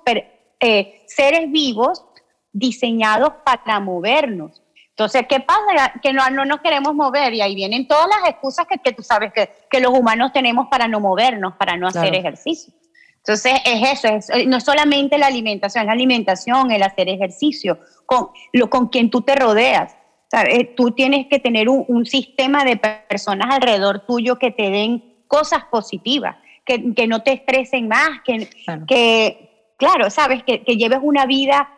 eh, 0.59 1.05
seres 1.07 1.53
vivos 1.53 2.05
diseñados 2.53 3.35
para 3.44 3.79
movernos. 3.79 4.61
Entonces, 4.88 5.27
¿qué 5.29 5.38
pasa? 5.38 5.92
Que 6.03 6.12
no, 6.12 6.29
no 6.31 6.46
nos 6.46 6.61
queremos 6.62 6.96
mover 6.96 7.33
y 7.33 7.42
ahí 7.42 7.55
vienen 7.55 7.87
todas 7.87 8.09
las 8.09 8.29
excusas 8.29 8.66
que, 8.66 8.79
que 8.79 8.92
tú 8.92 9.05
sabes 9.05 9.33
que, 9.33 9.48
que 9.70 9.79
los 9.79 9.96
humanos 9.96 10.33
tenemos 10.33 10.66
para 10.68 10.88
no 10.88 10.98
movernos, 10.98 11.55
para 11.55 11.77
no 11.77 11.87
hacer 11.87 12.12
ejercicio. 12.12 12.74
Entonces, 13.18 13.52
es 13.64 13.92
eso, 13.92 14.09
es, 14.09 14.31
eh, 14.31 14.46
no 14.46 14.57
es 14.57 14.64
solamente 14.64 15.18
la 15.18 15.26
alimentación, 15.26 15.83
es 15.83 15.87
la 15.87 15.92
alimentación, 15.92 16.70
el 16.70 16.83
hacer 16.83 17.09
ejercicio, 17.09 17.78
con, 18.07 18.28
lo, 18.52 18.70
con 18.70 18.88
quien 18.88 19.11
tú 19.11 19.22
te 19.22 19.35
rodeas. 19.35 19.94
Eh, 20.33 20.74
Tú 20.76 20.90
tienes 20.90 21.26
que 21.28 21.38
tener 21.38 21.68
un, 21.68 21.85
un 21.88 22.04
sistema 22.04 22.64
de 22.64 22.76
personas 22.76 23.54
alrededor 23.54 24.04
tuyo 24.07 24.38
que 24.38 24.50
te 24.50 24.70
den 24.70 25.22
cosas 25.26 25.64
positivas, 25.70 26.37
que, 26.64 26.94
que 26.94 27.07
no 27.07 27.22
te 27.22 27.33
estresen 27.33 27.88
más, 27.88 28.20
que, 28.24 28.48
Claro. 28.64 28.85
que 28.87 29.72
claro, 29.78 30.11
sabes, 30.11 30.42
que, 30.44 30.62
que 30.64 30.76
lleves 30.76 31.00
una 31.02 31.24
vida 31.26 31.70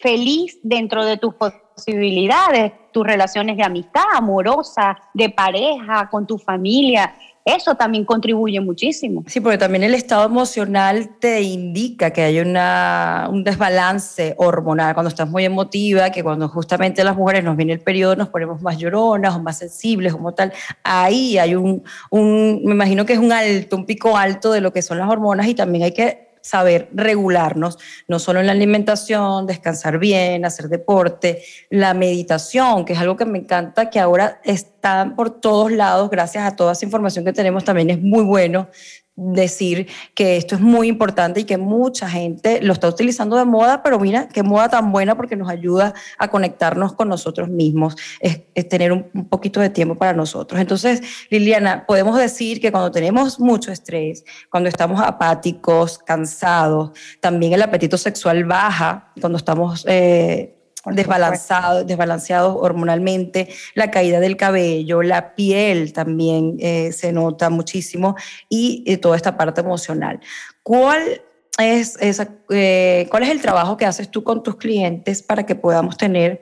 feliz 0.00 0.58
dentro 0.62 1.04
de 1.04 1.16
tus 1.16 1.34
posibilidades, 1.34 2.72
tus 2.92 3.06
relaciones 3.06 3.56
de 3.56 3.62
amistad, 3.62 4.04
amorosa, 4.14 4.98
de 5.14 5.30
pareja, 5.30 6.08
con 6.10 6.26
tu 6.26 6.38
familia. 6.38 7.14
Eso 7.44 7.74
también 7.74 8.04
contribuye 8.04 8.60
muchísimo. 8.60 9.24
Sí, 9.26 9.40
porque 9.40 9.58
también 9.58 9.82
el 9.82 9.94
estado 9.94 10.24
emocional 10.26 11.16
te 11.18 11.42
indica 11.42 12.10
que 12.10 12.22
hay 12.22 12.38
una, 12.38 13.28
un 13.30 13.42
desbalance 13.42 14.34
hormonal 14.38 14.94
cuando 14.94 15.08
estás 15.08 15.28
muy 15.28 15.44
emotiva, 15.44 16.10
que 16.10 16.22
cuando 16.22 16.48
justamente 16.48 17.02
las 17.02 17.16
mujeres 17.16 17.42
nos 17.42 17.56
viene 17.56 17.72
el 17.72 17.80
periodo 17.80 18.14
nos 18.14 18.28
ponemos 18.28 18.62
más 18.62 18.78
lloronas 18.78 19.34
o 19.34 19.40
más 19.40 19.58
sensibles, 19.58 20.12
como 20.12 20.34
tal. 20.34 20.52
Ahí 20.84 21.36
hay 21.38 21.54
un, 21.56 21.82
un, 22.10 22.62
me 22.64 22.72
imagino 22.72 23.04
que 23.04 23.14
es 23.14 23.18
un 23.18 23.32
alto, 23.32 23.76
un 23.76 23.86
pico 23.86 24.16
alto 24.16 24.52
de 24.52 24.60
lo 24.60 24.72
que 24.72 24.82
son 24.82 24.98
las 24.98 25.08
hormonas 25.08 25.46
y 25.48 25.54
también 25.54 25.84
hay 25.84 25.92
que 25.92 26.31
saber 26.42 26.88
regularnos, 26.92 27.78
no 28.08 28.18
solo 28.18 28.40
en 28.40 28.46
la 28.46 28.52
alimentación, 28.52 29.46
descansar 29.46 29.98
bien, 29.98 30.44
hacer 30.44 30.68
deporte, 30.68 31.42
la 31.70 31.94
meditación, 31.94 32.84
que 32.84 32.92
es 32.92 32.98
algo 32.98 33.16
que 33.16 33.24
me 33.24 33.38
encanta, 33.38 33.88
que 33.88 33.98
ahora 33.98 34.40
está 34.44 35.14
por 35.16 35.40
todos 35.40 35.72
lados, 35.72 36.10
gracias 36.10 36.44
a 36.44 36.56
toda 36.56 36.72
esa 36.72 36.84
información 36.84 37.24
que 37.24 37.32
tenemos, 37.32 37.64
también 37.64 37.90
es 37.90 38.02
muy 38.02 38.24
bueno 38.24 38.68
decir 39.14 39.88
que 40.14 40.36
esto 40.36 40.54
es 40.54 40.60
muy 40.60 40.88
importante 40.88 41.40
y 41.40 41.44
que 41.44 41.58
mucha 41.58 42.08
gente 42.08 42.62
lo 42.62 42.72
está 42.72 42.88
utilizando 42.88 43.36
de 43.36 43.44
moda, 43.44 43.82
pero 43.82 43.98
mira 44.00 44.28
qué 44.28 44.42
moda 44.42 44.70
tan 44.70 44.90
buena 44.90 45.16
porque 45.16 45.36
nos 45.36 45.50
ayuda 45.50 45.92
a 46.18 46.28
conectarnos 46.28 46.94
con 46.94 47.08
nosotros 47.08 47.48
mismos, 47.48 47.94
es, 48.20 48.40
tener 48.68 48.92
un, 48.92 49.06
un 49.12 49.28
poquito 49.28 49.60
de 49.60 49.68
tiempo 49.70 49.96
para 49.96 50.14
nosotros. 50.14 50.60
Entonces, 50.60 51.02
Liliana, 51.30 51.84
podemos 51.86 52.16
decir 52.16 52.60
que 52.60 52.72
cuando 52.72 52.90
tenemos 52.90 53.38
mucho 53.38 53.70
estrés, 53.70 54.24
cuando 54.50 54.68
estamos 54.68 55.00
apáticos, 55.00 55.98
cansados, 55.98 56.92
también 57.20 57.52
el 57.52 57.62
apetito 57.62 57.98
sexual 57.98 58.44
baja, 58.44 59.12
cuando 59.20 59.36
estamos... 59.36 59.84
eh, 59.88 60.58
Por 60.82 60.94
desbalanzados, 60.96 61.86
desbalanceados 61.86 62.56
hormonalmente, 62.58 63.48
la 63.74 63.90
caída 63.90 64.18
del 64.18 64.36
cabello, 64.36 65.02
la 65.02 65.34
piel 65.36 65.92
también 65.92 66.56
eh, 66.58 66.90
se 66.92 67.12
nota 67.12 67.50
muchísimo 67.50 68.16
y 68.48 68.82
eh, 68.86 68.96
toda 68.96 69.16
esta 69.16 69.36
parte 69.36 69.60
emocional. 69.60 70.18
¿Cuál 70.64 71.22
es, 71.58 71.96
esa, 72.00 72.28
eh, 72.50 73.06
¿Cuál 73.10 73.22
es 73.22 73.30
el 73.30 73.40
trabajo 73.40 73.76
que 73.76 73.86
haces 73.86 74.10
tú 74.10 74.24
con 74.24 74.42
tus 74.42 74.56
clientes 74.56 75.22
para 75.22 75.46
que 75.46 75.54
podamos 75.54 75.96
tener 75.96 76.40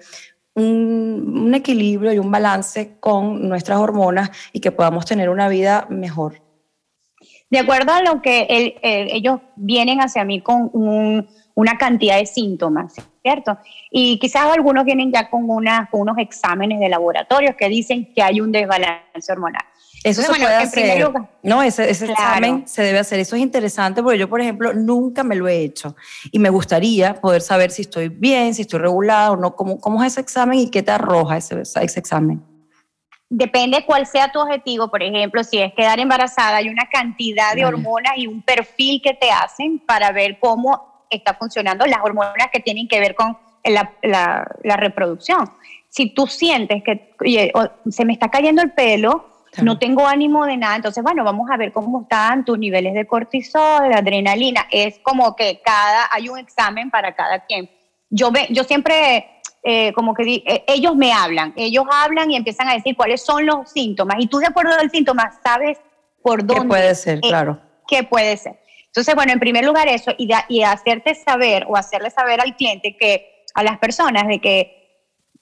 un, 0.54 1.42
un 1.46 1.54
equilibrio 1.54 2.12
y 2.12 2.18
un 2.18 2.30
balance 2.30 2.96
con 2.98 3.46
nuestras 3.48 3.78
hormonas 3.78 4.30
y 4.52 4.60
que 4.60 4.72
podamos 4.72 5.04
tener 5.04 5.28
una 5.28 5.48
vida 5.48 5.86
mejor? 5.90 6.40
De 7.50 7.58
acuerdo 7.58 7.92
a 7.92 8.02
lo 8.02 8.22
que 8.22 8.42
el- 8.48 8.74
el- 8.82 9.10
ellos 9.10 9.40
vienen 9.56 10.00
hacia 10.00 10.24
mí 10.24 10.40
con 10.40 10.70
un- 10.72 11.28
una 11.54 11.76
cantidad 11.76 12.16
de 12.16 12.24
síntomas, 12.26 12.94
¿cierto? 13.22 13.58
Y 13.90 14.18
quizás 14.18 14.46
algunos 14.52 14.84
vienen 14.84 15.12
ya 15.12 15.28
con, 15.28 15.48
unos 15.48 16.18
exámenes 16.18 16.80
de 16.80 16.88
laboratorio 16.88 17.56
que 17.56 17.68
dicen 17.68 18.12
que 18.14 18.22
hay 18.22 18.40
un 18.40 18.52
desbalance 18.52 19.30
hormonal. 19.30 19.62
Eso 20.02 20.22
Entonces, 20.22 20.24
se 20.24 20.30
bueno, 20.32 20.46
puede 20.46 20.62
en 20.62 20.70
primer 20.70 20.90
hacer. 20.92 21.04
lugar- 21.04 21.30
no, 21.42 21.62
ese, 21.62 21.90
ese 21.90 22.06
Claro. 22.06 22.20
examen 22.22 22.68
se 22.68 22.82
debe 22.82 22.98
hacer. 23.00 23.20
Eso 23.20 23.36
es 23.36 23.42
interesante 23.42 24.02
porque 24.02 24.18
yo, 24.18 24.30
por 24.30 24.40
ejemplo, 24.40 24.72
nunca 24.72 25.22
me 25.22 25.36
lo 25.36 25.46
he 25.46 25.58
hecho. 25.58 25.94
Y 26.32 26.38
me 26.38 26.48
gustaría 26.48 27.20
poder 27.20 27.42
saber 27.42 27.70
si 27.70 27.82
estoy 27.82 28.08
bien, 28.08 28.54
si 28.54 28.62
estoy 28.62 28.78
regulada 28.80 29.32
o 29.32 29.36
no. 29.36 29.54
¿Cómo, 29.54 29.78
cómo 29.78 30.02
es 30.02 30.12
ese 30.12 30.22
examen 30.22 30.58
y 30.58 30.70
qué 30.70 30.82
te 30.82 30.90
arroja 30.90 31.36
ese, 31.36 31.60
ese 31.60 32.00
examen? 32.00 32.42
Depende 33.28 33.84
cuál 33.86 34.06
sea 34.06 34.32
tu 34.32 34.40
objetivo, 34.40 34.88
por 34.90 35.02
ejemplo, 35.02 35.44
si 35.44 35.58
es 35.58 35.72
quedar 35.74 36.00
embarazada, 36.00 36.56
hay 36.56 36.68
una 36.68 36.88
cantidad 36.90 37.54
de 37.54 37.64
hormonas 37.64 38.14
y 38.16 38.26
un 38.26 38.42
perfil 38.42 39.00
que 39.00 39.14
te 39.14 39.30
hacen 39.30 39.78
para 39.78 40.10
ver 40.10 40.38
cómo 40.40 40.89
está 41.10 41.34
funcionando 41.34 41.84
las 41.86 42.00
hormonas 42.02 42.48
que 42.52 42.60
tienen 42.60 42.88
que 42.88 43.00
ver 43.00 43.14
con 43.14 43.36
la, 43.64 43.92
la- 44.02 44.46
la 44.62 44.76
reproducción. 44.76 45.50
Si 45.88 46.14
tú 46.14 46.26
sientes 46.26 46.82
que 46.84 47.14
oye, 47.20 47.52
se 47.90 48.04
me 48.04 48.12
está 48.12 48.28
cayendo 48.28 48.62
el 48.62 48.72
pelo, 48.72 49.26
Claro. 49.52 49.64
no 49.64 49.78
tengo 49.80 50.06
ánimo 50.06 50.46
de 50.46 50.56
nada, 50.56 50.76
entonces, 50.76 51.02
bueno, 51.02 51.24
vamos 51.24 51.50
a 51.50 51.56
ver 51.56 51.72
cómo 51.72 52.02
están 52.02 52.44
tus 52.44 52.56
niveles 52.56 52.94
de 52.94 53.04
cortisol, 53.04 53.88
de 53.88 53.96
adrenalina. 53.96 54.68
Es 54.70 55.00
como 55.00 55.34
que 55.34 55.60
cada, 55.64 56.08
hay 56.12 56.28
un 56.28 56.38
examen 56.38 56.88
para 56.88 57.16
cada 57.16 57.40
quien. 57.46 57.68
Yo, 58.10 58.30
ve, 58.30 58.46
yo 58.50 58.62
siempre 58.62 59.28
eh, 59.64 59.92
como 59.92 60.14
que 60.14 60.22
di- 60.22 60.44
eh, 60.46 60.62
ellos 60.68 60.94
me 60.94 61.12
hablan, 61.12 61.52
ellos 61.56 61.84
hablan 61.90 62.30
y 62.30 62.36
empiezan 62.36 62.68
a 62.68 62.74
decir 62.74 62.94
cuáles 62.94 63.24
son 63.24 63.44
los 63.44 63.68
síntomas 63.72 64.18
y 64.20 64.28
tú 64.28 64.38
de 64.38 64.46
acuerdo 64.46 64.72
al 64.78 64.88
síntoma 64.88 65.32
sabes 65.42 65.78
por 66.22 66.46
¿Qué 66.46 66.54
dónde 66.54 66.68
puede 66.68 66.94
ser? 66.94 67.18
eh, 67.18 67.20
claro. 67.22 67.58
qué 67.88 68.04
puede 68.04 68.36
ser. 68.36 68.60
Entonces, 68.90 69.14
bueno, 69.14 69.32
en 69.32 69.38
primer 69.40 69.64
lugar 69.64 69.88
eso 69.88 70.12
y, 70.18 70.26
da- 70.26 70.46
y 70.48 70.62
hacerte 70.62 71.14
saber 71.14 71.64
o 71.68 71.76
hacerle 71.76 72.10
saber 72.10 72.40
al 72.40 72.56
cliente 72.56 72.96
que 72.96 73.44
a 73.54 73.62
las 73.62 73.78
personas 73.78 74.26
de 74.26 74.40
que 74.40 74.76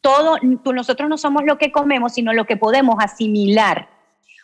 todo, 0.01 0.39
nosotros 0.73 1.09
no 1.09 1.19
somos 1.19 1.45
lo 1.45 1.59
que 1.59 1.73
comemos, 1.73 2.13
sino 2.15 2.33
lo 2.33 2.45
que 2.45 2.57
podemos 2.57 2.97
asimilar. 3.03 3.89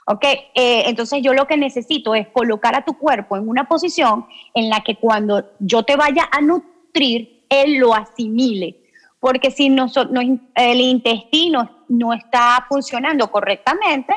¿Ok? 0.06 0.24
Eh, 0.54 0.84
entonces 0.86 1.20
yo 1.22 1.32
lo 1.32 1.46
que 1.46 1.56
necesito 1.56 2.14
es 2.14 2.28
colocar 2.28 2.74
a 2.76 2.84
tu 2.84 2.98
cuerpo 2.98 3.36
en 3.36 3.48
una 3.48 3.66
posición 3.68 4.26
en 4.52 4.68
la 4.68 4.80
que 4.82 4.96
cuando 4.96 5.50
yo 5.60 5.82
te 5.82 5.96
vaya 5.96 6.28
a 6.30 6.40
nutrir, 6.40 7.46
él 7.48 7.76
lo 7.76 7.94
asimile. 7.94 8.80
Porque 9.20 9.50
si 9.50 9.68
noso- 9.70 10.04
no- 10.10 10.20
el 10.54 10.80
intestino 10.80 11.84
no 11.88 12.12
está 12.12 12.66
funcionando 12.68 13.30
correctamente, 13.30 14.14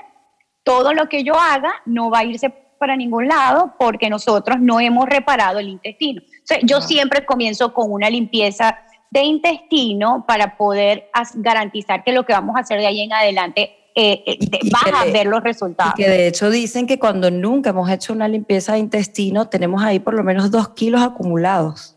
todo 0.63 0.93
lo 0.93 1.08
que 1.08 1.23
yo 1.23 1.36
haga 1.39 1.73
no 1.86 2.10
va 2.10 2.19
a 2.19 2.26
irse 2.26 2.54
para 2.78 2.96
ningún 2.96 3.28
lado 3.28 3.74
porque 3.80 4.10
nosotros 4.10 4.58
no 4.60 4.80
hemos 4.80 5.06
reparado 5.08 5.60
el 5.60 5.68
intestino. 5.70 6.22
O 6.22 6.46
sea, 6.46 6.60
yo 6.63 6.78
Ah. 6.78 6.82
siempre 6.82 7.26
comienzo 7.26 7.74
con 7.74 7.92
una 7.92 8.10
limpieza 8.10 8.78
de 9.12 9.24
intestino 9.24 10.26
para 10.28 10.58
poder 10.58 11.10
garantizar 11.36 12.04
que 12.04 12.12
lo 12.12 12.26
que 12.26 12.34
vamos 12.34 12.56
a 12.56 12.60
hacer 12.60 12.80
de 12.80 12.88
ahí 12.88 13.02
en 13.02 13.13
adelante 13.13 13.72
eh, 14.00 14.24
eh, 14.28 14.38
te- 14.50 14.60
vas 14.72 14.84
que 14.84 14.92
a 14.92 15.12
ver 15.12 15.26
los 15.26 15.42
resultados. 15.44 15.94
Y 15.98 16.04
que 16.04 16.10
de 16.10 16.28
hecho 16.28 16.52
dicen 16.52 16.86
que 16.86 17.00
cuando 17.00 17.32
nunca 17.32 17.72
hemos 17.72 17.90
hecho 17.90 18.13
una 18.13 18.28
limpieza 18.28 18.74
de 18.74 18.80
intestino, 18.80 19.48
tenemos 19.50 19.82
ahí 19.82 20.00
por 20.00 20.13
lo 20.13 20.24
menos 20.24 20.52
dos 20.52 20.70
kilos 20.70 21.02
acumulados. 21.02 21.96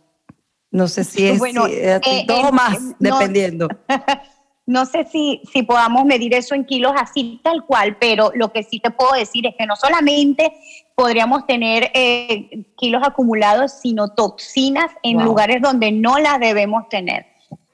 No 0.71 0.89
sé 0.89 1.05
si 1.05 1.27
es 1.27 1.39
Bueno, 1.39 1.67
si, 1.67 1.73
eh, 1.75 2.01
eh, 2.07 2.25
dos 2.27 2.45
o 2.45 2.53
más, 2.53 2.79
dependiendo. 2.99 3.69
No 3.69 3.77
sé 4.87 5.05
si, 5.05 5.41
si 5.53 5.63
podamos 5.63 6.05
medir 6.05 6.35
eso 6.35 6.55
en 6.55 6.65
kilos 6.65 6.93
así 6.97 7.41
tal 7.43 7.65
cual, 7.67 7.97
pero 7.99 8.31
lo 8.35 8.53
que 8.53 8.63
sí 8.63 8.79
te 8.81 8.91
puedo 8.91 9.13
decir 9.13 9.47
es 9.47 9.55
que 9.59 9.67
no 9.67 9.75
solamente 9.77 10.53
podríamos 10.95 11.47
tener 11.47 11.91
eh, 11.95 12.65
kilos 12.77 13.03
acumulados, 13.05 13.73
sino 13.81 14.09
toxinas 14.15 14.91
en 15.03 15.17
Wow. 15.17 15.25
lugares 15.25 15.61
donde 15.63 15.91
no 15.93 16.19
las 16.19 16.39
debemos 16.39 16.89
tener. 16.89 17.27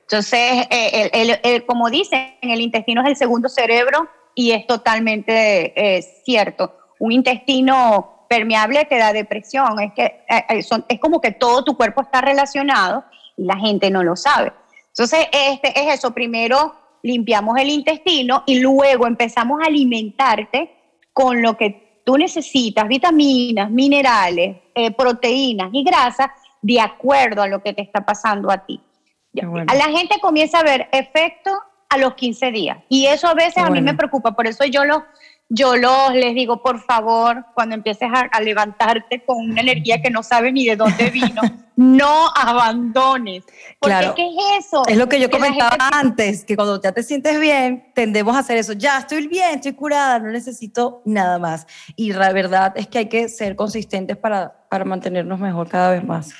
Entonces, 0.02 0.66
eh, 0.70 1.10
el- 1.12 1.30
el- 1.30 1.40
el- 1.42 1.66
como 1.66 1.90
dicen, 1.90 2.34
el 2.40 2.60
intestino 2.60 3.02
es 3.02 3.08
el 3.08 3.16
segundo 3.16 3.48
cerebro 3.48 4.08
y 4.34 4.52
es 4.52 4.66
totalmente 4.66 5.96
eh, 5.96 6.02
cierto. 6.24 6.76
Un 7.00 7.12
intestino 7.12 8.24
permeable 8.28 8.84
te 8.86 8.96
da 8.98 9.12
depresión, 9.12 9.80
es, 9.80 9.92
que, 9.92 10.04
eh, 10.28 10.44
eh, 10.48 10.62
son- 10.62 10.84
es 10.88 10.98
como 11.00 11.20
que 11.20 11.32
todo 11.32 11.64
tu 11.64 11.76
cuerpo 11.76 12.00
está 12.02 12.20
relacionado 12.20 13.04
y 13.36 13.44
la 13.44 13.56
gente 13.56 13.90
no 13.90 14.02
lo 14.02 14.16
sabe. 14.16 14.52
Entonces, 14.88 15.26
este 15.32 15.78
es 15.78 15.94
eso. 15.94 16.12
Primero 16.14 16.74
limpiamos 17.02 17.58
el 17.58 17.70
intestino 17.70 18.42
y 18.46 18.58
luego 18.60 19.06
empezamos 19.06 19.60
a 19.62 19.66
alimentarte 19.66 20.70
con 21.12 21.40
lo 21.40 21.56
que 21.56 22.00
tú 22.04 22.16
necesitas, 22.16 22.86
vitaminas, 22.86 23.70
minerales, 23.70 24.56
eh, 24.74 24.90
proteínas 24.92 25.70
y 25.72 25.82
grasas, 25.82 26.28
de 26.62 26.80
acuerdo 26.80 27.42
a 27.42 27.48
lo 27.48 27.62
que 27.62 27.72
te 27.72 27.82
está 27.82 28.04
pasando 28.04 28.50
a 28.50 28.64
ti. 28.64 28.80
bueno. 29.32 29.66
A 29.68 29.74
la 29.74 29.96
gente 29.96 30.18
comienza 30.20 30.60
a 30.60 30.62
ver 30.62 30.88
efecto 30.92 31.50
a 31.88 31.98
los 31.98 32.14
15 32.14 32.50
días 32.50 32.78
y 32.88 33.06
eso 33.06 33.28
a 33.28 33.34
veces 33.34 33.54
Qué 33.54 33.60
a 33.60 33.64
mí 33.64 33.70
bueno. 33.70 33.92
me 33.92 33.94
preocupa, 33.96 34.32
por 34.32 34.46
eso 34.46 34.64
yo 34.64 34.84
los 34.84 35.02
yo 35.48 35.76
los 35.76 36.12
les 36.12 36.34
digo, 36.34 36.62
por 36.62 36.80
favor, 36.80 37.44
cuando 37.54 37.74
empieces 37.76 38.08
a, 38.12 38.22
a 38.32 38.40
levantarte 38.40 39.24
con 39.24 39.50
una 39.50 39.60
energía 39.60 40.02
que 40.02 40.10
no 40.10 40.22
sabes 40.22 40.52
ni 40.52 40.66
de 40.66 40.74
dónde 40.76 41.10
vino, 41.10 41.40
no 41.76 42.28
abandones. 42.34 43.44
Porque 43.78 43.96
Claro. 43.96 44.14
¿qué 44.16 44.26
es 44.26 44.66
eso? 44.66 44.82
Es 44.88 44.96
lo 44.96 45.08
que 45.08 45.20
yo 45.20 45.28
Que 45.28 45.36
comentaba 45.38 45.76
antes, 45.92 46.44
que 46.44 46.56
cuando 46.56 46.80
ya 46.82 46.90
te 46.92 47.02
sientes 47.04 47.38
bien, 47.38 47.92
tendemos 47.94 48.34
a 48.34 48.40
hacer 48.40 48.56
eso. 48.56 48.72
Ya, 48.72 48.98
estoy 48.98 49.28
bien, 49.28 49.54
estoy 49.54 49.74
curada, 49.74 50.18
no 50.18 50.30
necesito 50.30 51.02
nada 51.04 51.38
más. 51.38 51.66
Y 51.94 52.12
la 52.12 52.32
verdad 52.32 52.72
es 52.76 52.88
que 52.88 52.98
hay 52.98 53.08
que 53.08 53.28
ser 53.28 53.54
consistentes 53.54 54.16
para, 54.16 54.66
para 54.68 54.84
mantenernos 54.84 55.38
mejor 55.38 55.68
cada 55.68 55.90
vez 55.92 56.02
más. 56.04 56.34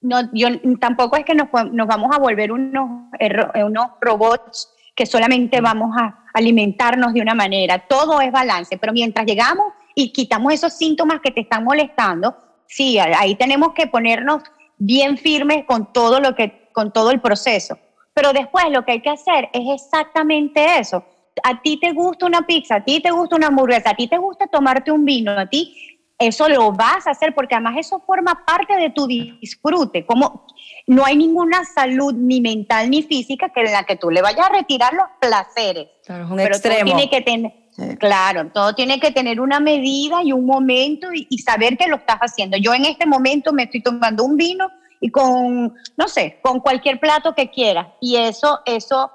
no, 0.00 0.20
yo 0.32 0.48
tampoco 0.78 1.16
es 1.16 1.24
que 1.24 1.34
nos, 1.34 1.48
nos 1.72 1.86
vamos 1.88 2.14
a 2.14 2.18
volver 2.18 2.52
unos, 2.52 3.08
unos 3.54 3.86
robots 4.00 4.73
que 4.94 5.06
solamente 5.06 5.60
vamos 5.60 5.96
a 5.96 6.24
alimentarnos 6.32 7.12
de 7.12 7.20
una 7.20 7.34
manera. 7.34 7.78
Todo 7.86 8.20
es 8.20 8.30
balance, 8.30 8.78
pero 8.78 8.92
mientras 8.92 9.26
llegamos 9.26 9.72
y 9.94 10.12
quitamos 10.12 10.52
esos 10.52 10.72
síntomas 10.72 11.20
que 11.20 11.30
te 11.30 11.40
están 11.40 11.64
molestando, 11.64 12.36
sí, 12.66 12.98
ahí 12.98 13.34
tenemos 13.34 13.72
que 13.74 13.86
ponernos 13.86 14.42
bien 14.78 15.16
firmes 15.16 15.64
con 15.66 15.92
todo 15.92 16.20
lo 16.20 16.34
que, 16.34 16.68
con 16.72 16.92
todo 16.92 17.10
el 17.10 17.20
proceso. 17.20 17.78
Pero 18.12 18.32
después 18.32 18.64
lo 18.70 18.84
que 18.84 18.92
hay 18.92 19.02
que 19.02 19.10
hacer 19.10 19.48
es 19.52 19.82
exactamente 19.82 20.78
eso. 20.78 21.04
A 21.42 21.60
ti 21.60 21.78
te 21.80 21.92
gusta 21.92 22.26
una 22.26 22.42
pizza, 22.46 22.76
a 22.76 22.84
ti 22.84 23.00
te 23.00 23.10
gusta 23.10 23.34
una 23.36 23.48
hamburguesa, 23.48 23.90
a 23.90 23.94
ti 23.94 24.06
te 24.06 24.18
gusta 24.18 24.46
tomarte 24.46 24.92
un 24.92 25.04
vino, 25.04 25.32
a 25.32 25.46
ti 25.46 25.93
eso 26.18 26.48
lo 26.48 26.72
vas 26.72 27.06
a 27.06 27.10
hacer 27.10 27.34
porque 27.34 27.54
además 27.54 27.74
eso 27.78 28.00
forma 28.06 28.44
parte 28.46 28.76
de 28.76 28.90
tu 28.90 29.06
disfrute. 29.06 30.06
Como 30.06 30.46
no 30.86 31.04
hay 31.04 31.16
ninguna 31.16 31.64
salud 31.64 32.14
ni 32.14 32.40
mental 32.40 32.88
ni 32.90 33.02
física 33.02 33.48
que 33.48 33.60
en 33.62 33.72
la 33.72 33.84
que 33.84 33.96
tú 33.96 34.10
le 34.10 34.22
vayas 34.22 34.48
a 34.48 34.52
retirar 34.52 34.92
los 34.94 35.06
placeres. 35.20 35.88
Claro, 36.06 36.24
es 36.24 36.30
un 36.30 36.36
Pero 36.36 36.58
todo 36.60 36.70
extremo. 36.72 36.84
tiene 36.84 37.10
que 37.10 37.20
tener, 37.20 37.52
Sí. 37.70 37.96
claro, 37.98 38.50
todo 38.54 38.72
tiene 38.76 39.00
que 39.00 39.10
tener 39.10 39.40
una 39.40 39.58
medida 39.58 40.22
y 40.22 40.32
un 40.32 40.46
momento 40.46 41.12
y, 41.12 41.26
y 41.28 41.38
saber 41.38 41.76
que 41.76 41.88
lo 41.88 41.96
estás 41.96 42.18
haciendo. 42.20 42.56
Yo 42.56 42.72
en 42.72 42.84
este 42.84 43.04
momento 43.06 43.52
me 43.52 43.64
estoy 43.64 43.82
tomando 43.82 44.22
un 44.24 44.36
vino 44.36 44.68
y 45.00 45.10
con, 45.10 45.74
no 45.96 46.06
sé, 46.08 46.38
con 46.40 46.60
cualquier 46.60 47.00
plato 47.00 47.34
que 47.34 47.50
quieras. 47.50 47.88
Y 48.00 48.14
eso, 48.16 48.60
eso, 48.64 49.10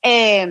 eh, 0.00 0.46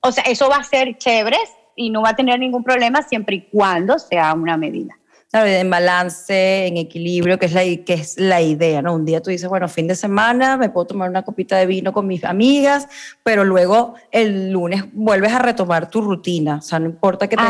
o 0.00 0.10
sea, 0.10 0.24
eso 0.24 0.48
va 0.48 0.56
a 0.56 0.64
ser 0.64 0.96
chévere 0.96 1.36
y 1.76 1.90
no 1.90 2.00
va 2.02 2.10
a 2.10 2.16
tener 2.16 2.38
ningún 2.38 2.64
problema 2.64 3.02
siempre 3.02 3.36
y 3.36 3.40
cuando 3.42 3.98
sea 3.98 4.32
una 4.32 4.56
medida. 4.56 4.96
Claro, 5.32 5.46
en 5.48 5.70
balance, 5.70 6.66
en 6.66 6.76
equilibrio, 6.76 7.38
que 7.38 7.46
es, 7.46 7.52
la, 7.54 7.62
que 7.62 7.94
es 7.94 8.18
la 8.20 8.42
idea, 8.42 8.82
¿no? 8.82 8.94
Un 8.94 9.06
día 9.06 9.22
tú 9.22 9.30
dices, 9.30 9.48
bueno, 9.48 9.66
fin 9.66 9.88
de 9.88 9.94
semana 9.94 10.58
me 10.58 10.68
puedo 10.68 10.86
tomar 10.88 11.08
una 11.08 11.22
copita 11.22 11.56
de 11.56 11.64
vino 11.64 11.90
con 11.94 12.06
mis 12.06 12.22
amigas, 12.22 12.86
pero 13.22 13.42
luego 13.42 13.94
el 14.10 14.50
lunes 14.50 14.84
vuelves 14.92 15.32
a 15.32 15.38
retomar 15.38 15.88
tu 15.88 16.02
rutina. 16.02 16.56
O 16.56 16.60
sea, 16.60 16.78
no 16.80 16.84
importa 16.86 17.28
que 17.28 17.36
te, 17.36 17.42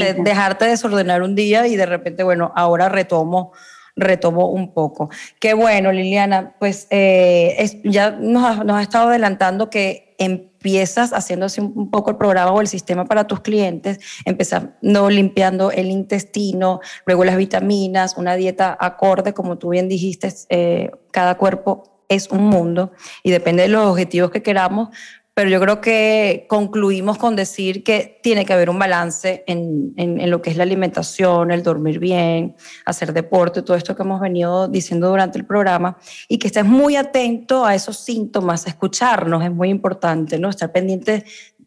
te- 0.00 0.14
dejarte 0.24 0.64
desordenar 0.64 1.22
un 1.22 1.36
día 1.36 1.68
y 1.68 1.76
de 1.76 1.86
repente, 1.86 2.24
bueno, 2.24 2.52
ahora 2.56 2.88
retomo 2.88 3.52
retomo 3.98 4.50
un 4.50 4.72
poco. 4.72 5.10
Qué 5.40 5.54
bueno, 5.54 5.92
Liliana, 5.92 6.54
pues 6.58 6.86
eh, 6.90 7.80
ya 7.84 8.12
nos 8.12 8.60
ha, 8.68 8.82
estado 8.82 9.08
adelantando 9.08 9.70
que 9.70 10.14
empiezas 10.18 11.12
un, 11.58 11.72
un 11.74 11.90
poco 11.90 12.10
el 12.10 12.16
programa 12.16 12.52
o 12.52 12.60
el 12.60 12.66
sistema 12.66 13.04
para 13.04 13.26
tus 13.26 13.40
clientes, 13.40 13.98
empezando 14.24 15.10
limpiando 15.10 15.70
el 15.70 15.90
intestino, 15.90 16.80
luego 17.06 17.24
las 17.24 17.36
vitaminas, 17.36 18.16
una 18.16 18.34
dieta 18.34 18.76
acorde, 18.80 19.34
como 19.34 19.58
tú 19.58 19.70
bien 19.70 19.88
dijiste, 19.88 20.32
eh, 20.48 20.90
cada 21.10 21.36
cuerpo 21.36 22.04
es 22.08 22.30
un 22.30 22.44
mundo 22.44 22.92
y 23.22 23.30
depende 23.30 23.62
de 23.62 23.68
los 23.68 23.86
objetivos 23.86 24.30
que 24.30 24.42
queramos, 24.42 24.88
pero 25.38 25.50
yo 25.50 25.60
creo 25.60 25.80
que 25.80 26.46
concluimos 26.48 27.16
con 27.16 27.36
decir 27.36 27.84
que 27.84 28.18
tiene 28.24 28.44
que 28.44 28.52
haber 28.52 28.68
un 28.68 28.76
balance 28.76 29.44
en, 29.46 29.94
en, 29.96 30.28
lo 30.28 30.42
que 30.42 30.50
es 30.50 30.56
la 30.56 30.64
alimentación, 30.64 31.52
el 31.52 31.62
dormir 31.62 32.00
bien, 32.00 32.56
hacer 32.84 33.12
deporte, 33.12 33.62
todo 33.62 33.76
esto 33.76 33.94
que 33.94 34.02
hemos 34.02 34.20
venido 34.20 34.66
diciendo 34.66 35.08
durante 35.08 35.38
el 35.38 35.46
programa, 35.46 35.96
y 36.26 36.38
que 36.38 36.48
estés 36.48 36.64
muy 36.64 36.96
atento 36.96 37.64
a 37.64 37.76
esos 37.76 37.98
síntomas, 37.98 38.66
escucharnos 38.66 39.44
es 39.44 39.52
muy 39.52 39.68
importante, 39.68 40.40
¿no? 40.40 40.50
Estar 40.50 40.72
pendiente 40.72 41.24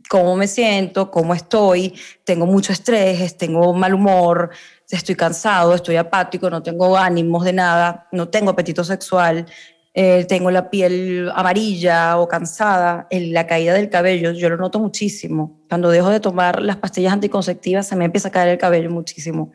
cómo 0.09 0.35
me 0.35 0.47
siento, 0.47 1.09
cómo 1.09 1.33
estoy, 1.33 1.97
tengo 2.25 2.45
mucho 2.45 2.73
estrés, 2.73 3.37
tengo 3.37 3.73
mal 3.73 3.93
humor, 3.93 4.49
estoy 4.89 5.15
cansado, 5.15 5.73
estoy 5.75 5.95
apático, 5.95 6.49
no 6.49 6.61
tengo 6.61 6.97
ánimos 6.97 7.45
de 7.45 7.53
nada, 7.53 8.09
no 8.11 8.27
tengo 8.27 8.51
apetito 8.51 8.83
sexual, 8.83 9.45
eh, 9.93 10.25
tengo 10.25 10.51
la 10.51 10.69
piel 10.69 11.29
amarilla 11.35 12.17
o 12.17 12.27
cansada, 12.27 13.07
el, 13.09 13.33
la 13.33 13.47
caída 13.47 13.73
del 13.73 13.89
cabello, 13.89 14.31
yo 14.31 14.49
lo 14.49 14.57
noto 14.57 14.79
muchísimo. 14.79 15.59
Cuando 15.67 15.89
dejo 15.89 16.09
de 16.09 16.19
tomar 16.19 16.61
las 16.61 16.77
pastillas 16.77 17.13
anticonceptivas 17.13 17.87
se 17.87 17.95
me 17.95 18.05
empieza 18.05 18.29
a 18.29 18.31
caer 18.31 18.49
el 18.49 18.57
cabello 18.57 18.89
muchísimo. 18.89 19.51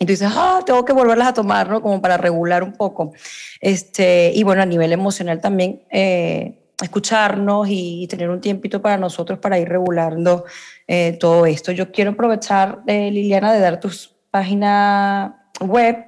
Y 0.00 0.06
tú 0.06 0.12
dices, 0.12 0.30
ah, 0.32 0.60
tengo 0.64 0.84
que 0.84 0.92
volverlas 0.92 1.28
a 1.28 1.34
tomar, 1.34 1.68
¿no? 1.68 1.82
Como 1.82 2.00
para 2.00 2.16
regular 2.16 2.62
un 2.62 2.72
poco. 2.72 3.12
Este, 3.60 4.30
y 4.32 4.44
bueno, 4.44 4.62
a 4.62 4.66
nivel 4.66 4.92
emocional 4.92 5.40
también, 5.40 5.82
eh, 5.90 6.58
escucharnos 6.82 7.66
y, 7.68 8.06
tener 8.08 8.30
un 8.30 8.40
tiempito 8.40 8.80
para 8.80 8.96
nosotros 8.96 9.38
para 9.38 9.58
ir 9.58 9.68
regulando 9.68 10.44
eh, 10.86 11.16
todo 11.18 11.46
esto. 11.46 11.72
Yo 11.72 11.90
quiero 11.90 12.12
aprovechar, 12.12 12.82
eh, 12.86 13.10
Liliana, 13.10 13.52
de 13.52 13.60
dar 13.60 13.80
tus 13.80 14.14
páginas 14.30 15.32
web 15.60 16.06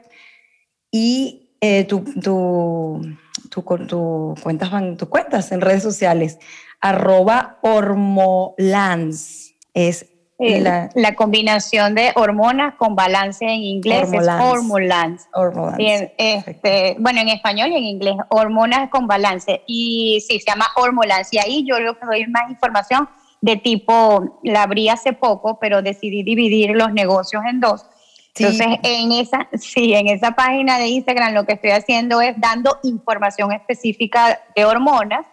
y 0.91 1.57
eh, 1.61 1.85
tu, 1.85 2.05
tu, 2.23 3.03
tu, 3.51 3.63
tu, 3.87 4.35
cuentas, 4.43 4.71
tus 4.97 5.09
cuentas 5.09 5.53
en 5.53 5.61
redes 5.61 5.83
sociales. 5.83 6.39
Arroba 6.81 7.59
Hormolans. 7.63 9.55
Es 9.75 10.07
eh, 10.39 10.59
la, 10.61 10.89
la, 10.95 11.15
combinación 11.15 11.95
de 11.95 12.13
hormonas 12.15 12.75
con 12.77 12.97
balance 12.97 13.45
en 13.45 13.61
inglés 13.61 14.05
Hormolans. 14.05 14.41
es 14.41 14.51
Hormolans. 14.51 15.29
Hormolans. 15.35 15.77
Bien, 15.77 16.13
este, 16.17 16.97
bueno, 16.99 17.21
en 17.21 17.29
español 17.29 17.69
y 17.69 17.77
en 17.77 17.85
inglés, 17.85 18.17
hormonas 18.31 18.89
con 18.89 19.07
balance. 19.07 19.63
Y 19.67 20.25
sí, 20.27 20.41
se 20.41 20.51
llama 20.51 20.69
Hormolans. 20.77 21.31
Y 21.33 21.39
ahí 21.39 21.67
yo 21.69 21.79
lo 21.79 21.99
que 21.99 22.07
doy 22.07 22.27
más 22.29 22.49
información 22.49 23.07
de 23.43 23.57
tipo, 23.57 24.39
la 24.43 24.63
abrí 24.63 24.89
hace 24.89 25.13
poco, 25.13 25.59
pero 25.61 25.83
decidí 25.83 26.23
dividir 26.23 26.71
los 26.71 26.93
negocios 26.93 27.43
en 27.47 27.61
dos. 27.61 27.85
Entonces, 28.37 28.79
en 28.83 29.13
esa, 29.13 29.49
sí, 29.55 29.95
en 29.95 30.09
esa 30.09 30.33
página 30.33 30.79
de 30.79 30.89
Instagram 30.89 31.35
lo 31.35 31.45
que 31.45 31.55
estoy 31.55 31.71
haciendo 31.71 32.21
es 32.21 32.35
dando 32.41 32.79
información 32.83 33.53
específica 33.53 34.41
de 34.55 34.65
hormonas, 34.65 35.27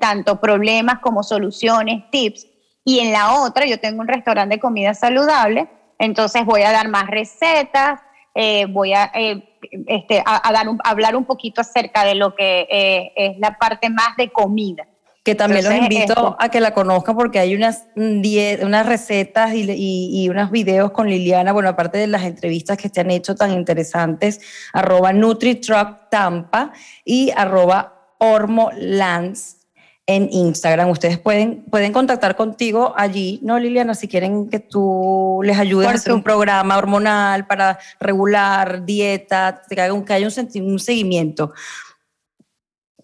tanto 0.00 0.40
problemas 0.40 1.00
como 1.00 1.22
soluciones, 1.22 2.10
tips. 2.10 2.46
Y 2.84 3.00
en 3.00 3.12
la 3.12 3.42
otra, 3.42 3.66
yo 3.66 3.78
tengo 3.78 4.00
un 4.00 4.08
restaurante 4.08 4.56
de 4.56 4.60
comida 4.60 4.94
saludable, 4.94 5.68
entonces 5.98 6.44
voy 6.44 6.62
a 6.62 6.72
dar 6.72 6.88
más 6.88 7.06
recetas, 7.06 8.00
eh, 8.34 8.66
voy 8.66 8.94
a, 8.94 9.10
eh, 9.14 9.58
este, 9.86 10.22
a, 10.24 10.50
dar 10.52 10.68
un, 10.68 10.78
hablar 10.84 11.14
un 11.14 11.24
poquito 11.24 11.60
acerca 11.60 12.04
de 12.04 12.14
lo 12.14 12.34
que 12.34 12.66
eh, 12.70 13.12
es 13.16 13.38
la 13.38 13.58
parte 13.58 13.90
más 13.90 14.16
de 14.16 14.30
comida. 14.30 14.86
Que 15.22 15.34
también 15.34 15.66
Entonces, 15.66 15.82
los 15.82 15.92
invito 15.92 16.12
esto. 16.12 16.36
a 16.38 16.48
que 16.48 16.60
la 16.60 16.72
conozcan 16.72 17.14
porque 17.14 17.38
hay 17.38 17.54
unas, 17.54 17.84
diez, 17.94 18.62
unas 18.64 18.86
recetas 18.86 19.52
y, 19.52 19.70
y, 19.70 20.24
y, 20.24 20.28
unos 20.30 20.50
videos 20.50 20.92
con 20.92 21.10
Liliana, 21.10 21.52
bueno, 21.52 21.68
aparte 21.68 21.98
de 21.98 22.06
las 22.06 22.22
entrevistas 22.22 22.78
que 22.78 22.88
te 22.88 23.00
han 23.00 23.10
hecho 23.10 23.34
tan 23.34 23.52
interesantes, 23.52 24.40
arroba 24.72 25.12
NutriTruck 25.12 26.08
Tampa 26.10 26.72
y 27.04 27.30
arroba 27.36 28.14
Hormolans 28.18 29.60
en 30.06 30.28
Instagram. 30.32 30.90
Ustedes 30.90 31.18
pueden, 31.18 31.64
pueden 31.70 31.92
contactar 31.92 32.34
contigo 32.34 32.92
allí, 32.96 33.38
¿no, 33.42 33.58
Liliana? 33.58 33.94
Si 33.94 34.08
quieren 34.08 34.50
que 34.50 34.58
tú 34.58 35.40
les 35.44 35.56
ayudes 35.56 35.88
a 35.88 35.92
hacer 35.92 36.12
un 36.12 36.22
programa 36.22 36.76
hormonal 36.76 37.46
para 37.46 37.78
regular 38.00 38.84
dieta, 38.84 39.62
que 39.68 39.80
haya 39.80 39.92
un, 39.92 40.04
que 40.04 40.12
haya 40.14 40.26
un, 40.26 40.62
un 40.64 40.78
seguimiento. 40.80 41.52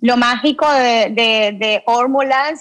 Lo 0.00 0.16
mágico 0.16 0.70
de, 0.70 1.10
de, 1.10 1.52
de 1.58 1.84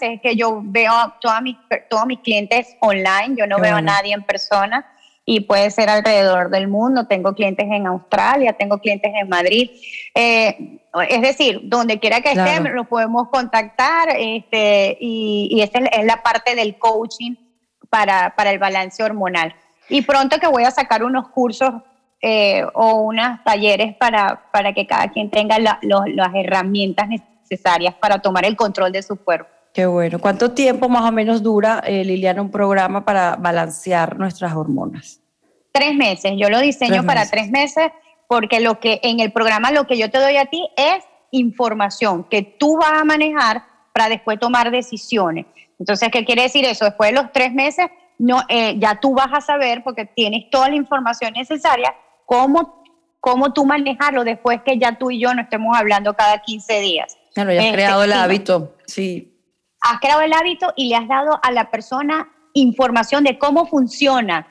es 0.01 0.21
que 0.21 0.35
yo 0.35 0.61
veo 0.63 0.91
a 0.91 1.17
todas 1.19 1.41
mis, 1.41 1.57
todos 1.89 2.05
mis 2.05 2.19
clientes 2.19 2.75
online, 2.79 3.35
yo 3.37 3.47
no 3.47 3.57
Qué 3.57 3.63
veo 3.63 3.73
bueno. 3.73 3.91
a 3.91 3.95
nadie 3.95 4.13
en 4.13 4.23
persona 4.23 4.85
y 5.25 5.41
puede 5.41 5.71
ser 5.71 5.89
alrededor 5.89 6.49
del 6.49 6.67
mundo. 6.67 7.07
Tengo 7.07 7.33
clientes 7.33 7.65
en 7.69 7.87
Australia, 7.87 8.53
tengo 8.53 8.77
clientes 8.77 9.11
en 9.13 9.27
Madrid. 9.27 9.71
Eh, 10.13 10.79
es 11.09 11.21
decir, 11.21 11.61
donde 11.63 11.99
quiera 11.99 12.21
que 12.21 12.31
claro. 12.31 12.49
estén, 12.49 12.75
los 12.75 12.87
podemos 12.87 13.29
contactar 13.29 14.09
este, 14.17 14.97
y, 14.99 15.49
y 15.51 15.61
esa 15.61 15.79
es 15.79 16.05
la 16.05 16.21
parte 16.23 16.55
del 16.55 16.77
coaching 16.77 17.35
para, 17.89 18.35
para 18.35 18.51
el 18.51 18.59
balance 18.59 19.03
hormonal. 19.03 19.55
Y 19.89 20.03
pronto 20.03 20.39
que 20.39 20.47
voy 20.47 20.63
a 20.63 20.71
sacar 20.71 21.03
unos 21.03 21.29
cursos 21.29 21.73
eh, 22.27 22.65
o 22.73 23.01
unos 23.01 23.43
talleres 23.43 23.95
para, 23.97 24.49
para 24.51 24.73
que 24.73 24.87
cada 24.87 25.09
quien 25.09 25.29
tenga 25.29 25.59
la, 25.59 25.77
lo, 25.83 26.05
las 26.07 26.33
herramientas 26.33 27.07
necesarias 27.07 27.93
para 27.93 28.17
tomar 28.17 28.45
el 28.45 28.55
control 28.55 28.91
de 28.91 29.03
su 29.03 29.15
cuerpo. 29.15 29.51
Qué 29.71 29.85
bueno. 29.85 30.17
¿Cuánto 30.17 30.49
tiempo 30.51 30.89
más 30.89 31.03
o 31.07 31.11
menos 31.11 31.43
dura, 31.43 31.83
eh, 31.85 32.03
Liliana, 32.03 32.41
un 32.41 32.49
programa 32.49 33.05
para 33.05 33.35
balancear 33.35 34.17
nuestras 34.17 34.55
hormonas? 34.55 35.21
Tres 35.71 35.93
meses. 35.93 36.31
Yo 36.35 36.49
lo 36.49 36.61
diseño 36.61 36.93
Tres 36.93 37.05
para 37.05 37.29
tres 37.29 37.51
meses 37.51 37.91
porque 38.27 38.59
lo 38.59 38.79
que 38.79 39.01
en 39.03 39.19
el 39.19 39.31
programa 39.31 39.69
lo 39.69 39.85
que 39.85 39.95
yo 39.95 40.09
te 40.09 40.17
doy 40.17 40.37
a 40.37 40.47
ti 40.47 40.67
es 40.75 41.03
información 41.29 42.23
que 42.23 42.41
tú 42.41 42.77
vas 42.77 43.01
a 43.01 43.03
manejar 43.03 43.61
para 43.93 44.09
después 44.09 44.39
tomar 44.39 44.71
decisiones. 44.71 45.45
Entonces, 45.77 46.09
¿qué 46.09 46.25
quiere 46.25 46.41
decir 46.41 46.65
eso? 46.65 46.85
Después 46.85 47.11
de 47.11 47.21
los 47.21 47.31
tres 47.31 47.53
meses, 47.53 47.85
no, 48.17 48.41
eh, 48.49 48.79
ya 48.79 48.99
tú 48.99 49.13
vas 49.13 49.31
a 49.31 49.41
saber, 49.41 49.83
porque 49.83 50.05
tienes 50.05 50.49
toda 50.49 50.69
la 50.69 50.75
información 50.75 51.33
necesaria, 51.33 51.93
cómo, 52.25 52.83
cómo 53.19 53.53
tú 53.53 53.65
manejarlo 53.65 54.23
después 54.23 54.61
que 54.65 54.77
ya 54.77 54.97
tú 54.97 55.11
y 55.11 55.19
yo 55.19 55.33
no 55.33 55.41
estemos 55.41 55.77
hablando 55.77 56.13
cada 56.15 56.39
15 56.39 56.79
días. 56.79 57.17
Claro, 57.33 57.51
ya 57.51 57.59
has 57.59 57.65
Este, 57.65 57.75
creado 57.77 58.03
el 58.03 58.13
hábito. 58.13 58.75
Sí. 58.85 59.31
Has 59.81 59.99
creado 59.99 60.21
el 60.21 60.33
hábito 60.33 60.73
y 60.75 60.89
le 60.89 60.95
has 60.95 61.07
dado 61.07 61.39
a 61.41 61.51
la 61.51 61.69
persona 61.69 62.29
información 62.53 63.23
de 63.23 63.37
cómo 63.37 63.65
funciona 63.67 64.47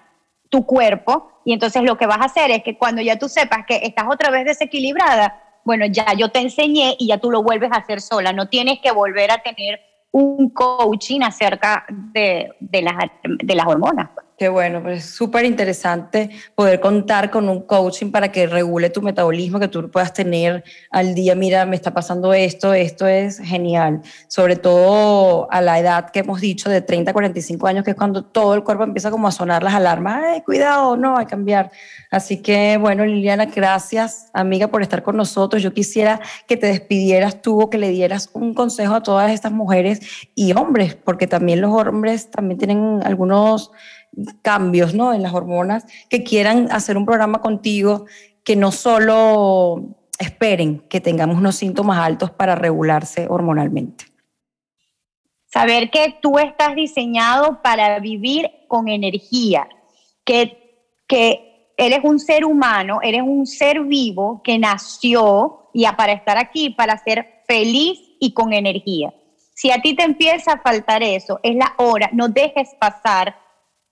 tu 0.51 0.65
cuerpo. 0.67 1.41
Y 1.45 1.53
entonces 1.53 1.83
lo 1.83 1.97
que 1.97 2.07
vas 2.07 2.21
a 2.21 2.25
hacer 2.27 2.51
es 2.51 2.63
que 2.63 2.79
cuando 2.79 3.03
ya 3.03 3.19
tú 3.19 3.29
sepas 3.29 3.67
que 3.67 3.81
estás 3.83 4.05
otra 4.11 4.31
vez 4.31 4.45
desequilibrada, 4.45 5.41
bueno, 5.65 5.87
ya 5.87 6.13
yo 6.15 6.31
te 6.31 6.41
enseñé 6.41 6.95
y 6.99 7.09
ya 7.09 7.19
tú 7.19 7.31
lo 7.31 7.43
vuelves 7.43 7.73
a 7.73 7.77
hacer 7.77 8.01
sola. 8.01 8.33
No 8.33 8.49
tienes 8.49 8.81
que 8.81 8.93
volver 8.93 9.31
a 9.31 9.43
tener 9.43 9.81
un 10.13 10.51
coaching 10.51 11.23
acerca 11.23 11.87
de, 11.89 12.53
de 12.61 12.83
las, 12.83 12.95
de 13.25 13.55
las 13.55 13.67
hormonas. 13.67 14.11
Qué 14.37 14.49
bueno, 14.49 14.83
pues 14.83 15.05
es 15.05 15.15
súper 15.15 15.45
interesante 15.45 16.29
poder 16.57 16.81
contar 16.81 17.31
con 17.31 17.49
un 17.49 17.63
coaching 17.63 18.11
para 18.11 18.33
que 18.33 18.49
regule 18.49 18.91
tu 18.91 19.01
metabolismo, 19.01 19.61
que 19.61 19.69
tú 19.69 19.89
puedas 19.93 20.13
tener 20.13 20.65
al 20.91 21.15
día, 21.15 21.37
mira, 21.37 21.65
me 21.67 21.77
está 21.77 21.95
pasando 21.95 22.35
esto, 22.35 22.75
esto 22.75 23.07
es 23.07 23.39
genial. 23.39 24.03
Sobre 24.27 24.57
todo 24.57 25.47
a 25.53 25.61
la 25.61 25.79
edad 25.79 26.11
que 26.11 26.19
hemos 26.19 26.41
dicho 26.41 26.69
de 26.69 26.81
30 26.81 27.13
a 27.13 27.15
45 27.15 27.65
años, 27.69 27.85
que 27.85 27.93
es 27.93 27.97
cuando 27.97 28.25
todo 28.25 28.55
el 28.55 28.65
cuerpo 28.65 28.83
empieza 28.83 29.13
como 29.13 29.29
a 29.29 29.31
sonar 29.31 29.63
las 29.63 29.75
alarmas, 29.75 30.43
cuidado, 30.45 30.97
no, 30.97 31.17
hay 31.17 31.27
que 31.27 31.31
cambiar. 31.31 31.71
Así 32.11 32.43
que 32.43 32.77
bueno, 32.77 33.07
Liliana, 33.07 33.47
gracias, 33.47 34.31
amiga, 34.33 34.67
por 34.67 34.83
estar 34.83 35.05
con 35.05 35.17
nosotros. 35.17 35.63
Yo 35.63 35.73
quisiera 35.73 36.21
que 36.49 36.57
te 36.57 36.67
despidieras 36.67 37.41
tú 37.41 37.61
o 37.61 37.71
que 37.71 37.79
le 37.79 37.91
dieras 37.91 38.31
un 38.33 38.53
consejo 38.53 38.95
a 38.97 39.03
todas 39.05 39.31
estas 39.31 39.53
mujeres 39.53 40.01
y 40.35 40.55
hombres, 40.55 40.97
porque 40.97 41.29
también 41.29 41.61
los 41.61 41.71
hombres 41.71 42.33
también 42.33 42.59
tienen 42.59 43.01
algunos 43.05 43.71
cambios 44.43 44.95
¿no? 44.95 45.13
en 45.13 45.23
las 45.23 45.35
hormonas, 45.35 45.87
que 46.09 46.23
quieran 46.23 46.69
hacer 46.71 46.97
un 46.97 47.05
programa 47.05 47.41
contigo, 47.41 48.07
que 48.43 48.57
no 48.57 48.73
solo 48.73 49.97
esperen 50.19 50.81
que 50.89 51.01
tengamos 51.01 51.39
unos 51.39 51.57
síntomas 51.57 51.99
altos 51.99 52.31
para 52.31 52.55
regularse 52.55 53.27
hormonalmente. 53.29 54.07
Saber 55.47 55.91
que 55.91 56.19
tú 56.21 56.39
estás 56.39 56.75
diseñado 56.75 57.63
para 57.63 57.99
vivir 58.01 58.51
con 58.69 58.89
energía, 58.89 59.69
que, 60.25 60.91
que 61.07 61.73
eres 61.77 62.01
un 62.03 62.19
ser 62.19 62.45
humano, 62.45 62.99
eres 63.03 63.23
un 63.23 63.47
ser 63.47 63.81
vivo 63.83 64.43
que 64.43 64.59
nació 64.59 65.71
y 65.73 65.87
para 65.97 66.13
estar 66.13 66.39
aquí, 66.39 66.71
para 66.71 66.99
ser 66.99 67.43
feliz 67.47 68.01
y 68.21 68.33
con 68.33 68.53
energía. 68.53 69.13
Si 69.55 69.71
a 69.71 69.81
ti 69.81 69.95
te 69.95 70.03
empieza 70.03 70.55
a 70.55 70.61
faltar 70.61 71.03
eso, 71.03 71.39
es 71.43 71.55
la 71.55 71.75
hora, 71.77 72.11
no 72.13 72.29
dejes 72.29 72.71
pasar 72.81 73.37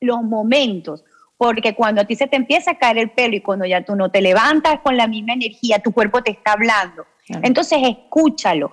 los 0.02 0.22
momentos, 0.22 1.04
porque 1.38 1.74
cuando 1.74 2.02
a 2.02 2.04
ti 2.04 2.14
se 2.14 2.26
te 2.26 2.36
empieza 2.36 2.72
a 2.72 2.78
caer 2.78 2.98
el 2.98 3.10
pelo 3.10 3.34
y 3.34 3.40
cuando 3.40 3.64
ya 3.64 3.84
tú 3.84 3.96
no 3.96 4.10
te 4.10 4.20
levantas 4.20 4.80
con 4.80 4.96
la 4.96 5.06
misma 5.06 5.32
energía, 5.32 5.78
tu 5.78 5.92
cuerpo 5.92 6.22
te 6.22 6.32
está 6.32 6.52
hablando. 6.52 7.06
Claro. 7.26 7.42
Entonces 7.44 7.78
escúchalo. 7.82 8.72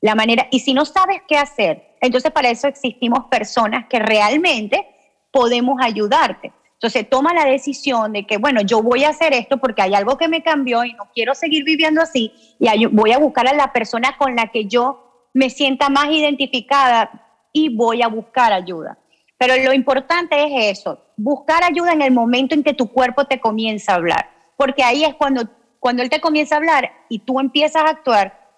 La 0.00 0.14
manera, 0.14 0.46
y 0.50 0.60
si 0.60 0.74
no 0.74 0.84
sabes 0.84 1.22
qué 1.26 1.36
hacer, 1.36 1.96
entonces 2.00 2.30
para 2.30 2.50
eso 2.50 2.68
existimos 2.68 3.26
personas 3.30 3.86
que 3.88 3.98
realmente 3.98 4.86
podemos 5.32 5.76
ayudarte. 5.82 6.52
Entonces 6.74 7.10
toma 7.10 7.34
la 7.34 7.44
decisión 7.44 8.12
de 8.12 8.24
que, 8.24 8.36
bueno, 8.36 8.60
yo 8.60 8.82
voy 8.82 9.02
a 9.02 9.08
hacer 9.08 9.32
esto 9.32 9.58
porque 9.58 9.82
hay 9.82 9.94
algo 9.94 10.16
que 10.16 10.28
me 10.28 10.44
cambió 10.44 10.84
y 10.84 10.92
no 10.92 11.08
quiero 11.12 11.34
seguir 11.34 11.64
viviendo 11.64 12.00
así 12.00 12.32
y 12.60 12.86
voy 12.86 13.10
a 13.10 13.18
buscar 13.18 13.48
a 13.48 13.52
la 13.52 13.72
persona 13.72 14.16
con 14.16 14.36
la 14.36 14.52
que 14.52 14.66
yo 14.66 15.26
me 15.34 15.50
sienta 15.50 15.88
más 15.88 16.10
identificada 16.10 17.10
y 17.52 17.74
voy 17.74 18.02
a 18.02 18.08
buscar 18.08 18.52
ayuda. 18.52 18.96
Pero 19.38 19.54
lo 19.62 19.72
importante 19.72 20.36
es 20.42 20.78
eso, 20.78 21.00
buscar 21.16 21.62
ayuda 21.62 21.92
en 21.92 22.02
el 22.02 22.10
momento 22.12 22.54
en 22.54 22.64
que 22.64 22.74
tu 22.74 22.88
cuerpo 22.92 23.24
te 23.26 23.40
comienza 23.40 23.92
a 23.92 23.96
hablar, 23.96 24.28
porque 24.56 24.82
ahí 24.82 25.04
es 25.04 25.14
cuando, 25.14 25.48
cuando 25.78 26.02
él 26.02 26.10
te 26.10 26.20
comienza 26.20 26.56
a 26.56 26.58
hablar 26.58 26.90
y 27.08 27.20
tú 27.20 27.38
empiezas 27.38 27.82
a 27.82 27.90
actuar, 27.90 28.48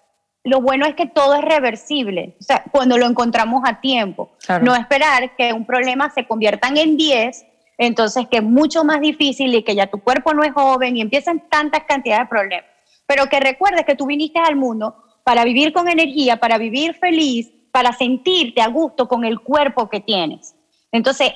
lo 0.43 0.59
bueno 0.59 0.87
es 0.87 0.95
que 0.95 1.05
todo 1.05 1.35
es 1.35 1.41
reversible, 1.41 2.35
o 2.39 2.43
sea, 2.43 2.63
cuando 2.71 2.97
lo 2.97 3.05
encontramos 3.05 3.61
a 3.63 3.79
tiempo, 3.79 4.31
Claro. 4.43 4.65
no 4.65 4.75
esperar 4.75 5.35
que 5.35 5.53
un 5.53 5.65
problema 5.67 6.09
se 6.09 6.25
conviertan 6.25 6.77
en 6.77 6.97
10, 6.97 7.45
entonces 7.77 8.27
que 8.27 8.37
es 8.37 8.43
mucho 8.43 8.83
más 8.83 9.01
difícil 9.01 9.53
y 9.53 9.63
que 9.63 9.75
ya 9.75 9.85
tu 9.87 9.99
cuerpo 10.01 10.33
no 10.33 10.43
es 10.43 10.51
joven 10.51 10.97
y 10.97 11.01
empiezan 11.01 11.47
tantas 11.47 11.83
cantidades 11.83 12.25
de 12.25 12.29
problemas. 12.29 12.65
Pero 13.05 13.27
que 13.27 13.39
recuerdes 13.39 13.85
que 13.85 13.95
tú 13.95 14.07
viniste 14.07 14.39
al 14.39 14.55
mundo 14.55 14.95
para 15.23 15.43
vivir 15.43 15.73
con 15.73 15.87
energía, 15.87 16.37
para 16.37 16.57
vivir 16.57 16.95
feliz, 16.95 17.51
para 17.71 17.91
sentirte 17.93 18.61
a 18.61 18.67
gusto 18.67 19.07
con 19.07 19.25
el 19.25 19.39
cuerpo 19.39 19.89
que 19.89 19.99
tienes. 19.99 20.55
Entonces, 20.91 21.31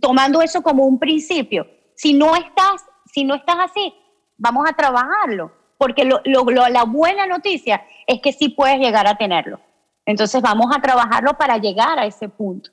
tomando 0.00 0.42
eso 0.42 0.62
como 0.62 0.84
un 0.84 0.98
principio, 0.98 1.66
si 1.94 2.12
no 2.12 2.34
estás, 2.36 2.84
si 3.12 3.24
no 3.24 3.34
estás 3.34 3.56
así, 3.60 3.92
vamos 4.36 4.68
a 4.68 4.74
trabajarlo, 4.74 5.52
porque 5.78 6.04
lo- 6.04 6.20
lo- 6.24 6.44
lo- 6.44 6.68
la 6.68 6.84
buena 6.84 7.26
noticia 7.26 7.84
es 8.06 8.20
que 8.20 8.32
sí 8.32 8.50
puedes 8.50 8.78
llegar 8.78 9.06
a 9.06 9.16
tenerlo. 9.16 9.60
Entonces, 10.04 10.40
vamos 10.40 10.66
a 10.74 10.80
trabajarlo 10.80 11.34
para 11.36 11.58
llegar 11.58 11.98
a 11.98 12.06
ese 12.06 12.28
punto. 12.28 12.70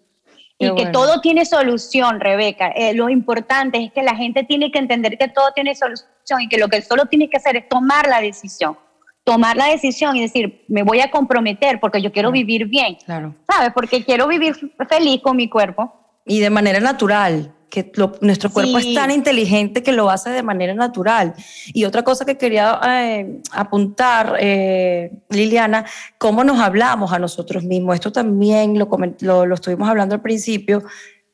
Y 0.60 0.74
que 0.76 0.86
todo 0.92 1.20
tiene 1.20 1.46
solución, 1.46 2.20
Rebeca. 2.22 2.70
Eh, 2.70 2.94
lo 2.94 3.10
importante 3.10 3.84
es 3.84 3.92
que 3.92 4.02
la 4.04 4.16
gente 4.16 4.44
tiene 4.44 4.72
que 4.72 4.80
entender 4.80 5.18
que 5.18 5.28
todo 5.28 5.52
tiene 5.54 5.76
solución 5.76 6.40
y 6.42 6.48
que 6.48 6.58
lo 6.58 6.70
que 6.70 6.82
solo 6.82 7.08
tienes 7.08 7.30
que 7.30 7.38
hacer 7.38 7.58
es 7.58 7.68
tomar 7.68 8.08
la 8.08 8.22
decisión. 8.22 8.78
Tomar 9.26 9.58
la 9.58 9.66
decisión 9.68 10.16
y 10.16 10.22
decir, 10.22 10.64
me 10.70 10.84
voy 10.84 11.02
a 11.02 11.10
comprometer 11.12 11.80
porque 11.82 12.02
yo 12.02 12.12
quiero 12.14 12.30
Claro. 12.30 12.40
vivir 12.40 12.66
bien. 12.68 12.96
Claro. 13.04 13.36
¿Sabes? 13.50 13.72
Porque 13.74 14.06
quiero 14.06 14.28
vivir 14.28 14.56
feliz 14.88 15.22
con 15.22 15.36
mi 15.36 15.50
cuerpo. 15.50 16.03
Y 16.26 16.40
de 16.40 16.50
manera 16.50 16.80
natural, 16.80 17.54
que 17.70 17.92
lo- 17.96 18.14
nuestro 18.22 18.52
cuerpo 18.52 18.80
Sí. 18.80 18.90
es 18.90 18.96
tan 18.96 19.10
inteligente 19.10 19.82
que 19.82 19.92
lo 19.94 20.10
hace 20.12 20.30
de 20.30 20.44
manera 20.44 20.74
natural. 20.76 21.34
Y 21.74 21.86
otra 21.86 22.04
cosa 22.04 22.24
que 22.24 22.38
quería 22.38 22.80
eh, 22.88 23.40
apuntar, 23.52 24.38
eh, 24.40 25.12
Liliana, 25.30 25.86
cómo 26.20 26.44
nos 26.44 26.60
hablamos 26.60 27.12
a 27.12 27.20
nosotros 27.20 27.64
mismos. 27.64 27.96
Esto 27.96 28.12
también 28.12 28.78
lo, 28.78 28.88
lo, 29.22 29.46
lo 29.48 29.56
estuvimos 29.56 29.90
hablando 29.90 30.14
al 30.16 30.22
principio. 30.22 30.84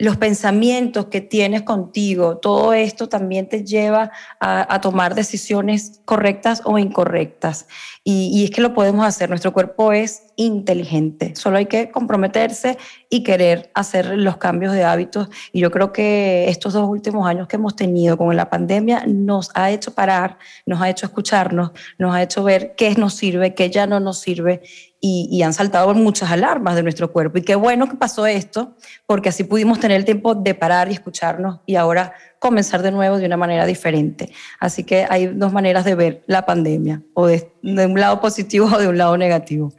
Los 0.02 0.16
pensamientos 0.16 1.08
que 1.08 1.20
tienes 1.20 1.64
contigo, 1.64 2.38
todo 2.38 2.72
esto 2.72 3.10
también 3.10 3.50
te 3.50 3.66
lleva 3.66 4.12
a, 4.40 4.74
a 4.74 4.80
tomar 4.80 5.14
decisiones 5.14 6.00
correctas 6.06 6.62
o 6.64 6.78
incorrectas. 6.80 7.68
Y, 8.12 8.44
es 8.44 8.50
que 8.50 8.62
lo 8.62 8.74
podemos 8.74 9.06
hacer. 9.06 9.30
Nuestro 9.30 9.54
cuerpo 9.54 9.94
es 9.94 10.24
inteligente. 10.36 11.36
Solo 11.36 11.58
hay 11.58 11.68
que 11.68 11.92
comprometerse 11.92 12.76
y 13.08 13.22
querer 13.22 13.70
hacer 13.76 14.18
los 14.18 14.38
cambios 14.38 14.74
de 14.74 14.84
hábitos. 14.84 15.30
Y 15.52 15.60
yo 15.60 15.70
creo 15.70 15.94
que 15.94 16.50
estos 16.50 16.74
dos 16.74 16.90
últimos 16.90 17.28
años 17.28 17.48
que 17.48 17.58
hemos 17.58 17.76
tenido 17.76 18.18
con 18.18 18.36
la 18.36 18.50
pandemia 18.50 19.04
nos 19.06 19.52
ha 19.54 19.70
hecho 19.70 19.94
parar, 19.94 20.40
nos 20.66 20.82
ha 20.82 20.90
hecho 20.90 21.06
escucharnos, 21.06 21.70
nos 22.00 22.16
ha 22.16 22.24
hecho 22.24 22.44
ver 22.44 22.74
qué 22.76 22.96
nos 22.96 23.14
sirve, 23.14 23.54
qué 23.54 23.70
ya 23.70 23.86
no 23.86 24.00
nos 24.00 24.20
sirve. 24.20 24.64
Y, 25.02 25.30
y 25.32 25.44
han 25.44 25.54
saltado 25.54 25.94
muchas 25.94 26.32
alarmas 26.32 26.76
de 26.76 26.84
nuestro 26.84 27.12
cuerpo. 27.12 27.38
Y 27.38 27.44
qué 27.44 27.56
bueno 27.56 27.88
que 27.88 27.96
pasó 27.96 28.26
esto, 28.26 28.76
porque 29.06 29.30
así 29.30 29.44
pudimos 29.44 29.80
tener 29.80 29.98
el 29.98 30.04
tiempo 30.04 30.34
de 30.34 30.56
parar 30.56 30.90
y 30.90 30.94
escucharnos 30.94 31.60
y 31.66 31.76
ahora 31.76 32.14
comenzar 32.40 32.82
de 32.82 32.92
nuevo 32.92 33.18
de 33.18 33.26
una 33.26 33.38
manera 33.38 33.66
diferente. 33.66 34.32
Así 34.60 34.84
que 34.86 35.06
hay 35.10 35.28
dos 35.28 35.52
maneras 35.54 35.86
de 35.86 35.96
ver 35.96 36.24
la 36.26 36.46
pandemia, 36.46 37.02
o 37.14 37.28
de, 37.28 37.52
de 37.62 37.86
un 37.86 38.00
lado 38.00 38.20
positivo 38.22 38.68
o 38.74 38.78
de 38.80 38.88
un 38.88 38.98
lado 38.98 39.18
negativo. 39.18 39.74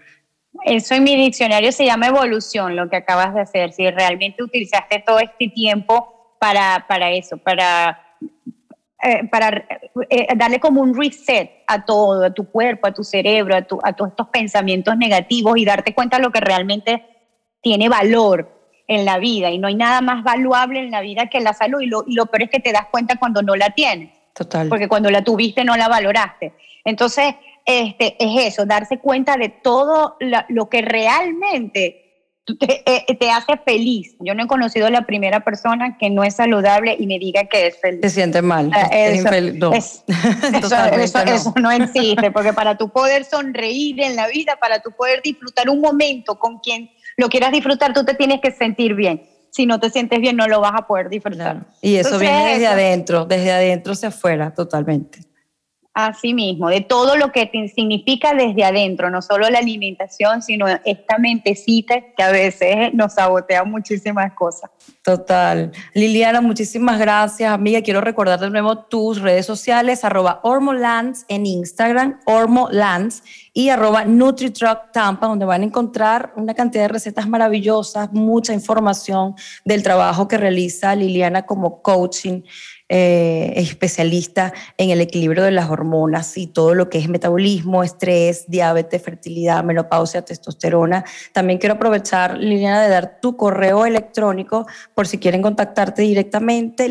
Eso 0.65 0.95
en 0.95 1.05
mi 1.05 1.17
diccionario 1.17 1.73
se 1.73 1.87
llama 1.87 2.09
evolución, 2.09 2.77
lo 2.77 2.91
que 2.91 2.97
acabas 2.97 3.33
de 3.35 3.41
hacer. 3.41 3.73
Si 3.73 3.91
realmente 3.91 4.43
utilizaste 4.43 5.03
todo 5.07 5.19
este 5.19 5.49
tiempo 5.49 6.37
para, 6.39 6.85
para 6.87 7.11
eso, 7.13 7.39
para, 7.39 7.99
eh, 9.03 9.27
para 9.31 9.65
eh, 10.11 10.27
darle 10.37 10.61
como 10.61 10.83
un 10.83 10.95
reset 10.95 11.51
a 11.67 11.85
todo, 11.85 12.25
a 12.25 12.31
tu 12.35 12.51
cuerpo, 12.51 12.87
a 12.87 12.93
tu 12.93 13.05
cerebro, 13.05 13.57
a, 13.57 13.63
tu- 13.63 13.81
a 13.83 13.95
todos 13.95 14.11
estos 14.11 14.29
pensamientos 14.29 14.97
negativos 14.99 15.57
y 15.57 15.65
darte 15.65 15.95
cuenta 15.95 16.19
de 16.19 16.25
lo 16.25 16.31
que 16.31 16.41
realmente 16.41 17.05
tiene 17.63 17.89
valor 17.89 18.60
en 18.91 19.05
la 19.05 19.19
vida. 19.19 19.51
Y 19.51 19.59
no 19.59 19.69
hay 19.69 19.77
nada 19.77 20.01
más 20.01 20.25
valuable 20.25 20.81
en 20.81 20.91
la 20.91 21.01
vida 21.01 21.29
que 21.29 21.41
la 21.41 21.53
salud. 21.55 21.81
Y 21.81 21.87
lo, 21.87 22.03
y 22.09 22.15
lo 22.15 22.27
peor 22.27 22.43
es 22.43 22.51
que 22.51 22.59
te 22.59 22.73
das 22.73 22.87
cuenta 22.91 23.17
cuando 23.21 23.41
no 23.41 23.55
la 23.55 23.71
tienes 23.71 24.11
Total. 24.35 24.69
porque 24.69 24.89
cuando 24.89 25.11
la 25.11 25.23
tuviste 25.23 25.65
no 25.65 25.77
la 25.77 25.87
valoraste. 25.89 26.53
Entonces, 26.85 27.35
este, 27.65 28.17
es 28.19 28.47
eso, 28.53 28.67
darse 28.67 28.99
cuenta 28.99 29.37
de 29.37 29.49
todo 29.49 30.17
la- 30.19 30.45
lo 30.49 30.69
que 30.69 30.83
realmente 30.83 32.07
te, 32.59 32.83
eh, 32.85 33.17
te 33.17 33.31
hace 33.31 33.57
feliz. 33.65 34.17
Yo 34.19 34.35
no 34.35 34.43
he 34.43 34.47
conocido 34.49 34.87
a 34.89 34.91
la 34.91 35.03
primera 35.03 35.41
persona 35.45 35.97
que 35.99 36.11
no 36.11 36.25
es 36.25 36.35
saludable 36.35 36.97
y 36.99 37.07
me 37.07 37.21
diga 37.21 37.45
que 37.45 37.69
es 37.69 37.79
feliz. 37.81 38.01
Te 38.01 38.11
sientes 38.11 38.43
mal. 38.43 38.71
Ah, 38.75 38.89
es 38.91 39.11
eso, 39.19 39.29
infeliz. 39.29 39.55
No. 39.55 39.73
es- 39.73 40.03
eso, 40.09 40.61
Totalmente 40.63 41.05
eso- 41.05 41.25
no. 41.25 41.31
eso 41.33 41.55
no 41.61 41.71
existe, 41.71 42.33
porque 42.33 42.53
para 42.53 42.77
tu 42.77 42.89
poder 42.89 43.25
sonreír 43.25 44.01
en 44.01 44.17
la 44.17 44.27
vida, 44.27 44.57
para 44.61 44.81
tu 44.81 44.91
poder 44.91 45.23
disfrutar 45.23 45.69
un 45.71 45.81
momento 45.81 46.41
con 46.41 46.59
quien 46.59 46.91
lo 47.21 47.29
quieras 47.29 47.53
disfrutar, 47.53 47.93
tú 47.93 48.05
te 48.05 48.15
tienes 48.15 48.41
que 48.41 48.51
sentir 48.51 48.95
bien. 48.95 49.23
Si 49.51 49.67
no 49.67 49.79
te 49.81 49.91
sientes 49.91 50.21
bien, 50.21 50.37
no 50.37 50.47
lo 50.49 50.61
vas 50.61 50.73
a 50.75 50.87
poder 50.87 51.09
disfrutar. 51.09 51.39
Claro. 51.57 51.61
Y 51.83 51.97
eso 51.97 52.09
Entonces, 52.11 52.29
viene 52.29 52.45
desde 52.51 52.65
eso- 52.65 52.73
adentro, 52.73 53.25
desde 53.27 53.53
adentro 53.53 53.93
hacia 53.93 54.09
afuera, 54.09 54.55
totalmente. 54.55 55.21
Así 55.93 56.35
mismo, 56.35 56.69
de 56.69 56.83
todo 56.83 57.17
lo 57.17 57.33
que 57.33 57.47
te 57.47 57.67
significa 57.67 58.33
desde 58.33 58.63
adentro, 58.63 59.11
no 59.11 59.21
solo 59.21 59.51
la 59.51 59.59
alimentación, 59.59 60.41
sino 60.41 60.67
esta 60.85 61.19
mentecita 61.19 62.01
que 62.17 62.23
a 62.23 62.31
veces 62.31 62.95
nos 62.95 63.15
sabotea 63.15 63.65
muchísimas 63.65 64.33
cosas. 64.35 64.71
Total. 65.03 65.73
Liliana, 65.93 66.41
muchísimas 66.41 67.01
gracias, 67.01 67.53
amiga. 67.53 67.83
Quiero 67.83 68.01
recordar 68.01 68.39
de 68.39 68.51
nuevo 68.51 68.85
tus 68.85 69.21
redes 69.21 69.47
sociales, 69.47 70.05
arroba 70.05 70.39
Ormolands 70.45 71.25
en 71.27 71.45
Instagram, 71.45 72.21
Ormolands, 72.25 73.25
y 73.53 73.71
arroba 73.71 74.05
NutriTruck 74.05 74.93
Tampa, 74.93 75.27
donde 75.27 75.45
van 75.45 75.63
a 75.63 75.65
encontrar 75.65 76.33
una 76.37 76.55
cantidad 76.55 76.85
de 76.85 76.89
recetas 76.89 77.29
maravillosas, 77.29 78.13
mucha 78.13 78.53
información 78.53 79.35
del 79.65 79.83
trabajo 79.83 80.29
que 80.29 80.39
realiza 80.39 80.95
Liliana 80.95 81.47
como 81.47 81.83
coaching 81.83 82.43
eh, 82.93 83.53
especialista 83.55 84.53
en 84.77 84.91
el 84.91 85.01
equilibrio 85.01 85.45
de 85.45 85.53
las 85.53 85.71
hormonas 85.71 86.37
y 86.37 86.49
todo 86.49 86.75
lo 86.75 86.91
que 86.91 86.99
es 86.99 87.09
metabolismo, 87.09 87.85
estrés, 87.85 88.47
diabetes, 88.49 89.01
fertilidad, 89.01 89.63
menopausia, 89.63 90.23
testosterona. 90.23 91.05
También 91.33 91.61
quiero 91.61 91.77
aprovechar, 91.77 92.37
Liliana, 92.37 92.83
de 92.83 92.89
dar 92.89 93.21
tu 93.21 93.37
correo 93.37 93.87
electrónico 93.87 94.67
por 94.93 95.07
si 95.07 95.19
quieren 95.19 95.41
contactarte 95.41 96.03
directamente, 96.03 96.89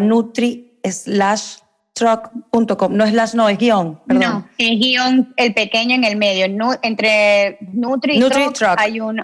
nutri 0.00 0.78
slash 0.82 1.58
truck.com. 1.92 2.96
No 2.96 3.06
slash, 3.06 3.34
no, 3.34 3.50
es 3.50 3.58
guion, 3.58 4.00
perdón. 4.06 4.22
No, 4.22 4.48
es 4.56 4.78
guion 4.80 5.34
el 5.36 5.52
pequeño 5.52 5.94
en 5.94 6.04
el 6.04 6.16
medio. 6.16 6.48
Nu- 6.48 6.78
entre 6.80 7.58
Nutri, 7.72 8.16
y 8.16 8.20
Nutri 8.20 8.44
Truck 8.44 8.54
Truck. 8.54 8.74
hay 8.78 9.00
un 9.00 9.20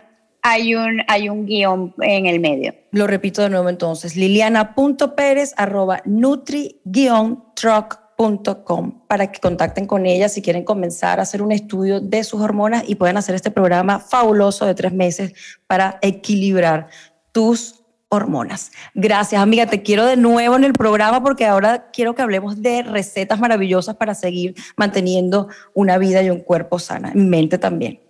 hay 0.47 0.75
un 0.75 1.03
hay 1.09 1.29
un 1.29 1.45
guion 1.45 1.93
en 2.01 2.25
el 2.27 2.41
medio. 2.41 2.75
Lo 2.93 3.07
repito 3.07 3.43
de 3.43 3.51
nuevo 3.51 3.69
entonces, 3.69 4.17
liliana.pérez 4.17 5.53
arroba 5.57 6.01
nutri-truck.com 6.05 9.01
para 9.09 9.33
que 9.33 9.41
contacten 9.41 9.87
con 9.87 10.07
ella 10.07 10.29
si 10.29 10.43
quieren 10.43 10.65
comenzar 10.65 11.19
a 11.19 11.23
hacer 11.23 11.43
un 11.43 11.51
estudio 11.53 12.01
de 12.01 12.23
sus 12.23 12.41
hormonas 12.41 12.85
y 12.87 12.95
puedan 12.95 13.17
hacer 13.17 13.35
este 13.35 13.51
programa 13.51 13.99
fabuloso 13.99 14.67
de 14.67 14.75
tres 14.75 14.93
meses 14.93 15.33
para 15.67 15.99
equilibrar 16.01 16.91
tus 17.33 17.83
hormonas. 18.09 18.71
Gracias, 18.95 19.43
amiga. 19.43 19.67
Te 19.67 19.83
quiero 19.83 20.07
de 20.07 20.17
nuevo 20.17 20.55
en 20.55 20.63
el 20.63 20.75
programa 20.75 21.25
porque 21.25 21.45
ahora 21.45 21.91
quiero 21.91 22.15
que 22.15 22.23
hablemos 22.23 22.63
de 22.63 22.85
recetas 22.85 23.41
maravillosas 23.41 23.97
para 23.97 24.15
seguir 24.15 24.55
manteniendo 24.77 25.49
una 25.75 25.99
vida 25.99 26.23
y 26.23 26.31
un 26.31 26.39
cuerpo 26.39 26.79
sana, 26.79 27.11
en 27.13 27.29
mente 27.29 27.59
también. 27.59 28.06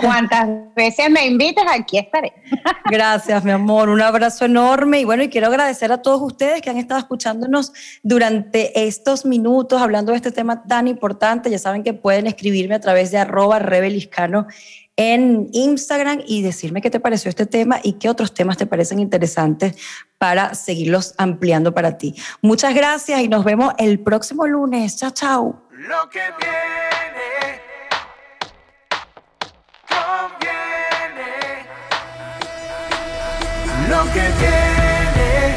Cuantas 0.00 0.48
veces 0.76 1.10
me 1.10 1.26
invites, 1.26 1.64
aquí 1.68 1.98
estaré. 1.98 2.32
Gracias, 2.90 3.44
mi 3.44 3.50
amor. 3.50 3.88
Un 3.88 4.00
abrazo 4.00 4.44
enorme. 4.44 5.00
Y 5.00 5.04
bueno, 5.04 5.24
y 5.24 5.28
quiero 5.28 5.48
agradecer 5.48 5.90
a 5.90 6.02
todos 6.02 6.22
ustedes 6.22 6.62
que 6.62 6.70
han 6.70 6.76
estado 6.76 7.00
escuchándonos 7.00 7.72
durante 8.02 8.86
estos 8.86 9.24
minutos 9.24 9.82
hablando 9.82 10.12
de 10.12 10.16
este 10.16 10.30
tema 10.30 10.62
tan 10.64 10.86
importante. 10.86 11.50
Ya 11.50 11.58
saben 11.58 11.82
que 11.82 11.94
pueden 11.94 12.26
escribirme 12.26 12.76
a 12.76 12.80
través 12.80 13.10
de 13.10 13.18
arroba 13.18 13.58
rebeliscano 13.58 14.46
en 14.96 15.48
Instagram 15.52 16.22
y 16.26 16.42
decirme 16.42 16.80
qué 16.80 16.90
te 16.90 17.00
pareció 17.00 17.28
este 17.28 17.44
tema 17.44 17.80
y 17.82 17.94
qué 17.94 18.08
otros 18.08 18.32
temas 18.32 18.56
te 18.56 18.66
parecen 18.66 18.98
interesantes 18.98 19.76
para 20.16 20.54
seguirlos 20.54 21.14
ampliando 21.18 21.74
para 21.74 21.98
ti. 21.98 22.14
Muchas 22.40 22.74
gracias 22.74 23.20
y 23.20 23.28
nos 23.28 23.44
vemos 23.44 23.74
el 23.78 24.00
próximo 24.00 24.46
lunes. 24.46 24.96
Chao, 24.96 25.10
chao. 25.10 25.62
Lo 25.70 26.08
que 26.08 26.20
viene 26.40 26.95
Lo 33.88 34.02
que 34.12 34.20
viene 34.40 35.54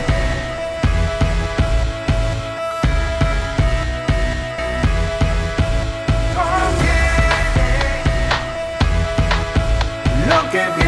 conviene. 6.35 7.69
Lo 10.27 10.39
que 10.51 10.57
viene 10.57 10.78